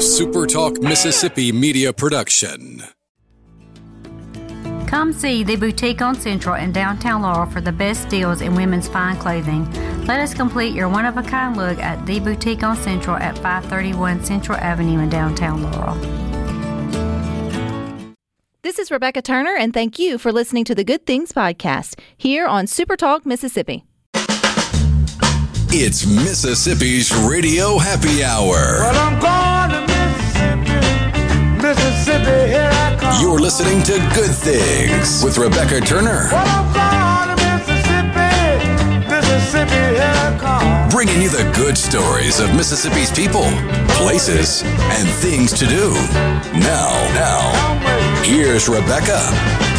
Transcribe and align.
A 0.00 0.02
SuperTalk 0.02 0.82
Mississippi 0.82 1.52
media 1.52 1.92
production. 1.92 2.82
Come 4.86 5.12
see 5.12 5.44
the 5.44 5.56
boutique 5.56 6.00
on 6.00 6.14
Central 6.14 6.54
in 6.54 6.72
downtown 6.72 7.20
Laurel 7.20 7.44
for 7.44 7.60
the 7.60 7.70
best 7.70 8.08
deals 8.08 8.40
in 8.40 8.54
women's 8.54 8.88
fine 8.88 9.18
clothing. 9.18 9.70
Let 10.06 10.18
us 10.18 10.32
complete 10.32 10.72
your 10.74 10.88
one 10.88 11.04
of 11.04 11.18
a 11.18 11.22
kind 11.22 11.54
look 11.54 11.78
at 11.80 12.06
the 12.06 12.18
boutique 12.18 12.62
on 12.62 12.78
Central 12.78 13.14
at 13.16 13.36
531 13.36 14.24
Central 14.24 14.56
Avenue 14.56 15.00
in 15.00 15.10
downtown 15.10 15.64
Laurel. 15.64 15.96
This 18.62 18.78
is 18.78 18.90
Rebecca 18.90 19.20
Turner, 19.20 19.54
and 19.54 19.74
thank 19.74 19.98
you 19.98 20.16
for 20.16 20.32
listening 20.32 20.64
to 20.64 20.74
the 20.74 20.82
Good 20.82 21.04
Things 21.04 21.30
Podcast 21.30 22.00
here 22.16 22.46
on 22.46 22.66
Super 22.66 22.96
Talk 22.96 23.26
Mississippi. 23.26 23.84
It's 25.72 26.04
Mississippi's 26.04 27.14
Radio 27.14 27.78
Happy 27.78 28.24
Hour. 28.24 28.80
Well, 28.80 28.96
I'm 28.96 29.20
going 29.20 29.54
to 29.54 29.59
Mississippi, 31.70 32.50
here 32.50 32.68
I 32.68 32.96
come. 32.98 33.22
You're 33.22 33.38
listening 33.38 33.80
to 33.84 33.92
Good 34.12 34.34
Things 34.34 35.22
with 35.22 35.38
Rebecca 35.38 35.80
Turner. 35.80 36.28
Bringing 40.90 41.22
you 41.22 41.30
the 41.30 41.48
good 41.54 41.78
stories 41.78 42.40
of 42.40 42.52
Mississippi's 42.56 43.12
people, 43.12 43.46
places, 43.90 44.64
and 44.64 45.08
things 45.22 45.52
to 45.52 45.66
do. 45.66 45.92
Now, 46.58 46.90
now, 47.14 48.22
here's 48.24 48.68
Rebecca. 48.68 49.69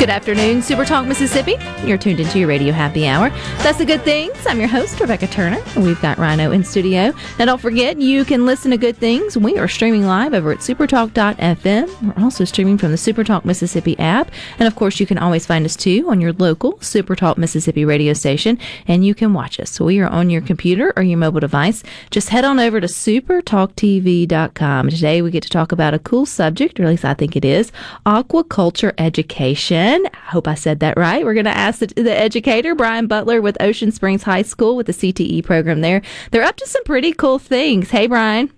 Good 0.00 0.08
afternoon, 0.08 0.62
Super 0.62 0.86
Talk 0.86 1.06
Mississippi. 1.06 1.56
You're 1.84 1.98
tuned 1.98 2.20
into 2.20 2.38
your 2.38 2.48
radio 2.48 2.72
happy 2.72 3.06
hour. 3.06 3.28
That's 3.58 3.76
the 3.76 3.84
good 3.84 4.00
things. 4.00 4.34
I'm 4.46 4.58
your 4.58 4.66
host, 4.66 4.98
Rebecca 4.98 5.26
Turner, 5.26 5.62
we've 5.76 6.00
got 6.00 6.16
Rhino 6.16 6.52
in 6.52 6.64
studio. 6.64 7.12
Now, 7.38 7.44
don't 7.44 7.60
forget, 7.60 8.00
you 8.00 8.24
can 8.24 8.46
listen 8.46 8.70
to 8.70 8.78
good 8.78 8.96
things. 8.96 9.36
We 9.36 9.58
are 9.58 9.68
streaming 9.68 10.06
live 10.06 10.32
over 10.32 10.52
at 10.52 10.60
supertalk.fm. 10.60 12.16
We're 12.16 12.24
also 12.24 12.46
streaming 12.46 12.78
from 12.78 12.92
the 12.92 12.96
Supertalk 12.96 13.44
Mississippi 13.44 13.94
app. 13.98 14.30
And 14.58 14.66
of 14.66 14.74
course, 14.74 15.00
you 15.00 15.06
can 15.06 15.18
always 15.18 15.44
find 15.44 15.66
us 15.66 15.76
too 15.76 16.06
on 16.08 16.18
your 16.18 16.32
local 16.32 16.78
Supertalk 16.78 17.36
Mississippi 17.36 17.84
radio 17.84 18.14
station, 18.14 18.58
and 18.88 19.04
you 19.04 19.14
can 19.14 19.34
watch 19.34 19.60
us. 19.60 19.78
We 19.78 20.00
are 20.00 20.08
on 20.08 20.30
your 20.30 20.40
computer 20.40 20.94
or 20.96 21.02
your 21.02 21.18
mobile 21.18 21.40
device. 21.40 21.82
Just 22.10 22.30
head 22.30 22.46
on 22.46 22.58
over 22.58 22.80
to 22.80 22.86
supertalktv.com. 22.86 24.88
Today, 24.88 25.20
we 25.20 25.30
get 25.30 25.42
to 25.42 25.50
talk 25.50 25.72
about 25.72 25.92
a 25.92 25.98
cool 25.98 26.24
subject, 26.24 26.80
or 26.80 26.84
at 26.84 26.88
least 26.88 27.04
I 27.04 27.12
think 27.12 27.36
it 27.36 27.44
is 27.44 27.70
aquaculture 28.06 28.94
education. 28.96 29.89
I 29.90 30.30
hope 30.30 30.46
I 30.46 30.54
said 30.54 30.80
that 30.80 30.96
right. 30.96 31.24
We're 31.24 31.34
going 31.34 31.44
to 31.46 31.56
ask 31.56 31.80
the, 31.80 31.86
the 31.86 32.16
educator, 32.16 32.74
Bryan 32.74 33.06
Butler 33.06 33.40
with 33.40 33.60
Ocean 33.60 33.90
Springs 33.90 34.22
High 34.22 34.42
School 34.42 34.76
with 34.76 34.86
the 34.86 34.92
CTE 34.92 35.44
program 35.44 35.80
there. 35.80 36.02
They're 36.30 36.44
up 36.44 36.56
to 36.56 36.66
some 36.66 36.84
pretty 36.84 37.12
cool 37.12 37.38
things. 37.38 37.90
Hey, 37.90 38.06
Bryan. 38.06 38.52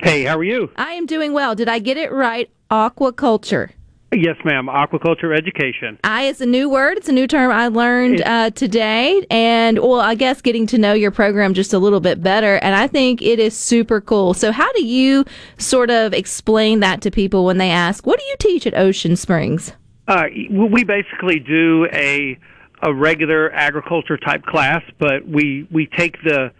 Hey, 0.00 0.24
how 0.24 0.38
are 0.38 0.44
you? 0.44 0.70
I 0.76 0.92
am 0.92 1.06
doing 1.06 1.32
well. 1.32 1.54
Did 1.54 1.68
I 1.68 1.78
get 1.78 1.96
it 1.96 2.12
right? 2.12 2.50
Aquaculture. 2.70 3.70
Yes, 4.12 4.36
ma'am. 4.44 4.66
Aquaculture 4.66 5.36
education. 5.36 5.98
I 6.04 6.24
is 6.24 6.42
a 6.42 6.46
new 6.46 6.68
word. 6.68 6.98
It's 6.98 7.08
a 7.08 7.12
new 7.12 7.26
term 7.26 7.50
I 7.50 7.68
learned 7.68 8.20
uh, 8.20 8.50
today. 8.50 9.24
And, 9.30 9.78
well, 9.78 10.00
I 10.00 10.14
guess 10.14 10.42
getting 10.42 10.66
to 10.66 10.78
know 10.78 10.92
your 10.92 11.10
program 11.10 11.54
just 11.54 11.72
a 11.72 11.78
little 11.78 12.00
bit 12.00 12.22
better. 12.22 12.56
And 12.56 12.74
I 12.74 12.86
think 12.86 13.22
it 13.22 13.38
is 13.38 13.56
super 13.56 14.02
cool. 14.02 14.34
So, 14.34 14.52
how 14.52 14.70
do 14.74 14.84
you 14.84 15.24
sort 15.56 15.90
of 15.90 16.12
explain 16.12 16.80
that 16.80 17.00
to 17.02 17.10
people 17.10 17.46
when 17.46 17.56
they 17.56 17.70
ask, 17.70 18.06
what 18.06 18.18
do 18.18 18.24
you 18.26 18.36
teach 18.38 18.66
at 18.66 18.74
Ocean 18.74 19.16
Springs? 19.16 19.72
Uh, 20.08 20.24
we 20.50 20.84
basically 20.84 21.38
do 21.38 21.86
a 21.92 22.38
a 22.82 22.92
regular 22.92 23.50
agriculture 23.52 24.16
type 24.16 24.42
class, 24.44 24.82
but 24.98 25.26
we 25.26 25.66
we 25.70 25.86
take 25.86 26.20
the 26.24 26.50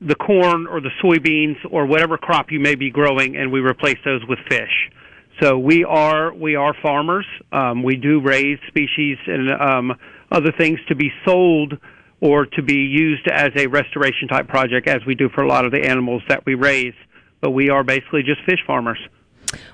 the 0.00 0.14
corn 0.16 0.66
or 0.66 0.80
the 0.80 0.90
soybeans 1.02 1.56
or 1.70 1.86
whatever 1.86 2.18
crop 2.18 2.50
you 2.50 2.60
may 2.60 2.74
be 2.74 2.90
growing, 2.90 3.36
and 3.36 3.50
we 3.50 3.60
replace 3.60 3.98
those 4.04 4.20
with 4.28 4.38
fish. 4.48 4.90
So 5.40 5.56
we 5.58 5.84
are 5.84 6.34
we 6.34 6.56
are 6.56 6.74
farmers. 6.82 7.26
Um, 7.52 7.82
we 7.82 7.96
do 7.96 8.20
raise 8.20 8.58
species 8.66 9.18
and 9.26 9.50
um, 9.52 9.98
other 10.32 10.52
things 10.58 10.80
to 10.88 10.94
be 10.94 11.12
sold 11.24 11.78
or 12.20 12.46
to 12.46 12.62
be 12.62 12.74
used 12.74 13.28
as 13.28 13.50
a 13.56 13.68
restoration 13.68 14.26
type 14.26 14.48
project, 14.48 14.88
as 14.88 15.04
we 15.06 15.14
do 15.14 15.28
for 15.28 15.42
a 15.42 15.48
lot 15.48 15.64
of 15.64 15.70
the 15.70 15.84
animals 15.84 16.22
that 16.28 16.44
we 16.44 16.54
raise. 16.54 16.94
But 17.40 17.50
we 17.50 17.70
are 17.70 17.84
basically 17.84 18.24
just 18.24 18.40
fish 18.44 18.58
farmers. 18.66 18.98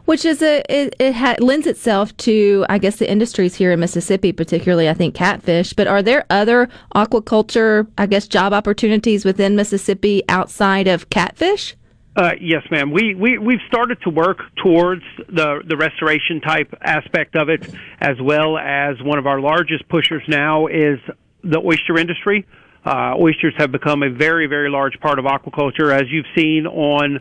Which 0.04 0.24
is 0.24 0.42
a 0.42 0.62
it, 0.68 0.94
it 1.00 1.14
ha- 1.14 1.36
lends 1.40 1.66
itself 1.66 2.16
to 2.18 2.66
I 2.68 2.78
guess 2.78 2.96
the 2.96 3.10
industries 3.10 3.54
here 3.54 3.72
in 3.72 3.80
Mississippi, 3.80 4.32
particularly 4.32 4.88
I 4.88 4.94
think 4.94 5.14
catfish. 5.14 5.72
But 5.72 5.86
are 5.86 6.02
there 6.02 6.26
other 6.28 6.68
aquaculture 6.94 7.88
I 7.96 8.06
guess 8.06 8.28
job 8.28 8.52
opportunities 8.52 9.24
within 9.24 9.56
Mississippi 9.56 10.22
outside 10.28 10.86
of 10.86 11.08
catfish? 11.10 11.74
Uh, 12.16 12.30
yes, 12.40 12.62
ma'am. 12.70 12.92
We, 12.92 13.14
we, 13.14 13.38
we've 13.38 13.62
started 13.66 13.98
to 14.02 14.10
work 14.10 14.38
towards 14.62 15.02
the, 15.28 15.62
the 15.66 15.76
restoration 15.76 16.40
type 16.40 16.72
aspect 16.80 17.34
of 17.34 17.48
it, 17.48 17.68
as 18.00 18.16
well 18.22 18.56
as 18.56 19.02
one 19.02 19.18
of 19.18 19.26
our 19.26 19.40
largest 19.40 19.88
pushers 19.88 20.22
now 20.28 20.68
is 20.68 21.00
the 21.42 21.58
oyster 21.58 21.98
industry. 21.98 22.46
Uh, 22.84 23.14
oysters 23.18 23.54
have 23.56 23.72
become 23.72 24.02
a 24.04 24.10
very, 24.10 24.46
very 24.46 24.70
large 24.70 25.00
part 25.00 25.18
of 25.18 25.24
aquaculture, 25.24 25.92
as 25.92 26.04
you've 26.08 26.26
seen 26.36 26.66
on 26.66 27.18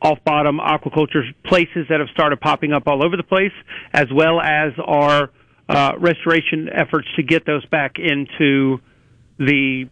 off 0.00 0.18
bottom 0.24 0.58
aquaculture 0.58 1.22
places 1.44 1.86
that 1.90 2.00
have 2.00 2.08
started 2.10 2.40
popping 2.40 2.72
up 2.72 2.84
all 2.86 3.04
over 3.04 3.18
the 3.18 3.22
place, 3.22 3.52
as 3.92 4.06
well 4.14 4.40
as 4.40 4.72
our 4.82 5.30
uh, 5.68 5.92
restoration 5.98 6.68
efforts 6.72 7.06
to 7.16 7.22
get 7.22 7.44
those 7.44 7.64
back 7.66 7.96
into 7.98 8.78
the 9.38 9.84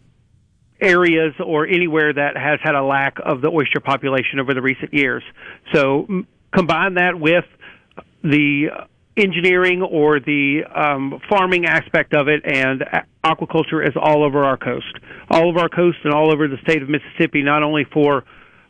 areas 0.81 1.33
or 1.43 1.67
anywhere 1.67 2.13
that 2.13 2.37
has 2.37 2.59
had 2.63 2.75
a 2.75 2.83
lack 2.83 3.17
of 3.23 3.41
the 3.41 3.49
oyster 3.49 3.79
population 3.79 4.39
over 4.39 4.53
the 4.53 4.61
recent 4.61 4.93
years. 4.93 5.23
So 5.73 6.07
combine 6.53 6.95
that 6.95 7.19
with 7.19 7.45
the 8.23 8.69
engineering 9.17 9.81
or 9.81 10.19
the 10.19 10.61
um, 10.73 11.19
farming 11.29 11.65
aspect 11.65 12.13
of 12.13 12.27
it, 12.27 12.41
and 12.45 12.83
aquaculture 13.23 13.85
is 13.85 13.93
all 13.99 14.23
over 14.23 14.43
our 14.43 14.57
coast, 14.57 14.97
all 15.29 15.49
over 15.49 15.59
our 15.59 15.69
coast, 15.69 15.97
and 16.03 16.13
all 16.13 16.31
over 16.31 16.47
the 16.47 16.57
state 16.63 16.81
of 16.81 16.89
Mississippi. 16.89 17.41
Not 17.43 17.63
only 17.63 17.85
for 17.91 18.23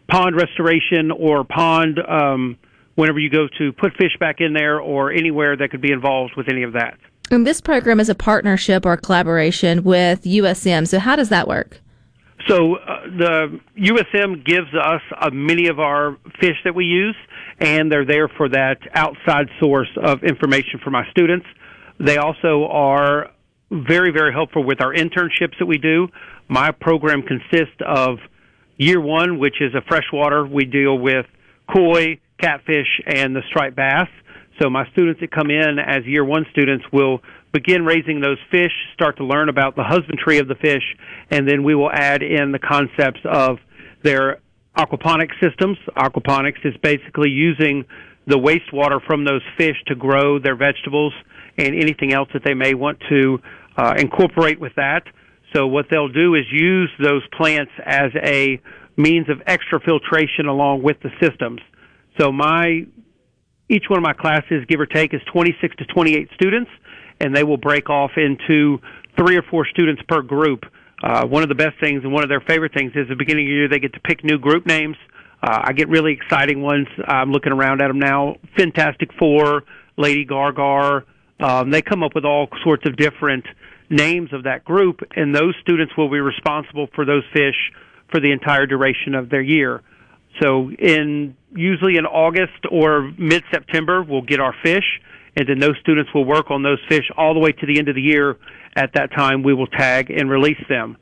pond 0.09 0.35
restoration 0.35 1.11
or 1.11 1.43
pond, 1.43 1.99
um, 1.99 2.57
whenever 2.95 3.19
you 3.19 3.29
go 3.29 3.47
to 3.59 3.71
put 3.73 3.93
fish 3.93 4.17
back 4.19 4.41
in 4.41 4.53
there, 4.53 4.79
or 4.79 5.11
anywhere 5.11 5.55
that 5.55 5.69
could 5.69 5.81
be 5.81 5.91
involved 5.91 6.33
with 6.35 6.49
any 6.49 6.63
of 6.63 6.73
that. 6.73 6.97
And 7.31 7.45
this 7.45 7.61
program 7.61 7.99
is 7.99 8.09
a 8.09 8.15
partnership 8.15 8.85
or 8.85 8.97
collaboration 8.97 9.83
with 9.83 10.23
USM. 10.23 10.87
So 10.87 10.97
how 10.97 11.15
does 11.15 11.29
that 11.29 11.47
work? 11.47 11.79
So 12.47 12.75
uh, 12.75 13.01
the 13.05 13.59
USM 13.77 14.45
gives 14.45 14.73
us 14.73 15.01
uh, 15.19 15.29
many 15.31 15.67
of 15.67 15.79
our 15.79 16.17
fish 16.39 16.55
that 16.63 16.73
we 16.73 16.85
use, 16.85 17.15
and 17.59 17.91
they're 17.91 18.05
there 18.05 18.27
for 18.29 18.47
that 18.49 18.77
outside 18.93 19.47
source 19.59 19.89
of 20.01 20.23
information 20.23 20.79
for 20.83 20.89
my 20.89 21.03
students. 21.11 21.45
They 21.99 22.17
also 22.17 22.65
are 22.71 23.31
very, 23.71 24.11
very 24.11 24.31
helpful 24.31 24.63
with 24.63 24.81
our 24.81 24.93
internships 24.93 25.59
that 25.59 25.65
we 25.65 25.77
do. 25.77 26.07
My 26.47 26.71
program 26.71 27.21
consists 27.23 27.81
of 27.85 28.19
year 28.77 29.01
one, 29.01 29.37
which 29.37 29.61
is 29.61 29.75
a 29.75 29.81
freshwater. 29.87 30.47
We 30.47 30.65
deal 30.65 30.97
with 30.97 31.25
koi, 31.71 32.19
catfish, 32.39 33.01
and 33.05 33.35
the 33.35 33.41
striped 33.49 33.75
bass. 33.75 34.07
So 34.61 34.69
my 34.69 34.89
students 34.91 35.21
that 35.21 35.31
come 35.31 35.51
in 35.51 35.77
as 35.79 36.05
year 36.05 36.25
one 36.25 36.45
students 36.51 36.85
will 36.91 37.19
begin 37.51 37.83
raising 37.85 38.21
those 38.21 38.37
fish, 38.51 38.71
start 38.93 39.17
to 39.17 39.25
learn 39.25 39.49
about 39.49 39.75
the 39.75 39.83
husbandry 39.83 40.37
of 40.37 40.47
the 40.47 40.55
fish, 40.55 40.83
and 41.31 41.47
then 41.47 41.63
we 41.63 41.75
will 41.75 41.91
add 41.91 42.21
in 42.21 42.51
the 42.51 42.59
concepts 42.59 43.21
of 43.25 43.57
their 44.03 44.39
aquaponics 44.77 45.39
systems. 45.41 45.77
Aquaponics 45.97 46.63
is 46.63 46.75
basically 46.81 47.29
using 47.29 47.85
the 48.27 48.37
wastewater 48.37 48.99
from 49.05 49.25
those 49.25 49.41
fish 49.57 49.75
to 49.87 49.95
grow 49.95 50.39
their 50.39 50.55
vegetables 50.55 51.13
and 51.57 51.75
anything 51.75 52.13
else 52.13 52.29
that 52.33 52.43
they 52.43 52.53
may 52.53 52.73
want 52.73 52.99
to 53.09 53.39
uh, 53.77 53.95
incorporate 53.97 54.59
with 54.59 54.73
that. 54.75 55.03
So 55.55 55.65
what 55.65 55.87
they'll 55.89 56.09
do 56.09 56.35
is 56.35 56.43
use 56.51 56.91
those 57.01 57.23
plants 57.35 57.71
as 57.83 58.11
a 58.15 58.61
means 58.95 59.29
of 59.29 59.41
extra 59.47 59.79
filtration 59.79 60.45
along 60.45 60.83
with 60.83 60.97
the 61.01 61.09
systems. 61.19 61.59
So 62.19 62.31
my 62.31 62.85
each 63.69 63.85
one 63.87 63.99
of 63.99 64.03
my 64.03 64.13
classes, 64.13 64.65
give 64.67 64.79
or 64.79 64.87
take, 64.87 65.13
is 65.13 65.21
26 65.31 65.75
to 65.77 65.85
28 65.85 66.29
students, 66.33 66.71
and 67.19 67.35
they 67.35 67.43
will 67.43 67.57
break 67.57 67.89
off 67.89 68.11
into 68.17 68.79
three 69.17 69.37
or 69.37 69.43
four 69.49 69.65
students 69.65 70.01
per 70.07 70.21
group. 70.21 70.63
Uh, 71.03 71.25
one 71.25 71.43
of 71.43 71.49
the 71.49 71.55
best 71.55 71.79
things 71.79 72.03
and 72.03 72.11
one 72.11 72.23
of 72.23 72.29
their 72.29 72.41
favorite 72.41 72.73
things 72.73 72.91
is 72.91 73.03
at 73.03 73.09
the 73.09 73.15
beginning 73.15 73.45
of 73.45 73.49
the 73.49 73.53
year 73.53 73.69
they 73.69 73.79
get 73.79 73.93
to 73.93 73.99
pick 74.01 74.23
new 74.23 74.37
group 74.37 74.65
names. 74.65 74.97
Uh, 75.41 75.61
I 75.63 75.73
get 75.73 75.87
really 75.87 76.13
exciting 76.13 76.61
ones. 76.61 76.87
I'm 77.05 77.31
looking 77.31 77.53
around 77.53 77.81
at 77.81 77.87
them 77.87 77.99
now. 77.99 78.35
Fantastic 78.57 79.09
Four, 79.17 79.63
Lady 79.97 80.25
Gargar. 80.25 81.03
Um, 81.39 81.71
they 81.71 81.81
come 81.81 82.03
up 82.03 82.13
with 82.13 82.25
all 82.25 82.49
sorts 82.63 82.85
of 82.85 82.97
different 82.97 83.45
names 83.89 84.33
of 84.33 84.43
that 84.43 84.65
group, 84.65 84.99
and 85.15 85.33
those 85.33 85.55
students 85.61 85.93
will 85.97 86.09
be 86.09 86.19
responsible 86.19 86.87
for 86.93 87.05
those 87.05 87.23
fish 87.33 87.55
for 88.11 88.19
the 88.19 88.31
entire 88.31 88.65
duration 88.65 89.15
of 89.15 89.29
their 89.29 89.41
year. 89.41 89.81
So 90.41 90.69
in 90.71 91.35
usually 91.55 91.97
in 91.97 92.05
August 92.05 92.65
or 92.69 93.11
mid 93.17 93.43
September 93.51 94.03
we'll 94.03 94.21
get 94.21 94.39
our 94.39 94.53
fish 94.63 95.01
and 95.39 95.47
then 95.47 95.59
those 95.59 95.77
students 95.79 96.13
will 96.13 96.25
work 96.25 96.51
on 96.51 96.63
those 96.63 96.79
fish 96.89 97.09
all 97.15 97.33
the 97.33 97.39
way 97.39 97.53
to 97.53 97.65
the 97.65 97.79
end 97.79 97.87
of 97.87 97.95
the 97.95 98.01
year 98.01 98.37
at 98.75 98.91
that 98.93 99.09
time 99.15 99.41
we 99.41 99.53
will 99.53 99.67
tag 99.67 100.11
and 100.11 100.29
release 100.29 100.61
them. 100.67 100.97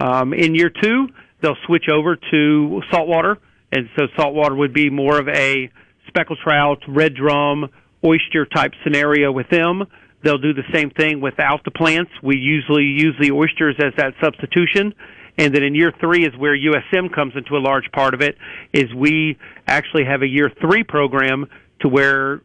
Um, 0.00 0.32
in 0.32 0.54
year 0.54 0.70
two, 0.70 1.08
they'll 1.42 1.58
switch 1.66 1.84
over 1.92 2.16
to 2.16 2.82
saltwater, 2.90 3.36
and 3.70 3.90
so 3.94 4.06
saltwater 4.16 4.54
would 4.54 4.72
be 4.72 4.88
more 4.88 5.20
of 5.20 5.28
a 5.28 5.70
speckled 6.08 6.38
trout, 6.42 6.78
red 6.88 7.14
drum, 7.14 7.68
oyster 8.02 8.46
type 8.46 8.72
scenario 8.82 9.30
with 9.30 9.50
them. 9.50 9.84
They'll 10.22 10.38
do 10.38 10.54
the 10.54 10.64
same 10.72 10.88
thing 10.88 11.20
without 11.20 11.62
the 11.64 11.70
plants. 11.70 12.10
We 12.22 12.38
usually 12.38 12.84
use 12.84 13.14
the 13.20 13.32
oysters 13.32 13.76
as 13.78 13.92
that 13.98 14.14
substitution. 14.22 14.94
And 15.36 15.54
then 15.54 15.62
in 15.62 15.74
year 15.74 15.92
three 16.00 16.24
is 16.24 16.34
where 16.38 16.56
USM 16.56 17.14
comes 17.14 17.34
into 17.36 17.56
a 17.56 17.60
large 17.60 17.90
part 17.92 18.14
of 18.14 18.22
it, 18.22 18.38
is 18.72 18.84
we 18.94 19.36
actually 19.66 20.04
have 20.06 20.22
a 20.22 20.26
year 20.26 20.50
three 20.62 20.84
program 20.84 21.46
to 21.80 21.88
where 21.88 22.40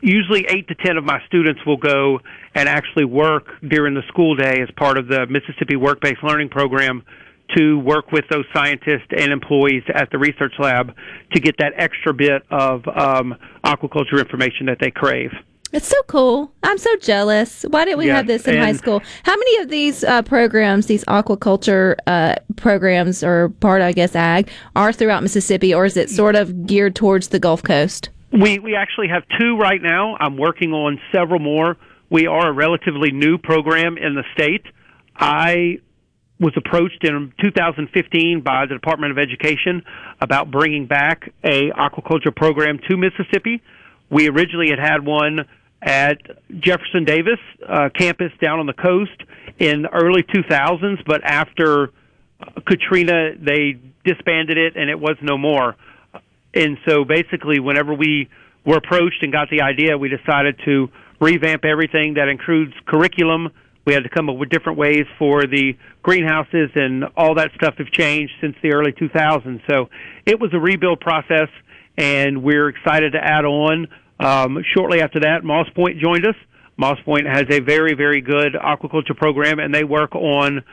usually 0.00 0.46
eight 0.48 0.68
to 0.68 0.74
ten 0.74 0.96
of 0.96 1.04
my 1.04 1.20
students 1.26 1.60
will 1.66 1.76
go 1.76 2.20
and 2.54 2.68
actually 2.68 3.04
work 3.04 3.46
during 3.68 3.94
the 3.94 4.02
school 4.08 4.34
day 4.34 4.60
as 4.62 4.68
part 4.76 4.98
of 4.98 5.08
the 5.08 5.26
Mississippi 5.26 5.76
Work-Based 5.76 6.22
Learning 6.22 6.48
Program 6.48 7.02
to 7.56 7.78
work 7.78 8.10
with 8.10 8.24
those 8.28 8.44
scientists 8.52 9.06
and 9.16 9.32
employees 9.32 9.84
at 9.94 10.10
the 10.10 10.18
research 10.18 10.54
lab 10.58 10.94
to 11.32 11.40
get 11.40 11.56
that 11.58 11.72
extra 11.76 12.12
bit 12.12 12.42
of 12.50 12.86
um, 12.88 13.34
aquaculture 13.64 14.18
information 14.18 14.66
that 14.66 14.78
they 14.80 14.90
crave. 14.90 15.30
It's 15.72 15.88
so 15.88 16.00
cool. 16.06 16.52
I'm 16.62 16.78
so 16.78 16.96
jealous. 16.96 17.64
Why 17.68 17.84
didn't 17.84 17.98
we 17.98 18.06
Yes, 18.06 18.16
have 18.16 18.26
this 18.26 18.48
in 18.48 18.56
high 18.56 18.72
school? 18.72 19.02
How 19.24 19.36
many 19.36 19.62
of 19.62 19.68
these 19.68 20.04
uh, 20.04 20.22
programs, 20.22 20.86
these 20.86 21.04
aquaculture 21.04 21.96
uh, 22.06 22.36
programs, 22.56 23.22
or 23.22 23.48
part, 23.48 23.82
I 23.82 23.92
guess, 23.92 24.14
ag, 24.16 24.48
are 24.74 24.92
throughout 24.92 25.22
Mississippi, 25.22 25.74
or 25.74 25.84
is 25.84 25.96
it 25.96 26.08
sort 26.08 26.36
of 26.36 26.66
geared 26.66 26.94
towards 26.94 27.28
the 27.28 27.38
Gulf 27.38 27.62
Coast? 27.62 28.10
We 28.38 28.58
we 28.58 28.76
actually 28.76 29.08
have 29.08 29.22
two 29.40 29.56
right 29.56 29.80
now. 29.80 30.16
I'm 30.20 30.36
working 30.36 30.72
on 30.72 31.00
several 31.10 31.40
more. 31.40 31.76
We 32.10 32.26
are 32.26 32.50
a 32.50 32.52
relatively 32.52 33.10
new 33.10 33.38
program 33.38 33.96
in 33.96 34.14
the 34.14 34.24
state. 34.34 34.62
I 35.16 35.78
was 36.38 36.52
approached 36.54 37.02
in 37.02 37.32
2015 37.40 38.42
by 38.42 38.66
the 38.66 38.74
Department 38.74 39.12
of 39.12 39.18
Education 39.18 39.82
about 40.20 40.50
bringing 40.50 40.86
back 40.86 41.32
a 41.42 41.70
aquaculture 41.70 42.34
program 42.34 42.78
to 42.90 42.96
Mississippi. 42.98 43.62
We 44.10 44.28
originally 44.28 44.68
had 44.68 44.78
had 44.78 45.06
one 45.06 45.48
at 45.80 46.18
Jefferson 46.60 47.04
Davis 47.04 47.38
uh, 47.66 47.88
campus 47.98 48.32
down 48.42 48.58
on 48.58 48.66
the 48.66 48.74
coast 48.74 49.18
in 49.58 49.82
the 49.82 49.88
early 49.94 50.22
2000s, 50.22 51.02
but 51.06 51.24
after 51.24 51.90
Katrina, 52.66 53.30
they 53.40 53.78
disbanded 54.04 54.58
it 54.58 54.76
and 54.76 54.90
it 54.90 55.00
was 55.00 55.16
no 55.22 55.38
more. 55.38 55.74
And 56.56 56.78
so 56.88 57.04
basically, 57.04 57.60
whenever 57.60 57.92
we 57.92 58.30
were 58.64 58.78
approached 58.78 59.22
and 59.22 59.30
got 59.30 59.50
the 59.50 59.60
idea, 59.60 59.98
we 59.98 60.08
decided 60.08 60.58
to 60.64 60.88
revamp 61.20 61.64
everything 61.64 62.14
that 62.14 62.28
includes 62.28 62.72
curriculum. 62.86 63.50
We 63.84 63.92
had 63.92 64.02
to 64.02 64.08
come 64.08 64.30
up 64.30 64.36
with 64.36 64.48
different 64.48 64.78
ways 64.78 65.04
for 65.18 65.46
the 65.46 65.76
greenhouses, 66.02 66.70
and 66.74 67.04
all 67.16 67.34
that 67.34 67.50
stuff 67.54 67.74
have 67.76 67.88
changed 67.92 68.32
since 68.40 68.56
the 68.62 68.72
early 68.72 68.92
2000s. 68.92 69.60
So 69.68 69.90
it 70.24 70.40
was 70.40 70.50
a 70.54 70.58
rebuild 70.58 71.00
process, 71.00 71.48
and 71.96 72.42
we're 72.42 72.68
excited 72.68 73.12
to 73.12 73.18
add 73.22 73.44
on. 73.44 73.86
Um, 74.18 74.64
shortly 74.74 75.02
after 75.02 75.20
that, 75.20 75.44
Moss 75.44 75.68
Point 75.74 76.00
joined 76.00 76.26
us. 76.26 76.34
Moss 76.78 76.98
Point 77.04 77.26
has 77.26 77.44
a 77.50 77.60
very, 77.60 77.94
very 77.94 78.22
good 78.22 78.54
aquaculture 78.54 79.16
program, 79.16 79.58
and 79.58 79.74
they 79.74 79.84
work 79.84 80.14
on 80.14 80.64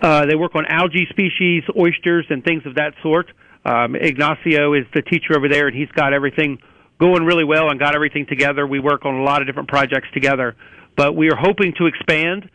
uh, 0.00 0.26
they 0.26 0.34
work 0.34 0.54
on 0.54 0.66
algae 0.66 1.06
species, 1.10 1.62
oysters, 1.78 2.26
and 2.28 2.44
things 2.44 2.64
of 2.66 2.74
that 2.74 2.92
sort. 3.02 3.30
Um, 3.64 3.94
Ignacio 3.94 4.74
is 4.74 4.84
the 4.94 5.02
teacher 5.02 5.36
over 5.36 5.48
there, 5.48 5.68
and 5.68 5.76
he's 5.76 5.90
got 5.92 6.12
everything 6.12 6.58
going 6.98 7.24
really 7.24 7.44
well 7.44 7.70
and 7.70 7.78
got 7.78 7.94
everything 7.94 8.26
together. 8.26 8.66
We 8.66 8.78
work 8.78 9.04
on 9.04 9.14
a 9.14 9.22
lot 9.22 9.40
of 9.40 9.46
different 9.46 9.68
projects 9.68 10.08
together, 10.12 10.56
but 10.96 11.16
we 11.16 11.30
are 11.30 11.36
hoping 11.36 11.74
to 11.78 11.86
expand 11.86 12.48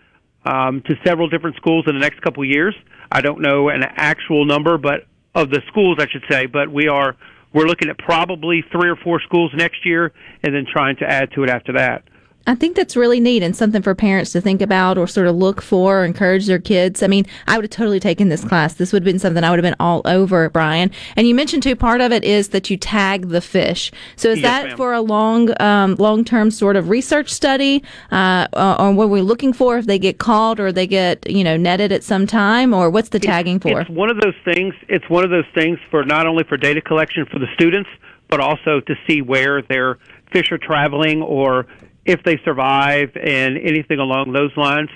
um, 0.45 0.81
to 0.85 0.95
several 1.03 1.27
different 1.29 1.55
schools 1.57 1.85
in 1.87 1.95
the 1.95 2.01
next 2.01 2.21
couple 2.21 2.43
of 2.43 2.49
years. 2.49 2.75
I 3.11 3.21
don't 3.21 3.41
know 3.41 3.69
an 3.69 3.83
actual 3.83 4.45
number, 4.45 4.77
but 4.77 5.07
of 5.33 5.49
the 5.49 5.61
schools, 5.67 5.97
I 5.99 6.07
should 6.11 6.23
say. 6.29 6.45
But 6.45 6.71
we 6.71 6.87
are 6.87 7.15
we're 7.53 7.65
looking 7.65 7.89
at 7.89 7.97
probably 7.97 8.63
three 8.71 8.89
or 8.89 8.95
four 8.97 9.21
schools 9.21 9.51
next 9.55 9.85
year, 9.85 10.11
and 10.43 10.53
then 10.53 10.65
trying 10.71 10.97
to 10.97 11.05
add 11.05 11.31
to 11.35 11.43
it 11.43 11.49
after 11.49 11.73
that. 11.73 12.03
I 12.47 12.53
think 12.55 12.75
that's 12.75 12.95
really 12.95 13.19
neat 13.19 13.41
and 13.41 13.55
something 13.55 13.81
for 13.81 13.95
parents 13.95 14.31
to 14.33 14.41
think 14.41 14.61
about 14.61 14.97
or 14.97 15.07
sort 15.07 15.27
of 15.27 15.35
look 15.35 15.61
for 15.61 16.01
or 16.01 16.05
encourage 16.05 16.45
their 16.45 16.59
kids. 16.59 17.01
I 17.01 17.07
mean, 17.07 17.25
I 17.47 17.57
would 17.57 17.65
have 17.65 17.71
totally 17.71 17.99
taken 17.99 18.29
this 18.29 18.43
class. 18.43 18.75
This 18.75 18.93
would 18.93 19.01
have 19.01 19.05
been 19.05 19.19
something 19.19 19.43
I 19.43 19.49
would 19.49 19.57
have 19.57 19.63
been 19.63 19.75
all 19.79 20.01
over, 20.05 20.49
Bryan. 20.49 20.91
And 21.15 21.27
you 21.27 21.33
mentioned 21.33 21.63
too, 21.63 21.75
part 21.75 22.01
of 22.01 22.11
it 22.11 22.23
is 22.23 22.49
that 22.49 22.69
you 22.69 22.77
tag 22.77 23.29
the 23.29 23.41
fish. 23.41 23.91
So 24.15 24.29
is 24.29 24.39
Yes, 24.39 24.45
that 24.45 24.67
ma'am. 24.67 24.77
for 24.77 24.93
a 24.93 25.01
long, 25.01 25.59
um, 25.61 25.95
long 25.95 26.23
term 26.23 26.51
sort 26.51 26.75
of 26.75 26.89
research 26.89 27.33
study, 27.33 27.83
uh, 28.11 28.47
or, 28.53 28.81
or 28.81 28.91
what 28.93 29.09
we're 29.09 29.23
looking 29.23 29.51
for 29.51 29.77
if 29.77 29.87
they 29.87 29.97
get 29.97 30.19
caught 30.19 30.59
or 30.59 30.71
they 30.71 30.87
get, 30.87 31.27
you 31.29 31.43
know, 31.43 31.57
netted 31.57 31.91
at 31.91 32.03
some 32.03 32.27
time 32.27 32.73
or 32.73 32.89
what's 32.91 33.09
the 33.09 33.19
tagging 33.19 33.59
for? 33.59 33.81
It's 33.81 33.89
one 33.89 34.11
of 34.11 34.19
those 34.19 34.35
things. 34.43 34.75
It's 34.87 35.09
one 35.09 35.23
of 35.23 35.31
those 35.31 35.45
things 35.55 35.79
for 35.89 36.03
not 36.03 36.27
only 36.27 36.43
for 36.43 36.57
data 36.57 36.81
collection 36.81 37.25
for 37.25 37.39
the 37.39 37.47
students, 37.55 37.89
but 38.27 38.39
also 38.39 38.81
to 38.81 38.95
see 39.07 39.21
where 39.21 39.61
their 39.63 39.97
fish 40.31 40.51
are 40.51 40.57
traveling 40.57 41.21
or 41.21 41.65
if 42.05 42.23
they 42.23 42.39
survive 42.45 43.15
and 43.15 43.57
anything 43.57 43.99
along 43.99 44.31
those 44.31 44.55
lines. 44.55 44.89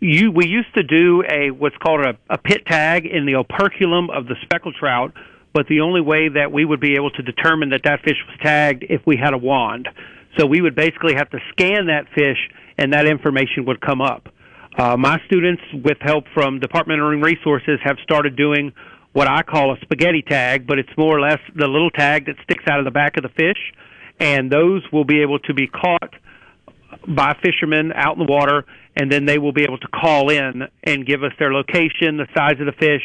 You, 0.00 0.30
we 0.30 0.46
used 0.46 0.72
to 0.74 0.82
do 0.82 1.22
a 1.30 1.50
what's 1.50 1.76
called 1.76 2.00
a, 2.00 2.18
a 2.32 2.38
pit 2.38 2.64
tag 2.66 3.06
in 3.06 3.26
the 3.26 3.34
operculum 3.34 4.08
of 4.10 4.26
the 4.26 4.36
speckled 4.42 4.76
trout, 4.78 5.12
but 5.52 5.66
the 5.68 5.80
only 5.80 6.00
way 6.00 6.28
that 6.28 6.52
we 6.52 6.64
would 6.64 6.80
be 6.80 6.94
able 6.94 7.10
to 7.10 7.22
determine 7.22 7.70
that 7.70 7.82
that 7.84 8.00
fish 8.02 8.16
was 8.26 8.38
tagged 8.42 8.84
if 8.88 9.02
we 9.06 9.16
had 9.16 9.34
a 9.34 9.38
wand. 9.38 9.88
So 10.38 10.46
we 10.46 10.60
would 10.60 10.74
basically 10.74 11.14
have 11.14 11.28
to 11.30 11.38
scan 11.50 11.86
that 11.86 12.06
fish, 12.14 12.38
and 12.78 12.92
that 12.92 13.06
information 13.06 13.66
would 13.66 13.80
come 13.80 14.00
up. 14.00 14.28
Uh, 14.78 14.96
my 14.96 15.18
students, 15.26 15.62
with 15.74 15.98
help 16.00 16.24
from 16.32 16.60
Department 16.60 17.00
of 17.02 17.20
Resources, 17.20 17.80
have 17.82 17.96
started 18.02 18.36
doing 18.36 18.72
what 19.12 19.26
I 19.28 19.42
call 19.42 19.74
a 19.74 19.80
spaghetti 19.82 20.22
tag, 20.22 20.66
but 20.66 20.78
it's 20.78 20.96
more 20.96 21.18
or 21.18 21.20
less 21.20 21.40
the 21.54 21.66
little 21.66 21.90
tag 21.90 22.26
that 22.26 22.36
sticks 22.44 22.64
out 22.68 22.78
of 22.78 22.84
the 22.84 22.92
back 22.92 23.16
of 23.16 23.24
the 23.24 23.28
fish, 23.30 23.58
and 24.20 24.50
those 24.50 24.82
will 24.92 25.04
be 25.04 25.22
able 25.22 25.40
to 25.40 25.52
be 25.52 25.66
caught 25.66 26.14
by 27.14 27.36
fishermen 27.42 27.92
out 27.94 28.16
in 28.16 28.24
the 28.24 28.30
water, 28.30 28.64
and 28.96 29.10
then 29.10 29.24
they 29.26 29.38
will 29.38 29.52
be 29.52 29.62
able 29.62 29.78
to 29.78 29.88
call 29.88 30.30
in 30.30 30.62
and 30.84 31.06
give 31.06 31.22
us 31.22 31.32
their 31.38 31.52
location, 31.52 32.16
the 32.16 32.26
size 32.36 32.60
of 32.60 32.66
the 32.66 32.72
fish, 32.78 33.02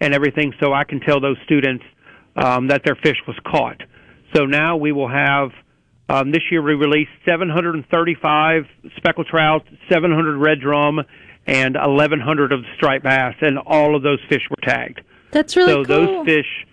and 0.00 0.14
everything, 0.14 0.52
so 0.60 0.72
I 0.72 0.84
can 0.84 1.00
tell 1.00 1.20
those 1.20 1.38
students 1.44 1.84
um, 2.36 2.68
that 2.68 2.82
their 2.84 2.96
fish 2.96 3.16
was 3.26 3.36
caught. 3.46 3.80
So 4.34 4.44
now 4.44 4.76
we 4.76 4.92
will 4.92 5.08
have 5.08 5.50
um, 6.08 6.30
this 6.30 6.42
year 6.50 6.62
we 6.62 6.74
released 6.74 7.10
735 7.24 8.64
speckled 8.96 9.26
trout, 9.26 9.66
700 9.90 10.38
red 10.38 10.60
drum, 10.60 11.00
and 11.46 11.74
1,100 11.74 12.52
of 12.52 12.62
the 12.62 12.68
striped 12.76 13.04
bass, 13.04 13.34
and 13.40 13.58
all 13.58 13.96
of 13.96 14.02
those 14.02 14.20
fish 14.28 14.42
were 14.50 14.56
tagged. 14.62 15.00
That's 15.32 15.56
really 15.56 15.72
so 15.72 15.84
cool. 15.84 16.24
those 16.24 16.26
fish, 16.26 16.66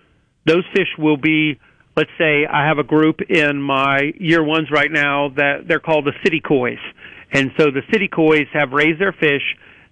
those 0.45 0.63
fish 0.73 0.89
will 0.97 1.17
be. 1.17 1.59
Let's 1.95 2.09
say 2.17 2.47
I 2.47 2.65
have 2.67 2.79
a 2.79 2.83
group 2.83 3.21
in 3.29 3.61
my 3.61 4.13
year 4.17 4.43
ones 4.43 4.69
right 4.71 4.91
now 4.91 5.29
that 5.35 5.67
they're 5.67 5.79
called 5.79 6.05
the 6.05 6.13
city 6.23 6.41
kois, 6.41 6.79
and 7.31 7.51
so 7.57 7.69
the 7.69 7.83
city 7.91 8.09
kois 8.11 8.47
have 8.51 8.71
raised 8.71 8.99
their 8.99 9.11
fish. 9.11 9.43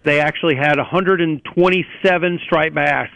They 0.03 0.19
actually 0.19 0.55
had 0.55 0.77
127 0.77 2.39
striped 2.43 2.73
bass 2.73 3.09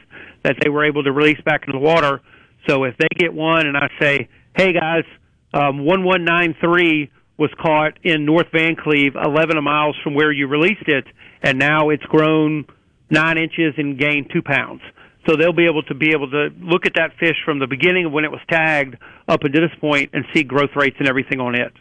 that 0.44 0.58
they 0.62 0.70
were 0.70 0.86
able 0.86 1.04
to 1.04 1.12
release 1.12 1.42
back 1.44 1.62
into 1.65 1.80
the 1.80 1.84
water. 1.84 2.22
So 2.68 2.84
if 2.84 2.96
they 2.98 3.08
get 3.18 3.34
one, 3.34 3.65
and 3.65 3.75
I 3.75 3.89
say, 4.00 4.27
"Hey 4.56 4.72
guys, 4.74 5.06
um, 5.51 5.84
1193 5.84 7.10
was 7.38 7.50
caught 7.60 7.98
in 8.04 8.24
North 8.24 8.51
Vancleave, 8.51 9.15
11 9.15 9.62
miles 9.63 9.96
from 10.04 10.13
where 10.13 10.32
you 10.32 10.46
released 10.46 10.88
it, 10.88 11.06
and 11.42 11.58
now 11.58 11.89
it's 11.89 12.06
grown 12.06 12.65
nine 13.10 13.39
inches 13.39 13.74
and 13.77 13.98
gained 13.98 14.30
two 14.30 14.44
pounds." 14.44 14.82
So 15.27 15.36
they'll 15.36 15.53
be 15.53 15.65
able 15.65 15.84
to 15.84 15.96
be 15.96 16.12
able 16.12 16.29
to 16.32 16.50
look 16.60 16.86
at 16.86 16.94
that 16.96 17.17
fish 17.20 17.36
from 17.44 17.60
the 17.60 17.67
beginning 17.67 18.05
of 18.05 18.12
when 18.12 18.25
it 18.25 18.32
was 18.32 18.41
tagged 18.50 18.98
up 19.27 19.44
until 19.44 19.62
this 19.62 19.77
point 19.79 20.12
and 20.13 20.24
see 20.34 20.44
growth 20.44 20.75
rates 20.75 20.98
and 21.00 21.08
everything 21.08 21.39
on 21.39 21.55
it. 21.55 21.74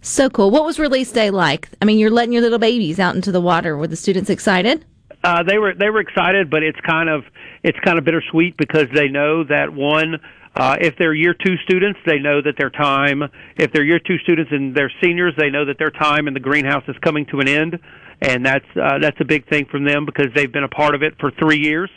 So 0.00 0.30
cool. 0.30 0.50
What 0.50 0.64
was 0.64 0.78
release 0.78 1.10
day 1.10 1.30
like? 1.30 1.68
I 1.82 1.84
mean, 1.84 1.98
you're 1.98 2.10
letting 2.10 2.32
your 2.32 2.42
little 2.42 2.58
babies 2.58 3.00
out 3.00 3.16
into 3.16 3.32
the 3.32 3.40
water. 3.40 3.76
Were 3.76 3.88
the 3.88 3.96
students 3.96 4.30
excited? 4.30 4.84
Uh, 5.24 5.42
they 5.42 5.58
were 5.58 5.74
they 5.74 5.90
were 5.90 6.00
excited, 6.00 6.48
but 6.48 6.62
it's 6.62 6.78
kind 6.86 7.08
of 7.08 7.24
it's 7.64 7.78
kind 7.84 7.98
of 7.98 8.04
bittersweet 8.04 8.56
because 8.56 8.86
they 8.94 9.08
know 9.08 9.42
that 9.42 9.72
one, 9.72 10.20
uh, 10.54 10.76
if 10.80 10.94
they're 10.96 11.14
year 11.14 11.34
two 11.34 11.56
students, 11.64 11.98
they 12.06 12.20
know 12.20 12.40
that 12.40 12.54
their 12.56 12.70
time. 12.70 13.24
If 13.56 13.72
they're 13.72 13.84
year 13.84 13.98
two 13.98 14.18
students 14.18 14.52
and 14.52 14.74
they're 14.74 14.92
seniors, 15.02 15.34
they 15.36 15.50
know 15.50 15.64
that 15.64 15.78
their 15.78 15.90
time 15.90 16.28
in 16.28 16.34
the 16.34 16.40
greenhouse 16.40 16.84
is 16.86 16.96
coming 17.02 17.26
to 17.26 17.40
an 17.40 17.48
end, 17.48 17.80
and 18.22 18.46
that's 18.46 18.64
uh, 18.80 18.98
that's 19.00 19.20
a 19.20 19.24
big 19.24 19.48
thing 19.48 19.66
from 19.66 19.84
them 19.84 20.06
because 20.06 20.28
they've 20.36 20.52
been 20.52 20.64
a 20.64 20.68
part 20.68 20.94
of 20.94 21.02
it 21.02 21.14
for 21.18 21.32
three 21.32 21.58
years. 21.58 21.90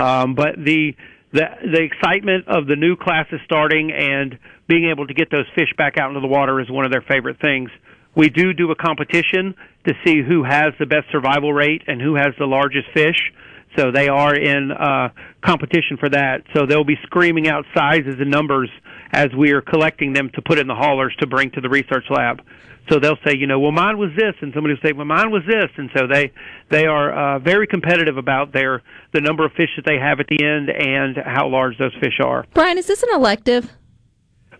Um, 0.00 0.34
but 0.34 0.56
the 0.56 0.94
the 1.32 1.46
the 1.62 1.82
excitement 1.82 2.48
of 2.48 2.66
the 2.66 2.76
new 2.76 2.96
classes 2.96 3.40
starting 3.44 3.92
and 3.92 4.38
being 4.68 4.90
able 4.90 5.06
to 5.06 5.14
get 5.14 5.30
those 5.30 5.46
fish 5.54 5.72
back 5.76 5.98
out 5.98 6.08
into 6.08 6.20
the 6.20 6.26
water 6.26 6.60
is 6.60 6.70
one 6.70 6.84
of 6.84 6.90
their 6.90 7.02
favorite 7.02 7.40
things. 7.40 7.70
We 8.16 8.28
do 8.28 8.52
do 8.52 8.70
a 8.70 8.74
competition 8.74 9.54
to 9.86 9.94
see 10.04 10.22
who 10.22 10.42
has 10.42 10.72
the 10.78 10.86
best 10.86 11.06
survival 11.12 11.52
rate 11.52 11.82
and 11.86 12.00
who 12.00 12.16
has 12.16 12.34
the 12.38 12.46
largest 12.46 12.88
fish. 12.92 13.32
So 13.76 13.92
they 13.92 14.08
are 14.08 14.34
in 14.34 14.72
uh, 14.72 15.10
competition 15.44 15.96
for 15.98 16.08
that. 16.08 16.42
So 16.54 16.66
they'll 16.66 16.84
be 16.84 16.98
screaming 17.04 17.46
out 17.46 17.64
sizes 17.76 18.16
and 18.18 18.30
numbers 18.30 18.68
as 19.12 19.28
we 19.36 19.52
are 19.52 19.60
collecting 19.60 20.12
them 20.12 20.30
to 20.34 20.42
put 20.42 20.58
in 20.58 20.66
the 20.66 20.74
haulers 20.74 21.14
to 21.20 21.26
bring 21.28 21.52
to 21.52 21.60
the 21.60 21.68
research 21.68 22.04
lab. 22.10 22.42
So 22.90 22.98
they'll 22.98 23.18
say, 23.24 23.36
you 23.36 23.46
know, 23.46 23.60
well, 23.60 23.72
mine 23.72 23.98
was 23.98 24.10
this, 24.16 24.34
and 24.40 24.52
somebody 24.52 24.74
will 24.74 24.88
say, 24.88 24.92
well, 24.92 25.06
mine 25.06 25.30
was 25.30 25.42
this, 25.46 25.70
and 25.76 25.90
so 25.96 26.06
they 26.06 26.32
they 26.70 26.86
are 26.86 27.36
uh, 27.36 27.38
very 27.38 27.66
competitive 27.66 28.16
about 28.16 28.52
their 28.52 28.82
the 29.12 29.20
number 29.20 29.44
of 29.44 29.52
fish 29.52 29.70
that 29.76 29.84
they 29.86 29.98
have 29.98 30.18
at 30.18 30.26
the 30.26 30.44
end 30.44 30.68
and 30.68 31.16
how 31.24 31.48
large 31.48 31.78
those 31.78 31.94
fish 32.00 32.18
are. 32.22 32.44
Bryan, 32.52 32.78
is 32.78 32.86
this 32.86 33.02
an 33.02 33.10
elective? 33.14 33.70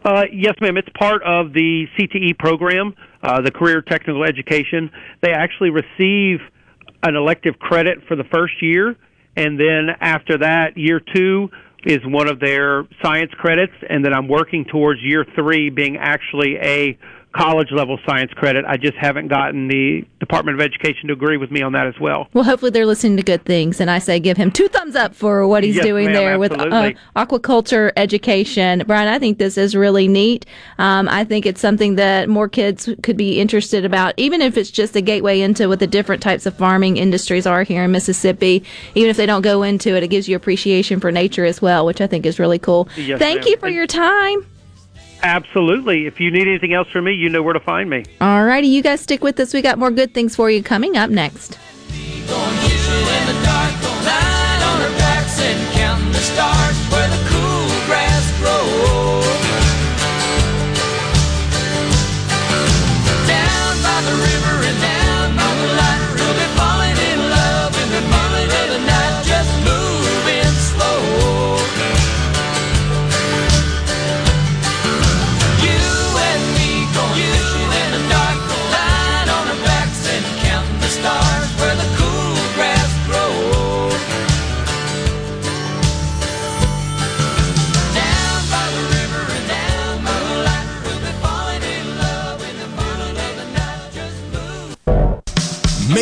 Uh, 0.05 0.25
yes, 0.33 0.55
ma'am. 0.61 0.77
It's 0.77 0.89
part 0.99 1.23
of 1.25 1.53
the 1.53 1.87
CTE 1.99 2.39
program, 2.39 2.95
uh, 3.23 3.43
the 3.43 3.51
Career 3.51 3.83
Technical 3.83 4.25
Education. 4.25 4.91
They 5.21 5.33
actually 5.33 5.71
receive 5.71 6.39
an 7.03 7.17
elective 7.17 7.59
credit 7.59 7.99
for 8.07 8.17
the 8.17 8.25
first 8.33 8.55
year, 8.63 8.97
and 9.37 9.59
then 9.59 9.89
after 10.01 10.39
that, 10.39 10.77
year 10.77 11.01
two 11.15 11.51
is 11.85 11.99
one 12.05 12.29
of 12.29 12.41
their 12.41 12.87
science 13.03 13.33
credits, 13.39 13.73
and 13.89 14.05
then 14.05 14.13
I'm 14.13 14.29
working 14.29 14.67
towards 14.71 15.01
year 15.03 15.25
three 15.35 15.71
being 15.71 15.97
actually 15.99 16.57
a 16.57 16.99
college 17.33 17.71
level 17.71 17.99
science 18.07 18.33
credit. 18.33 18.65
I 18.67 18.77
just 18.77 18.97
haven't 18.97 19.29
gotten 19.29 19.69
the 19.69 20.05
Department 20.19 20.61
of 20.61 20.65
Education 20.65 21.09
to 21.09 21.13
agree 21.13 21.37
with 21.37 21.51
me 21.51 21.63
on 21.63 21.73
that 21.73 21.87
as 21.87 21.95
well. 22.01 22.29
Well, 22.33 22.45
hopefully 22.45 22.71
they're 22.71 22.87
listening 22.87 23.17
to 23.19 23.23
good 23.23 23.45
things, 23.45 23.81
and 23.81 23.91
I 23.91 23.99
say 23.99 24.19
give 24.19 24.37
him 24.37 24.51
two 24.51 24.69
thumbs 24.69 24.97
up 24.97 25.15
for 25.15 25.47
what 25.47 25.63
he's 25.63 25.77
Yes, 25.77 25.85
doing 25.85 26.13
there 26.13 26.39
with 26.39 26.53
uh, 26.53 26.93
aquaculture 27.15 27.93
education. 27.97 28.83
Bryan, 28.87 29.09
I 29.09 29.19
think 29.19 29.39
this 29.39 29.57
is 29.57 29.77
really 29.77 30.09
neat. 30.09 30.45
Um, 30.79 31.09
I 31.09 31.25
think 31.25 31.47
it's 31.47 31.61
something 31.61 31.95
that 31.97 32.29
more 32.29 32.49
kids 32.49 32.89
could 33.03 33.17
be 33.17 33.41
interested 33.41 33.85
about, 33.85 34.15
even 34.17 34.43
if 34.43 34.57
it's 34.57 34.71
just 34.71 34.97
a 34.97 35.01
gateway 35.01 35.41
into 35.41 35.69
what 35.69 35.79
the 35.79 35.87
different 35.87 36.23
types 36.23 36.47
of 36.47 36.57
farming 36.57 36.97
industries 36.97 37.47
are 37.47 37.63
here 37.63 37.85
in 37.85 37.93
Mississippi. 37.93 38.65
Even 38.95 39.09
if 39.09 39.17
they 39.17 39.27
don't 39.27 39.43
go 39.43 39.63
into 39.63 39.97
it, 39.97 40.03
it 40.03 40.09
gives 40.09 40.29
you 40.29 40.35
appreciation 40.37 40.99
for 41.01 41.13
nature 41.13 41.45
as 41.45 41.63
well, 41.63 41.87
which 41.87 42.01
I 42.01 42.07
think 42.07 42.27
is 42.27 42.39
really 42.39 42.59
cool. 42.59 42.89
Yes, 42.97 43.19
Thank 43.19 43.41
ma'am. 43.41 43.49
you 43.49 43.57
for 43.59 43.69
your 43.69 43.87
time. 43.87 44.47
Absolutely. 45.23 46.07
If 46.07 46.21
you 46.21 46.31
need 46.31 46.49
anything 46.49 46.73
else 46.73 46.89
from 46.89 47.05
me, 47.05 47.13
you 47.13 47.29
know 47.29 47.43
where 47.43 47.55
to 47.55 47.61
find 47.61 47.89
me. 47.91 48.05
All 48.21 48.45
righty, 48.45 48.69
you 48.69 48.83
guys 48.83 49.01
stick 49.01 49.23
with 49.23 49.39
us. 49.41 49.53
We 49.53 49.63
got 49.63 49.79
more 49.79 49.91
good 49.91 50.15
things 50.15 50.37
for 50.37 50.51
you 50.51 50.63
coming 50.63 50.97
up 50.97 51.11
next. 51.11 51.59
Going 52.29 52.61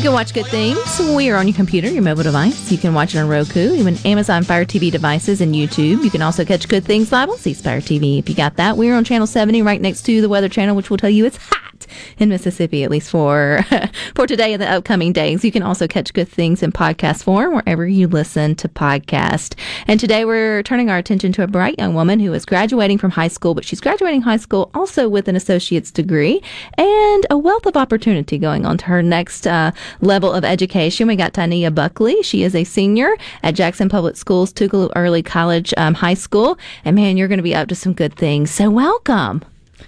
You 0.00 0.04
can 0.04 0.14
watch 0.14 0.32
good 0.32 0.46
things. 0.46 0.98
We 1.14 1.28
are 1.28 1.36
on 1.36 1.46
your 1.46 1.54
computer, 1.54 1.86
your 1.86 2.00
mobile 2.00 2.22
device. 2.22 2.72
You 2.72 2.78
can 2.78 2.94
watch 2.94 3.14
it 3.14 3.18
on 3.18 3.28
Roku, 3.28 3.74
even 3.74 3.98
Amazon 4.06 4.44
Fire 4.44 4.64
TV 4.64 4.90
devices, 4.90 5.42
and 5.42 5.54
YouTube. 5.54 6.02
You 6.02 6.10
can 6.10 6.22
also 6.22 6.42
catch 6.42 6.66
good 6.68 6.86
things 6.86 7.12
live 7.12 7.28
on 7.28 7.36
C 7.36 7.52
Spire 7.52 7.82
TV 7.82 8.18
if 8.18 8.26
you 8.26 8.34
got 8.34 8.56
that. 8.56 8.78
We're 8.78 8.94
on 8.94 9.04
channel 9.04 9.26
70, 9.26 9.60
right 9.60 9.78
next 9.78 10.06
to 10.06 10.22
the 10.22 10.28
Weather 10.30 10.48
Channel, 10.48 10.74
which 10.74 10.88
will 10.88 10.96
tell 10.96 11.10
you 11.10 11.26
it's 11.26 11.36
hot 11.36 11.69
in 12.18 12.28
Mississippi, 12.28 12.84
at 12.84 12.90
least 12.90 13.10
for 13.10 13.64
for 14.14 14.26
today 14.26 14.52
and 14.52 14.62
the 14.62 14.68
upcoming 14.68 15.12
days. 15.12 15.44
You 15.44 15.52
can 15.52 15.62
also 15.62 15.86
catch 15.86 16.12
good 16.12 16.28
things 16.28 16.62
in 16.62 16.72
podcast 16.72 17.24
form 17.24 17.54
wherever 17.54 17.86
you 17.86 18.08
listen 18.08 18.54
to 18.56 18.68
podcast. 18.68 19.54
And 19.86 19.98
today 19.98 20.24
we're 20.24 20.62
turning 20.62 20.90
our 20.90 20.98
attention 20.98 21.32
to 21.32 21.42
a 21.42 21.46
bright 21.46 21.78
young 21.78 21.94
woman 21.94 22.20
who 22.20 22.32
is 22.32 22.44
graduating 22.44 22.98
from 22.98 23.10
high 23.10 23.28
school, 23.28 23.54
but 23.54 23.64
she's 23.64 23.80
graduating 23.80 24.22
high 24.22 24.36
school 24.36 24.70
also 24.74 25.08
with 25.08 25.28
an 25.28 25.36
associate's 25.36 25.90
degree 25.90 26.42
and 26.76 27.26
a 27.30 27.38
wealth 27.38 27.66
of 27.66 27.76
opportunity 27.76 28.38
going 28.38 28.66
on 28.66 28.78
to 28.78 28.86
her 28.86 29.02
next 29.02 29.46
uh, 29.46 29.72
level 30.00 30.32
of 30.32 30.44
education. 30.44 31.08
We 31.08 31.16
got 31.16 31.34
Tyneah 31.34 31.70
Buckley. 31.70 32.22
She 32.22 32.42
is 32.42 32.54
a 32.54 32.64
senior 32.64 33.16
at 33.42 33.54
Jackson 33.54 33.88
Public 33.88 34.16
Schools, 34.16 34.52
Tougaloo 34.52 34.90
Early 34.96 35.22
College 35.22 35.74
um, 35.76 35.94
High 35.94 36.14
School. 36.14 36.58
And 36.84 36.96
man, 36.96 37.16
you're 37.16 37.28
going 37.28 37.38
to 37.38 37.42
be 37.42 37.54
up 37.54 37.68
to 37.68 37.74
some 37.74 37.92
good 37.92 38.14
things. 38.14 38.50
So 38.50 38.70
welcome. 38.70 39.42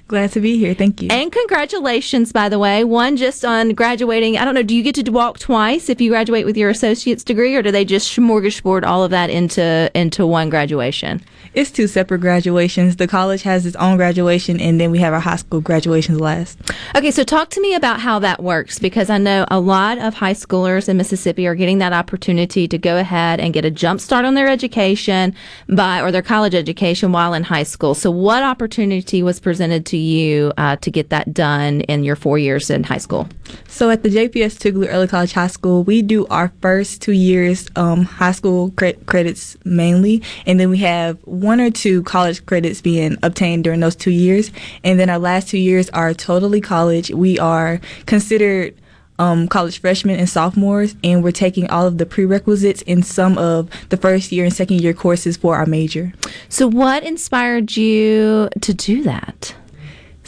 Glad 0.09 0.33
to 0.33 0.41
be 0.41 0.59
here. 0.59 0.75
Thank 0.75 1.03
you. 1.03 1.09
And 1.11 1.33
congratulations, 1.33 2.33
by 2.33 2.49
the 2.49 2.59
way. 2.59 2.85
One 2.85 3.17
just 3.17 3.45
on 3.45 3.71
graduating. 3.71 4.39
I 4.39 4.45
don't 4.45 4.55
know. 4.55 4.63
Do 4.63 4.75
you 4.75 4.83
get 4.83 4.95
to 4.97 5.11
walk 5.11 5.39
twice 5.39 5.89
if 5.89 6.01
you 6.01 6.11
graduate 6.11 6.47
with 6.47 6.57
your 6.57 6.71
associate's 6.71 7.25
degree, 7.25 7.55
or 7.55 7.63
do 7.63 7.71
they 7.71 7.85
just 7.85 8.15
smorgasbord 8.17 8.85
all 8.85 9.05
of 9.05 9.11
that 9.11 9.31
into 9.31 9.91
into 9.95 10.27
one 10.27 10.51
graduation? 10.51 11.23
it's 11.55 11.71
two 11.71 11.87
separate 11.87 12.21
graduations. 12.21 12.97
The 12.97 13.07
college 13.07 13.43
has 13.43 13.67
its 13.67 13.77
own 13.77 13.97
graduation, 13.97 14.59
and 14.61 14.81
then 14.81 14.91
we 14.91 14.99
have 15.01 15.13
our 15.13 15.21
high 15.21 15.37
school 15.37 15.61
graduations 15.61 16.19
last. 16.19 16.59
Okay, 16.97 17.11
so 17.11 17.25
talk 17.25 17.51
to 17.51 17.61
me 17.61 17.75
about 17.75 18.01
how 18.01 18.19
that 18.21 18.43
works 18.43 18.79
because 18.79 19.11
I 19.11 19.19
know 19.19 19.45
a 19.51 19.61
lot 19.61 19.99
of 19.99 20.15
high 20.15 20.33
schoolers 20.33 20.89
in 20.89 20.97
Mississippi 20.97 21.47
are 21.47 21.55
getting 21.55 21.79
that 21.79 21.93
opportunity 21.93 22.67
to 22.69 22.79
go 22.79 22.97
ahead 22.97 23.39
and 23.39 23.53
get 23.53 23.65
a 23.65 23.71
jump 23.71 24.01
start 24.01 24.25
on 24.25 24.35
their 24.35 24.49
education 24.49 25.35
by 25.69 26.01
or 26.01 26.11
their 26.11 26.23
college 26.23 26.55
education 26.55 27.13
while 27.13 27.35
in 27.35 27.45
high 27.45 27.63
school. 27.65 27.95
So, 27.95 28.11
what 28.11 28.43
opportunity 28.43 29.23
was 29.23 29.39
presented 29.39 29.82
to 29.83 29.97
you 29.97 30.53
uh, 30.57 30.77
to 30.77 30.91
get 30.91 31.11
that 31.11 31.33
done 31.35 31.83
in 31.83 32.05
your 32.05 32.17
four 32.17 32.39
years 32.39 32.71
in 32.71 32.85
high 32.85 32.99
school? 32.99 33.29
So 33.69 33.91
at 33.91 34.03
the 34.03 34.09
JPS 34.09 34.59
Tougaloo 34.59 34.89
Early 34.89 35.09
College 35.09 35.33
High 35.33 35.47
School, 35.49 35.85
we 35.85 36.03
do 36.03 36.27
our 36.27 36.53
first 36.61 37.03
two 37.03 37.13
years 37.13 37.69
um, 37.77 38.05
high 38.05 38.33
school 38.33 38.71
cre- 38.73 38.99
credits 39.07 39.57
mainly, 39.65 40.23
and 40.47 40.59
then 40.59 40.71
we 40.71 40.79
have 40.79 41.19
one 41.25 41.61
or 41.61 41.71
two 41.71 42.03
college 42.03 42.45
credits 42.47 42.81
being 42.81 43.17
obtained 43.23 43.65
during 43.65 43.81
those 43.81 43.97
two 43.97 44.11
years, 44.11 44.51
and 44.85 44.99
then 44.99 45.11
our 45.11 45.19
last 45.19 45.49
two 45.49 45.59
years 45.59 45.91
are 45.91 46.15
totally 46.15 46.61
college. 46.61 47.11
We 47.11 47.39
are 47.39 47.81
considered 48.07 48.75
um, 49.19 49.47
college 49.49 49.81
freshmen 49.81 50.19
and 50.19 50.29
sophomores, 50.29 50.97
and 51.05 51.23
we're 51.23 51.31
taking 51.31 51.71
all 51.71 51.87
of 51.87 51.99
the 51.99 52.07
prerequisites 52.07 52.83
in 52.83 53.03
some 53.03 53.39
of 53.39 53.71
the 53.91 53.97
first 53.97 54.33
year 54.33 54.45
and 54.45 54.53
second 54.53 54.81
year 54.81 54.93
courses 54.93 55.37
for 55.37 55.57
our 55.57 55.67
major. 55.67 56.13
So, 56.49 56.67
what 56.67 57.05
inspired 57.05 57.77
you 57.77 58.49
to 58.61 58.75
do 58.75 59.03
that? 59.05 59.55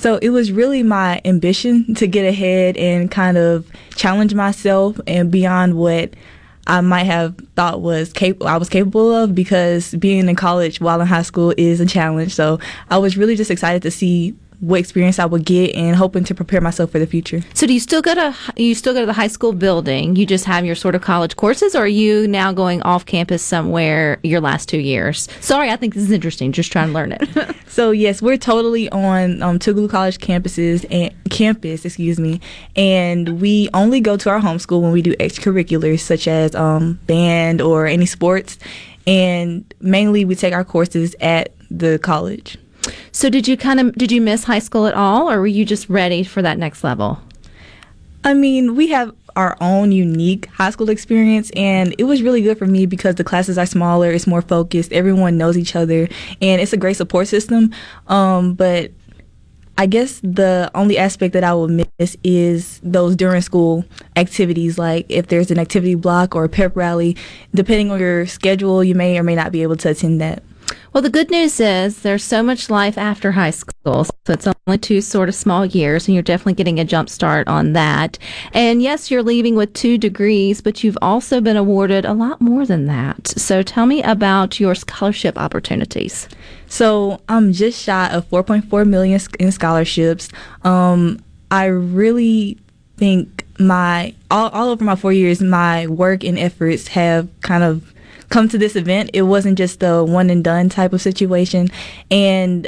So 0.05 0.19
it 0.21 0.29
was 0.29 0.53
really 0.53 0.83
my 0.83 1.23
ambition 1.25 1.95
to 1.95 2.07
get 2.07 2.27
ahead 2.27 2.77
and 2.77 3.11
kind 3.11 3.39
of 3.39 3.67
challenge 3.97 4.35
myself 4.35 5.01
and 5.07 5.31
beyond 5.31 5.79
what 5.79 6.13
I 6.67 6.83
might 6.83 7.05
have 7.05 7.35
thought 7.57 7.81
was 7.81 8.13
cap- 8.13 8.43
I 8.43 8.59
was 8.59 8.69
capable 8.69 9.15
of 9.15 9.35
because 9.35 9.95
being 9.95 10.29
in 10.29 10.37
college 10.37 10.79
while 10.79 11.01
in 11.01 11.07
high 11.07 11.23
school 11.23 11.55
is 11.57 11.81
a 11.81 11.87
challenge. 11.87 12.35
So 12.35 12.59
I 12.91 12.99
was 12.99 13.17
really 13.17 13.35
just 13.35 13.51
excited 13.51 13.81
to 13.81 13.91
see 13.91 14.37
what 14.61 14.81
experience 14.81 15.19
I 15.19 15.27
would 15.27 15.45
get 15.45 15.75
and 15.75 15.97
hoping 15.97 16.25
to 16.25 16.35
prepare 16.35 16.61
myself 16.61 16.91
for 16.91 16.99
the 16.99 17.07
future. 17.07 17.43
So, 17.55 17.67
do 17.67 17.73
you 17.73 17.81
still 17.81 18.03
go 18.03 18.15
to 18.15 18.35
you 18.57 18.75
still 18.75 18.95
go 18.95 19.01
to 19.01 19.07
the 19.07 19.13
high 19.13 19.29
school 19.29 19.53
building? 19.53 20.17
You 20.17 20.27
just 20.27 20.45
have 20.45 20.65
your 20.65 20.75
sort 20.75 20.95
of 20.95 21.03
college 21.03 21.37
courses, 21.37 21.75
or 21.75 21.85
are 21.85 21.87
you 21.87 22.27
now 22.29 22.53
going 22.53 22.83
off 22.83 23.07
campus 23.07 23.43
somewhere 23.43 24.19
your 24.23 24.41
last 24.41 24.69
two 24.69 24.79
years? 24.79 25.29
Sorry, 25.41 25.71
I 25.71 25.77
think 25.77 25.95
this 25.95 26.03
is 26.03 26.11
interesting. 26.11 26.53
Just 26.53 26.73
trying 26.73 26.89
to 26.89 26.95
learn 26.95 27.13
it. 27.13 27.57
So 27.75 27.91
yes, 27.91 28.23
we're 28.23 28.37
totally 28.37 28.89
on 28.91 29.43
um, 29.43 29.59
Tougaloo 29.59 29.91
College 29.91 30.19
campuses 30.19 30.87
and 30.93 31.13
campus, 31.29 31.85
excuse 31.85 32.21
me, 32.21 32.41
and 32.77 33.41
we 33.41 33.69
only 33.75 33.99
go 33.99 34.17
to 34.17 34.31
our 34.31 34.39
home 34.39 34.61
school 34.61 34.81
when 34.81 34.93
we 34.93 35.03
do 35.03 35.13
extracurriculars 35.17 35.99
such 35.99 36.29
as 36.29 36.55
um, 36.55 37.01
band 37.09 37.61
or 37.61 37.87
any 37.89 38.07
sports, 38.07 38.61
and 39.09 39.75
mainly 39.81 40.25
we 40.25 40.37
take 40.37 40.55
our 40.55 40.63
courses 40.63 41.17
at 41.21 41.53
the 41.69 41.99
college. 41.99 42.59
So 43.13 43.31
did 43.31 43.47
you 43.49 43.57
kind 43.57 43.81
of 43.81 43.95
did 43.95 44.13
you 44.13 44.21
miss 44.21 44.45
high 44.45 44.59
school 44.59 44.87
at 44.87 44.95
all, 44.95 45.31
or 45.31 45.41
were 45.41 45.47
you 45.47 45.65
just 45.65 45.89
ready 45.89 46.25
for 46.25 46.43
that 46.43 46.59
next 46.59 46.85
level? 46.85 47.19
I 48.25 48.35
mean, 48.35 48.75
we 48.75 48.89
have 48.89 49.15
our 49.37 49.57
own 49.61 49.93
unique 49.93 50.47
high 50.47 50.71
school 50.71 50.89
experience, 50.89 51.51
and 51.57 51.95
it 51.99 52.05
was 52.05 52.23
really 52.23 52.43
good 52.43 52.59
for 52.59 52.67
me 52.67 52.87
because 52.87 53.17
the 53.17 53.25
classes 53.25 53.59
are 53.59 53.67
smaller, 53.67 54.11
it's 54.11 54.27
more 54.27 54.43
focused, 54.43 54.93
everyone 54.93 55.37
knows 55.37 55.59
each 55.59 55.77
other, 55.77 56.09
and 56.41 56.61
it's 56.61 56.73
a 56.73 56.77
great 56.77 56.97
support 56.97 57.29
system. 57.29 57.73
Um, 58.07 58.55
but 58.55 58.93
I 59.77 59.87
guess 59.87 60.21
the 60.23 60.71
only 60.75 60.97
aspect 60.99 61.33
that 61.33 61.43
I 61.43 61.53
will 61.53 61.69
miss 61.69 62.17
is 62.23 62.81
those 62.85 63.17
during 63.17 63.43
school 63.43 63.85
activities, 64.15 64.79
like 64.79 65.07
if 65.09 65.27
there's 65.27 65.51
an 65.51 65.59
activity 65.59 65.97
block 65.97 66.37
or 66.37 66.45
a 66.45 66.49
pep 66.49 66.77
rally. 66.77 67.17
Depending 67.55 67.91
on 67.91 67.99
your 67.99 68.25
schedule, 68.27 68.85
you 68.85 68.95
may 68.95 69.19
or 69.19 69.25
may 69.25 69.35
not 69.35 69.51
be 69.51 69.63
able 69.63 69.77
to 69.77 69.91
attend 69.91 70.21
that. 70.21 70.45
Well, 70.93 71.03
the 71.03 71.11
good 71.11 71.31
news 71.31 71.59
is 71.59 72.03
there's 72.03 72.23
so 72.23 72.41
much 72.41 72.71
life 72.71 72.97
after 72.97 73.33
high 73.33 73.51
school. 73.51 74.05
So 74.05 74.15
it's 74.29 74.47
only 74.47 74.79
two 74.79 75.01
sort 75.01 75.29
of 75.29 75.35
small 75.35 75.67
years, 75.67 76.07
and 76.07 76.15
you're 76.15 76.23
definitely 76.23 76.55
getting 76.55 76.79
a 76.79 76.85
jump 76.85 77.09
start 77.09 77.49
on 77.49 77.73
that. 77.73 78.17
And 78.53 78.81
yes, 78.81 79.11
you're 79.11 79.23
leaving 79.23 79.57
with 79.57 79.73
two 79.73 79.99
degrees, 79.99 80.61
but 80.61 80.85
you've 80.85 80.99
also 81.03 81.41
been 81.41 81.57
awarded 81.57 82.05
a 82.05 82.13
lot 82.13 82.41
more 82.41 82.65
than 82.65 82.87
that. 82.87 83.27
So 83.27 83.63
tell 83.63 83.87
me 83.87 84.03
about 84.03 84.61
your 84.61 84.75
scholarship 84.75 85.37
opportunities. 85.37 86.29
So 86.69 87.21
I'm 87.29 87.53
just 87.53 87.83
shy 87.83 88.09
of 88.11 88.29
4.4 88.31 88.87
million 88.87 89.21
in 89.41 89.53
scholarships. 89.53 90.29
Um, 90.63 91.19
I 91.51 91.67
really 91.67 92.59
think 92.97 93.45
my 93.59 94.15
all, 94.31 94.49
all 94.51 94.69
over 94.69 94.85
my 94.85 94.97
four 94.97 95.13
years, 95.13 95.41
my 95.41 95.87
work 95.87 96.25
and 96.25 96.39
efforts 96.39 96.89
have 96.89 97.29
kind 97.43 97.63
of 97.63 97.94
come 98.35 98.49
to 98.49 98.59
this 98.59 98.75
event. 98.75 99.11
It 99.13 99.23
wasn't 99.23 99.57
just 99.57 99.81
a 99.83 100.03
one 100.03 100.29
and 100.29 100.43
done 100.43 100.69
type 100.69 100.93
of 100.93 101.01
situation. 101.01 101.69
And 102.11 102.67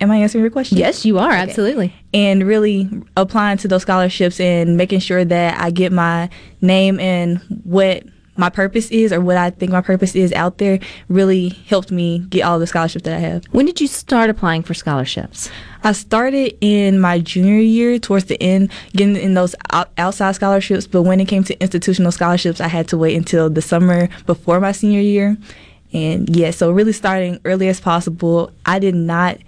am 0.00 0.12
I 0.12 0.18
answering 0.18 0.42
your 0.44 0.50
question? 0.50 0.78
Yes, 0.78 1.04
you 1.04 1.18
are, 1.18 1.32
absolutely. 1.32 1.92
and 2.14 2.44
really 2.44 2.88
applying 3.16 3.58
to 3.58 3.68
those 3.68 3.82
scholarships 3.82 4.38
and 4.38 4.76
making 4.76 5.00
sure 5.00 5.24
that 5.24 5.60
I 5.60 5.70
get 5.70 5.92
my 5.92 6.30
name 6.60 7.00
and 7.00 7.38
what 7.64 8.04
my 8.36 8.50
purpose 8.50 8.90
is 8.90 9.12
or 9.12 9.20
what 9.20 9.36
I 9.36 9.50
think 9.50 9.72
my 9.72 9.80
purpose 9.80 10.14
is 10.14 10.32
out 10.32 10.58
there 10.58 10.80
really 11.08 11.50
helped 11.68 11.90
me 11.90 12.20
get 12.30 12.42
all 12.42 12.58
the 12.58 12.66
scholarships 12.66 13.04
that 13.04 13.14
I 13.14 13.20
have. 13.20 13.44
When 13.46 13.66
did 13.66 13.80
you 13.80 13.86
start 13.86 14.30
applying 14.30 14.62
for 14.62 14.74
scholarships? 14.74 15.50
I 15.82 15.92
started 15.92 16.56
in 16.60 16.98
my 16.98 17.18
junior 17.18 17.60
year 17.60 17.98
towards 17.98 18.24
the 18.26 18.42
end 18.42 18.70
getting 18.92 19.16
in 19.16 19.34
those 19.34 19.54
outside 19.98 20.32
scholarships, 20.32 20.86
but 20.86 21.02
when 21.02 21.20
it 21.20 21.26
came 21.26 21.44
to 21.44 21.60
institutional 21.60 22.12
scholarships, 22.12 22.60
I 22.60 22.68
had 22.68 22.88
to 22.88 22.98
wait 22.98 23.16
until 23.16 23.50
the 23.50 23.62
summer 23.62 24.08
before 24.26 24.60
my 24.60 24.72
senior 24.72 25.00
year. 25.00 25.36
And 25.92 26.34
yeah, 26.34 26.50
so 26.50 26.72
really 26.72 26.92
starting 26.92 27.38
early 27.44 27.68
as 27.68 27.80
possible. 27.80 28.50
I 28.66 28.80
did 28.80 28.96
not 28.96 29.38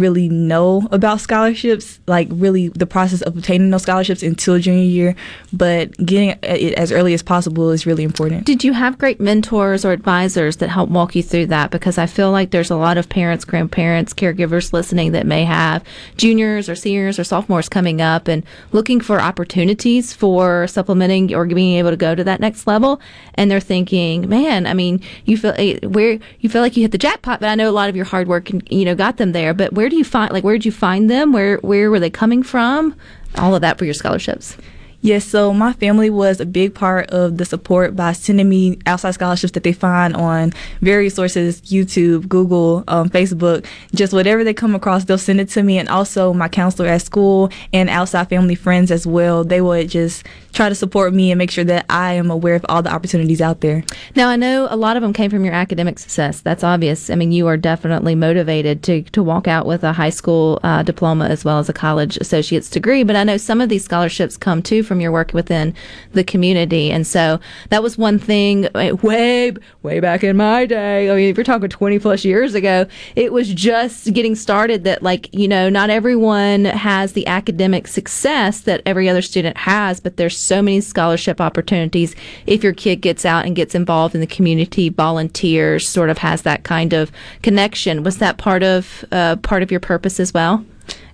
really 0.00 0.28
know 0.28 0.88
about 0.90 1.20
scholarships, 1.20 2.00
like 2.06 2.28
really 2.30 2.68
the 2.68 2.86
process 2.86 3.22
of 3.22 3.36
obtaining 3.36 3.70
those 3.70 3.82
scholarships 3.82 4.22
until 4.22 4.58
junior 4.58 4.82
year, 4.82 5.14
but 5.52 5.96
getting 6.04 6.30
it 6.42 6.74
as 6.74 6.90
early 6.90 7.14
as 7.14 7.22
possible 7.22 7.70
is 7.70 7.86
really 7.86 8.02
important. 8.02 8.44
Did 8.46 8.64
you 8.64 8.72
have 8.72 8.98
great 8.98 9.20
mentors 9.20 9.84
or 9.84 9.92
advisors 9.92 10.56
that 10.56 10.70
help 10.70 10.90
walk 10.90 11.14
you 11.14 11.22
through 11.22 11.46
that? 11.46 11.70
Because 11.70 11.98
I 11.98 12.06
feel 12.06 12.32
like 12.32 12.50
there's 12.50 12.70
a 12.70 12.76
lot 12.76 12.98
of 12.98 13.08
parents, 13.08 13.44
grandparents, 13.44 14.14
caregivers 14.14 14.72
listening 14.72 15.12
that 15.12 15.26
may 15.26 15.44
have 15.44 15.84
juniors 16.16 16.68
or 16.68 16.74
seniors 16.74 17.18
or 17.18 17.24
sophomores 17.24 17.68
coming 17.68 18.00
up 18.00 18.26
and 18.26 18.42
looking 18.72 19.00
for 19.00 19.20
opportunities 19.20 20.12
for 20.12 20.66
supplementing 20.66 21.34
or 21.34 21.44
being 21.46 21.76
able 21.76 21.90
to 21.90 21.96
go 21.96 22.14
to 22.14 22.24
that 22.24 22.40
next 22.40 22.66
level. 22.66 23.00
And 23.34 23.50
they're 23.50 23.60
thinking, 23.60 24.28
man, 24.28 24.66
I 24.66 24.72
mean, 24.72 25.02
you 25.26 25.36
feel 25.36 25.54
eh, 25.58 25.78
where 25.86 26.18
you 26.40 26.48
feel 26.48 26.62
like 26.62 26.76
you 26.76 26.82
hit 26.82 26.92
the 26.92 26.98
jackpot, 26.98 27.40
but 27.40 27.48
I 27.48 27.54
know 27.54 27.68
a 27.68 27.72
lot 27.72 27.88
of 27.90 27.96
your 27.96 28.06
hard 28.06 28.28
work, 28.28 28.50
and, 28.50 28.66
you 28.70 28.84
know, 28.84 28.94
got 28.94 29.18
them 29.18 29.32
there. 29.32 29.52
But 29.52 29.74
where 29.74 29.89
do 29.90 29.96
you 29.96 30.04
find, 30.04 30.32
like, 30.32 30.44
where 30.44 30.54
did 30.54 30.64
you 30.64 30.72
find 30.72 31.10
them? 31.10 31.32
Where 31.32 31.58
where 31.58 31.90
were 31.90 32.00
they 32.00 32.10
coming 32.10 32.42
from? 32.42 32.94
All 33.36 33.54
of 33.54 33.60
that 33.60 33.78
for 33.78 33.84
your 33.84 33.94
scholarships. 33.94 34.56
Yes, 35.02 35.24
so 35.24 35.54
my 35.54 35.72
family 35.72 36.10
was 36.10 36.40
a 36.40 36.46
big 36.46 36.74
part 36.74 37.10
of 37.10 37.38
the 37.38 37.46
support 37.46 37.96
by 37.96 38.12
sending 38.12 38.50
me 38.50 38.78
outside 38.84 39.12
scholarships 39.12 39.52
that 39.52 39.62
they 39.62 39.72
find 39.72 40.14
on 40.14 40.52
various 40.82 41.14
sources 41.14 41.62
YouTube, 41.62 42.28
Google, 42.28 42.84
um, 42.86 43.08
Facebook, 43.08 43.64
just 43.94 44.12
whatever 44.12 44.44
they 44.44 44.52
come 44.52 44.74
across, 44.74 45.04
they'll 45.04 45.16
send 45.16 45.40
it 45.40 45.48
to 45.50 45.62
me. 45.62 45.78
And 45.78 45.88
also, 45.88 46.34
my 46.34 46.48
counselor 46.48 46.88
at 46.88 47.00
school 47.00 47.50
and 47.72 47.88
outside 47.88 48.28
family 48.28 48.54
friends 48.54 48.90
as 48.90 49.06
well, 49.06 49.42
they 49.42 49.62
would 49.62 49.88
just 49.88 50.26
try 50.52 50.68
to 50.68 50.74
support 50.74 51.14
me 51.14 51.30
and 51.30 51.38
make 51.38 51.50
sure 51.50 51.64
that 51.64 51.86
I 51.88 52.14
am 52.14 52.30
aware 52.30 52.56
of 52.56 52.66
all 52.68 52.82
the 52.82 52.92
opportunities 52.92 53.40
out 53.40 53.60
there. 53.60 53.82
Now, 54.16 54.28
I 54.28 54.36
know 54.36 54.68
a 54.70 54.76
lot 54.76 54.96
of 54.96 55.02
them 55.02 55.12
came 55.14 55.30
from 55.30 55.44
your 55.44 55.54
academic 55.54 55.98
success. 55.98 56.40
That's 56.40 56.64
obvious. 56.64 57.08
I 57.08 57.14
mean, 57.14 57.32
you 57.32 57.46
are 57.46 57.56
definitely 57.56 58.14
motivated 58.14 58.82
to, 58.82 59.02
to 59.02 59.22
walk 59.22 59.48
out 59.48 59.64
with 59.64 59.82
a 59.82 59.92
high 59.92 60.10
school 60.10 60.60
uh, 60.62 60.82
diploma 60.82 61.26
as 61.28 61.44
well 61.44 61.58
as 61.58 61.68
a 61.70 61.72
college 61.72 62.18
associate's 62.18 62.68
degree. 62.68 63.02
But 63.02 63.16
I 63.16 63.24
know 63.24 63.38
some 63.38 63.60
of 63.62 63.70
these 63.70 63.84
scholarships 63.84 64.36
come 64.36 64.62
too 64.62 64.82
from 64.90 65.00
your 65.00 65.12
work 65.12 65.32
within 65.32 65.72
the 66.14 66.24
community. 66.24 66.90
And 66.90 67.06
so 67.06 67.38
that 67.68 67.80
was 67.80 67.96
one 67.96 68.18
thing 68.18 68.66
uh, 68.74 68.96
way, 69.02 69.52
way 69.84 70.00
back 70.00 70.24
in 70.24 70.36
my 70.36 70.66
day. 70.66 71.08
I 71.08 71.14
mean, 71.14 71.28
if 71.28 71.36
you're 71.36 71.44
talking 71.44 71.68
20 71.68 72.00
plus 72.00 72.24
years 72.24 72.56
ago, 72.56 72.86
it 73.14 73.32
was 73.32 73.54
just 73.54 74.12
getting 74.12 74.34
started 74.34 74.82
that, 74.82 75.00
like, 75.00 75.32
you 75.32 75.46
know, 75.46 75.68
not 75.68 75.90
everyone 75.90 76.64
has 76.64 77.12
the 77.12 77.24
academic 77.28 77.86
success 77.86 78.62
that 78.62 78.82
every 78.84 79.08
other 79.08 79.22
student 79.22 79.56
has, 79.58 80.00
but 80.00 80.16
there's 80.16 80.36
so 80.36 80.60
many 80.60 80.80
scholarship 80.80 81.40
opportunities 81.40 82.16
if 82.46 82.64
your 82.64 82.72
kid 82.72 82.96
gets 82.96 83.24
out 83.24 83.46
and 83.46 83.54
gets 83.54 83.76
involved 83.76 84.16
in 84.16 84.20
the 84.20 84.26
community, 84.26 84.88
volunteers, 84.88 85.86
sort 85.86 86.10
of 86.10 86.18
has 86.18 86.42
that 86.42 86.64
kind 86.64 86.92
of 86.92 87.12
connection. 87.42 88.02
Was 88.02 88.18
that 88.18 88.38
part 88.38 88.64
of 88.64 89.04
uh, 89.12 89.36
part 89.36 89.62
of 89.62 89.70
your 89.70 89.78
purpose 89.78 90.18
as 90.18 90.34
well? 90.34 90.64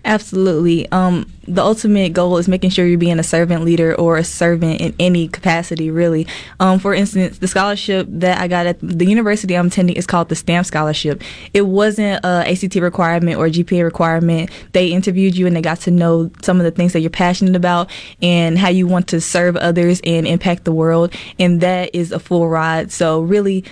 Absolutely. 0.06 0.90
Um, 0.92 1.30
the 1.48 1.62
ultimate 1.62 2.12
goal 2.12 2.38
is 2.38 2.46
making 2.46 2.70
sure 2.70 2.86
you're 2.86 2.96
being 2.96 3.18
a 3.18 3.24
servant 3.24 3.64
leader 3.64 3.92
or 3.96 4.16
a 4.16 4.22
servant 4.22 4.80
in 4.80 4.94
any 5.00 5.26
capacity, 5.26 5.90
really. 5.90 6.28
Um, 6.60 6.78
for 6.78 6.94
instance, 6.94 7.38
the 7.38 7.48
scholarship 7.48 8.06
that 8.10 8.40
I 8.40 8.46
got 8.46 8.66
at 8.66 8.78
the 8.80 9.04
university 9.04 9.56
I'm 9.56 9.66
attending 9.66 9.96
is 9.96 10.06
called 10.06 10.28
the 10.28 10.36
STAMP 10.36 10.64
Scholarship. 10.64 11.24
It 11.52 11.62
wasn't 11.62 12.24
a 12.24 12.48
ACT 12.48 12.76
requirement 12.76 13.36
or 13.36 13.48
GPA 13.48 13.82
requirement. 13.82 14.50
They 14.72 14.92
interviewed 14.92 15.36
you 15.36 15.48
and 15.48 15.56
they 15.56 15.62
got 15.62 15.80
to 15.80 15.90
know 15.90 16.30
some 16.40 16.58
of 16.58 16.64
the 16.64 16.70
things 16.70 16.92
that 16.92 17.00
you're 17.00 17.10
passionate 17.10 17.56
about 17.56 17.90
and 18.22 18.56
how 18.56 18.68
you 18.68 18.86
want 18.86 19.08
to 19.08 19.20
serve 19.20 19.56
others 19.56 20.00
and 20.04 20.24
impact 20.24 20.64
the 20.64 20.72
world. 20.72 21.12
And 21.40 21.60
that 21.62 21.92
is 21.92 22.12
a 22.12 22.20
full 22.20 22.48
ride. 22.48 22.92
So 22.92 23.22
really, 23.22 23.64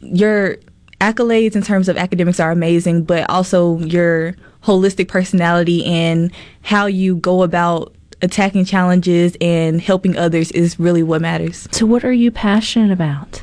your 0.00 0.58
accolades 1.00 1.56
in 1.56 1.62
terms 1.62 1.88
of 1.88 1.96
academics 1.96 2.38
are 2.38 2.52
amazing, 2.52 3.02
but 3.02 3.28
also 3.28 3.78
your 3.78 4.36
holistic 4.64 5.08
personality 5.08 5.84
and 5.84 6.32
how 6.62 6.86
you 6.86 7.16
go 7.16 7.42
about 7.42 7.94
attacking 8.22 8.64
challenges 8.64 9.36
and 9.40 9.80
helping 9.80 10.16
others 10.16 10.50
is 10.52 10.78
really 10.78 11.02
what 11.02 11.20
matters. 11.20 11.68
So, 11.72 11.86
what 11.86 12.04
are 12.04 12.12
you 12.12 12.30
passionate 12.30 12.92
about? 12.92 13.42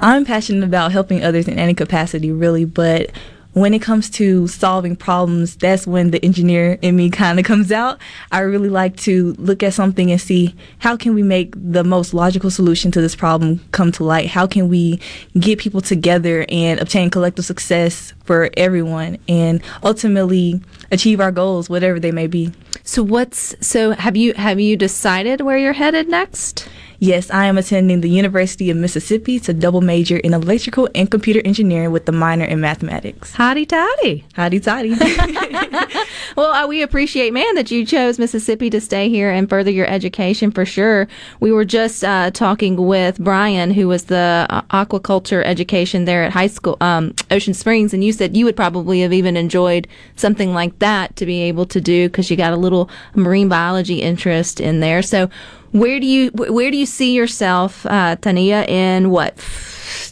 I'm 0.00 0.24
passionate 0.24 0.64
about 0.64 0.92
helping 0.92 1.22
others 1.22 1.46
in 1.46 1.58
any 1.58 1.74
capacity, 1.74 2.32
really, 2.32 2.64
but 2.64 3.10
when 3.52 3.74
it 3.74 3.82
comes 3.82 4.08
to 4.10 4.46
solving 4.46 4.94
problems, 4.94 5.56
that's 5.56 5.86
when 5.86 6.10
the 6.10 6.24
engineer 6.24 6.78
in 6.82 6.96
me 6.96 7.10
kind 7.20 7.38
of 7.38 7.44
comes 7.44 7.72
out. 7.72 7.98
I 8.30 8.40
really 8.40 8.68
like 8.68 8.96
to 8.98 9.32
look 9.38 9.62
at 9.62 9.74
something 9.74 10.10
and 10.10 10.20
see 10.20 10.54
how 10.78 10.96
can 10.96 11.14
we 11.14 11.22
make 11.22 11.54
the 11.56 11.84
most 11.84 12.14
logical 12.14 12.50
solution 12.50 12.90
to 12.92 13.00
this 13.00 13.16
problem 13.16 13.60
come 13.72 13.92
to 13.92 14.04
light? 14.04 14.28
How 14.28 14.46
can 14.46 14.68
we 14.68 15.00
get 15.38 15.58
people 15.58 15.80
together 15.80 16.44
and 16.48 16.80
obtain 16.80 17.10
collective 17.10 17.44
success 17.44 18.12
for 18.24 18.50
everyone 18.56 19.18
and 19.28 19.62
ultimately 19.82 20.60
achieve 20.90 21.20
our 21.20 21.32
goals, 21.32 21.68
whatever 21.68 22.00
they 22.00 22.12
may 22.12 22.26
be? 22.26 22.52
So, 22.84 23.02
what's 23.02 23.54
so 23.66 23.92
have 23.92 24.16
you 24.16 24.34
have 24.34 24.58
you 24.58 24.76
decided 24.76 25.40
where 25.40 25.58
you're 25.58 25.74
headed 25.74 26.08
next? 26.08 26.68
Yes, 27.02 27.30
I 27.30 27.46
am 27.46 27.56
attending 27.56 28.02
the 28.02 28.10
University 28.10 28.68
of 28.68 28.76
Mississippi 28.76 29.40
to 29.40 29.54
double 29.54 29.80
major 29.80 30.18
in 30.18 30.34
electrical 30.34 30.86
and 30.94 31.10
computer 31.10 31.40
engineering 31.46 31.92
with 31.92 32.04
the 32.04 32.12
minor 32.12 32.44
in 32.44 32.60
mathematics. 32.60 33.32
Hotty 33.32 33.66
toddy. 33.66 34.26
Howdy 34.34 34.60
toddy. 34.60 34.94
Well, 36.36 36.52
uh, 36.52 36.66
we 36.66 36.82
appreciate, 36.82 37.32
man, 37.32 37.54
that 37.56 37.70
you 37.70 37.84
chose 37.84 38.18
Mississippi 38.18 38.70
to 38.70 38.80
stay 38.80 39.08
here 39.08 39.30
and 39.30 39.48
further 39.48 39.70
your 39.70 39.86
education 39.86 40.50
for 40.50 40.64
sure. 40.64 41.08
We 41.40 41.50
were 41.50 41.64
just 41.64 42.04
uh, 42.04 42.30
talking 42.30 42.86
with 42.86 43.18
Bryan, 43.18 43.72
who 43.72 43.88
was 43.88 44.04
the 44.04 44.46
uh, 44.48 44.62
aquaculture 44.70 45.42
education 45.44 46.04
there 46.04 46.22
at 46.22 46.32
high 46.32 46.46
school, 46.46 46.76
um, 46.80 47.14
Ocean 47.30 47.54
Springs, 47.54 47.92
and 47.92 48.04
you 48.04 48.12
said 48.12 48.36
you 48.36 48.44
would 48.44 48.56
probably 48.56 49.00
have 49.00 49.12
even 49.12 49.36
enjoyed 49.36 49.88
something 50.16 50.54
like 50.54 50.78
that 50.80 51.16
to 51.16 51.26
be 51.26 51.42
able 51.42 51.66
to 51.66 51.80
do 51.80 52.08
because 52.08 52.30
you 52.30 52.36
got 52.36 52.52
a 52.52 52.56
little 52.56 52.90
marine 53.14 53.48
biology 53.48 54.02
interest 54.02 54.60
in 54.60 54.80
there. 54.80 55.02
So, 55.02 55.30
where 55.72 56.00
do 56.00 56.06
you 56.06 56.30
where 56.30 56.70
do 56.70 56.76
you 56.76 56.86
see 56.86 57.14
yourself, 57.14 57.86
uh, 57.86 58.16
Tyneah, 58.16 58.64
in 58.66 59.10
what? 59.10 59.36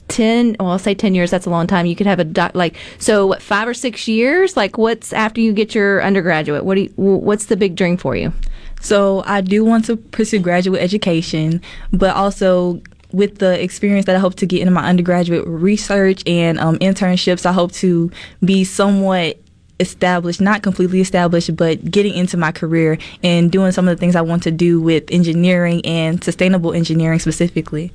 10 0.08 0.56
well 0.58 0.70
i'll 0.70 0.78
say 0.78 0.94
10 0.94 1.14
years 1.14 1.30
that's 1.30 1.44
a 1.44 1.50
long 1.50 1.66
time 1.66 1.84
you 1.84 1.94
could 1.94 2.06
have 2.06 2.18
a 2.18 2.24
doc 2.24 2.52
like 2.54 2.74
so 2.98 3.26
what 3.26 3.42
five 3.42 3.68
or 3.68 3.74
six 3.74 4.08
years 4.08 4.56
like 4.56 4.78
what's 4.78 5.12
after 5.12 5.40
you 5.40 5.52
get 5.52 5.74
your 5.74 6.02
undergraduate 6.02 6.64
what 6.64 6.76
do 6.76 6.80
you, 6.80 6.92
what's 6.96 7.46
the 7.46 7.56
big 7.56 7.76
dream 7.76 7.96
for 7.96 8.16
you 8.16 8.32
So 8.80 9.22
I 9.26 9.40
do 9.40 9.64
want 9.64 9.84
to 9.86 9.96
pursue 9.96 10.38
graduate 10.38 10.80
education, 10.80 11.60
but 11.92 12.14
also 12.14 12.80
with 13.12 13.38
the 13.38 13.60
experience 13.62 14.06
that 14.06 14.16
I 14.16 14.18
hope 14.18 14.34
to 14.36 14.46
get 14.46 14.60
in 14.60 14.72
my 14.72 14.86
undergraduate 14.86 15.46
research 15.46 16.22
and 16.26 16.58
um, 16.58 16.78
internships, 16.78 17.46
I 17.46 17.52
hope 17.52 17.72
to 17.72 18.10
be 18.44 18.64
somewhat 18.64 19.38
established, 19.80 20.40
not 20.40 20.62
completely 20.62 21.00
established, 21.00 21.54
but 21.56 21.90
getting 21.90 22.14
into 22.14 22.36
my 22.36 22.52
career 22.52 22.98
and 23.22 23.50
doing 23.50 23.72
some 23.72 23.88
of 23.88 23.96
the 23.96 24.00
things 24.00 24.16
I 24.16 24.20
want 24.20 24.42
to 24.44 24.50
do 24.50 24.80
with 24.80 25.04
engineering 25.10 25.84
and 25.84 26.22
sustainable 26.22 26.72
engineering 26.72 27.18
specifically. 27.18 27.92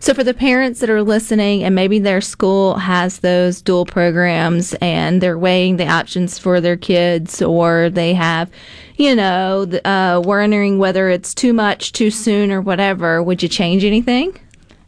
so 0.00 0.14
for 0.14 0.22
the 0.22 0.34
parents 0.34 0.80
that 0.80 0.90
are 0.90 1.02
listening 1.02 1.64
and 1.64 1.74
maybe 1.74 1.98
their 1.98 2.20
school 2.20 2.76
has 2.76 3.18
those 3.18 3.60
dual 3.60 3.84
programs 3.84 4.74
and 4.74 5.20
they're 5.20 5.38
weighing 5.38 5.76
the 5.76 5.86
options 5.86 6.38
for 6.38 6.60
their 6.60 6.76
kids 6.76 7.42
or 7.42 7.90
they 7.90 8.14
have 8.14 8.50
you 8.96 9.14
know 9.16 9.62
uh, 9.84 10.20
wondering 10.24 10.78
whether 10.78 11.08
it's 11.08 11.34
too 11.34 11.52
much 11.52 11.92
too 11.92 12.10
soon 12.10 12.52
or 12.52 12.60
whatever 12.60 13.22
would 13.22 13.42
you 13.42 13.48
change 13.48 13.84
anything 13.84 14.38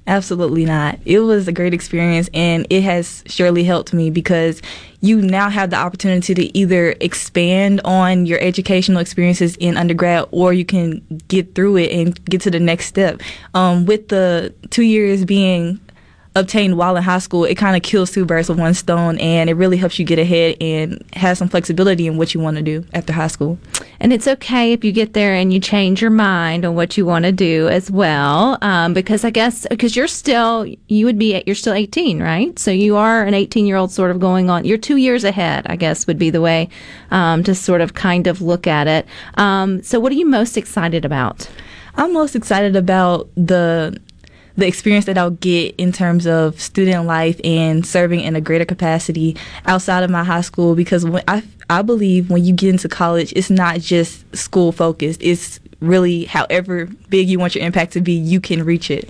Absolutely 0.07 0.65
not. 0.65 0.99
It 1.05 1.21
was 1.21 1.47
a 1.47 1.53
great 1.53 1.73
experience 1.73 2.29
and 2.35 2.67
it 2.69 2.83
has 2.83 3.23
surely 3.27 3.63
helped 3.63 3.93
me 3.93 4.11
because 4.11 4.61
you 5.01 5.21
now 5.23 5.49
have 5.49 5.71
the 5.71 5.77
opportunity 5.77 6.35
to 6.35 6.57
either 6.57 6.91
expand 7.01 7.81
on 7.85 8.27
your 8.27 8.39
educational 8.41 9.01
experiences 9.01 9.57
in 9.57 9.77
undergrad 9.77 10.27
or 10.31 10.53
you 10.53 10.65
can 10.65 11.03
get 11.29 11.55
through 11.55 11.77
it 11.77 11.91
and 11.91 12.23
get 12.27 12.41
to 12.43 12.51
the 12.51 12.61
next 12.61 12.87
step. 12.87 13.21
Um, 13.55 13.87
with 13.87 14.09
the 14.09 14.53
two 14.71 14.83
years 14.83 15.25
being 15.25 15.81
obtained 16.37 16.77
while 16.77 16.97
in 16.97 17.03
high 17.03 17.19
school, 17.19 17.45
it 17.45 17.57
kind 17.57 17.77
of 17.77 17.83
kills 17.83 18.13
two 18.13 18.25
birds 18.25 18.49
with 18.49 18.59
one 18.59 18.75
stone 18.75 19.19
and 19.19 19.51
it 19.51 19.55
really 19.55 19.77
helps 19.77 19.99
you 19.99 20.05
get 20.05 20.19
ahead 20.19 20.57
and 20.61 21.05
have 21.15 21.37
some 21.37 21.49
flexibility 21.49 22.07
in 22.07 22.17
what 22.17 22.35
you 22.35 22.41
want 22.41 22.57
to 22.57 22.63
do 22.63 22.85
after 22.95 23.13
high 23.13 23.27
school. 23.27 23.59
And 23.99 24.13
it's 24.13 24.29
okay 24.29 24.73
if 24.73 24.85
you 24.85 24.93
get 24.93 25.13
there 25.13 25.35
and 25.35 25.53
you 25.53 25.59
change 25.59 26.01
your 26.01 26.11
mind 26.11 26.65
on 26.65 26.75
what 26.75 26.97
you 26.97 27.05
want 27.05 27.25
to 27.25 27.33
do 27.33 27.69
as 27.69 27.91
well. 27.91 28.59
Um, 28.63 28.95
because 28.95 29.25
I 29.25 29.31
guess, 29.31 29.67
because 29.69 29.97
you're 29.97 30.07
still, 30.07 30.67
you 30.89 31.05
would 31.07 31.19
be, 31.19 31.43
you're 31.47 31.57
still 31.57 31.75
18, 31.75 32.23
right? 32.23 32.57
So 32.59 32.71
you 32.71 32.97
are 32.97 33.25
an 33.25 33.35
18 33.35 33.67
year 33.67 33.77
old 33.77 33.91
sort 33.91 34.11
of 34.11 34.21
going 34.21 34.49
on, 34.49 34.65
you're 34.65 34.79
two 34.79 34.97
years 34.97 35.25
ahead, 35.25 35.67
I 35.67 35.77
guess 35.77 36.07
would 36.07 36.19
be 36.19 36.31
the 36.31 36.41
way, 36.41 36.69
um, 37.11 37.43
to 37.45 37.55
sort 37.55 37.81
of 37.81 37.95
kind 37.95 38.27
of 38.27 38.41
look 38.41 38.67
at 38.67 38.87
it. 38.87 39.07
Um, 39.35 39.83
so 39.83 39.99
what 39.99 40.13
are 40.13 40.17
you 40.17 40.27
most 40.27 40.57
excited 40.57 41.05
about? 41.05 41.51
I'm 41.97 42.13
most 42.13 42.37
excited 42.37 42.77
about 42.77 43.29
the 43.35 44.01
the 44.57 44.67
experience 44.67 45.05
that 45.07 45.17
I'll 45.17 45.31
get 45.31 45.75
in 45.77 45.93
terms 45.93 46.27
of 46.27 46.61
student 46.61 47.07
life 47.07 47.41
and 47.45 47.87
serving 47.87 48.21
in 48.21 48.37
a 48.37 48.41
greater 48.41 48.65
capacity 48.65 49.37
outside 49.67 50.03
of 50.03 50.11
my 50.11 50.25
high 50.25 50.41
school 50.41 50.75
because 50.75 51.05
when 51.05 51.23
I 51.29 51.43
I 51.69 51.83
believe 51.83 52.31
when 52.31 52.45
you 52.45 52.53
get 52.55 52.71
into 52.71 52.89
college 52.89 53.33
it's 53.37 53.51
not 53.51 53.81
just 53.81 54.25
school 54.37 54.73
focused. 54.73 55.23
It's 55.23 55.61
really 55.81 56.25
however 56.25 56.87
big 57.09 57.29
you 57.29 57.39
want 57.39 57.55
your 57.55 57.65
impact 57.65 57.93
to 57.95 58.01
be 58.01 58.13
you 58.13 58.41
can 58.41 58.65
reach 58.65 58.91
it 58.91 59.09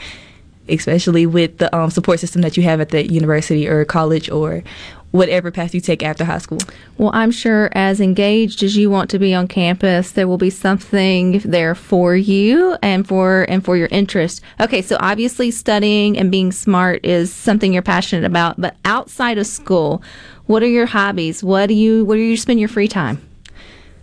especially 0.69 1.27
with 1.27 1.59
the 1.59 1.75
um, 1.77 1.91
support 1.91 2.21
system 2.21 2.43
that 2.43 2.57
you 2.57 2.63
have 2.63 2.81
at 2.81 2.91
the 2.91 3.11
university 3.11 3.67
or 3.67 3.85
college 3.85 4.31
or 4.31 4.63
whatever 5.11 5.51
path 5.51 5.75
you 5.75 5.81
take 5.81 6.03
after 6.03 6.25
high 6.25 6.39
school. 6.39 6.59
Well, 6.99 7.11
I'm 7.13 7.31
sure 7.31 7.71
as 7.73 8.01
engaged 8.01 8.63
as 8.63 8.77
you 8.77 8.91
want 8.91 9.11
to 9.11 9.19
be 9.19 9.35
on 9.35 9.49
campus, 9.49 10.13
there 10.13 10.29
will 10.29 10.39
be 10.39 10.51
something 10.51 11.39
there 11.41 11.75
for 11.75 12.15
you 12.15 12.77
and 12.83 13.07
for 13.07 13.47
and 13.49 13.65
for 13.65 13.77
your 13.77 13.89
interest. 13.89 14.43
Okay, 14.61 14.83
so 14.83 14.97
obviously 15.01 15.51
studying 15.51 16.19
and 16.19 16.31
being 16.31 16.53
smart 16.53 17.05
is 17.05 17.33
something 17.33 17.73
you're 17.73 17.83
passionate 17.83 18.25
about, 18.25 18.61
but 18.61 18.77
outside 18.85 19.39
of 19.39 19.47
school, 19.47 20.03
what 20.47 20.63
are 20.63 20.69
your 20.69 20.87
hobbies? 20.87 21.43
What 21.43 21.67
do 21.67 21.75
you 21.75 22.05
where 22.05 22.17
do 22.17 22.23
you 22.23 22.37
spend 22.37 22.61
your 22.61 22.69
free 22.69 22.89
time? 22.89 23.30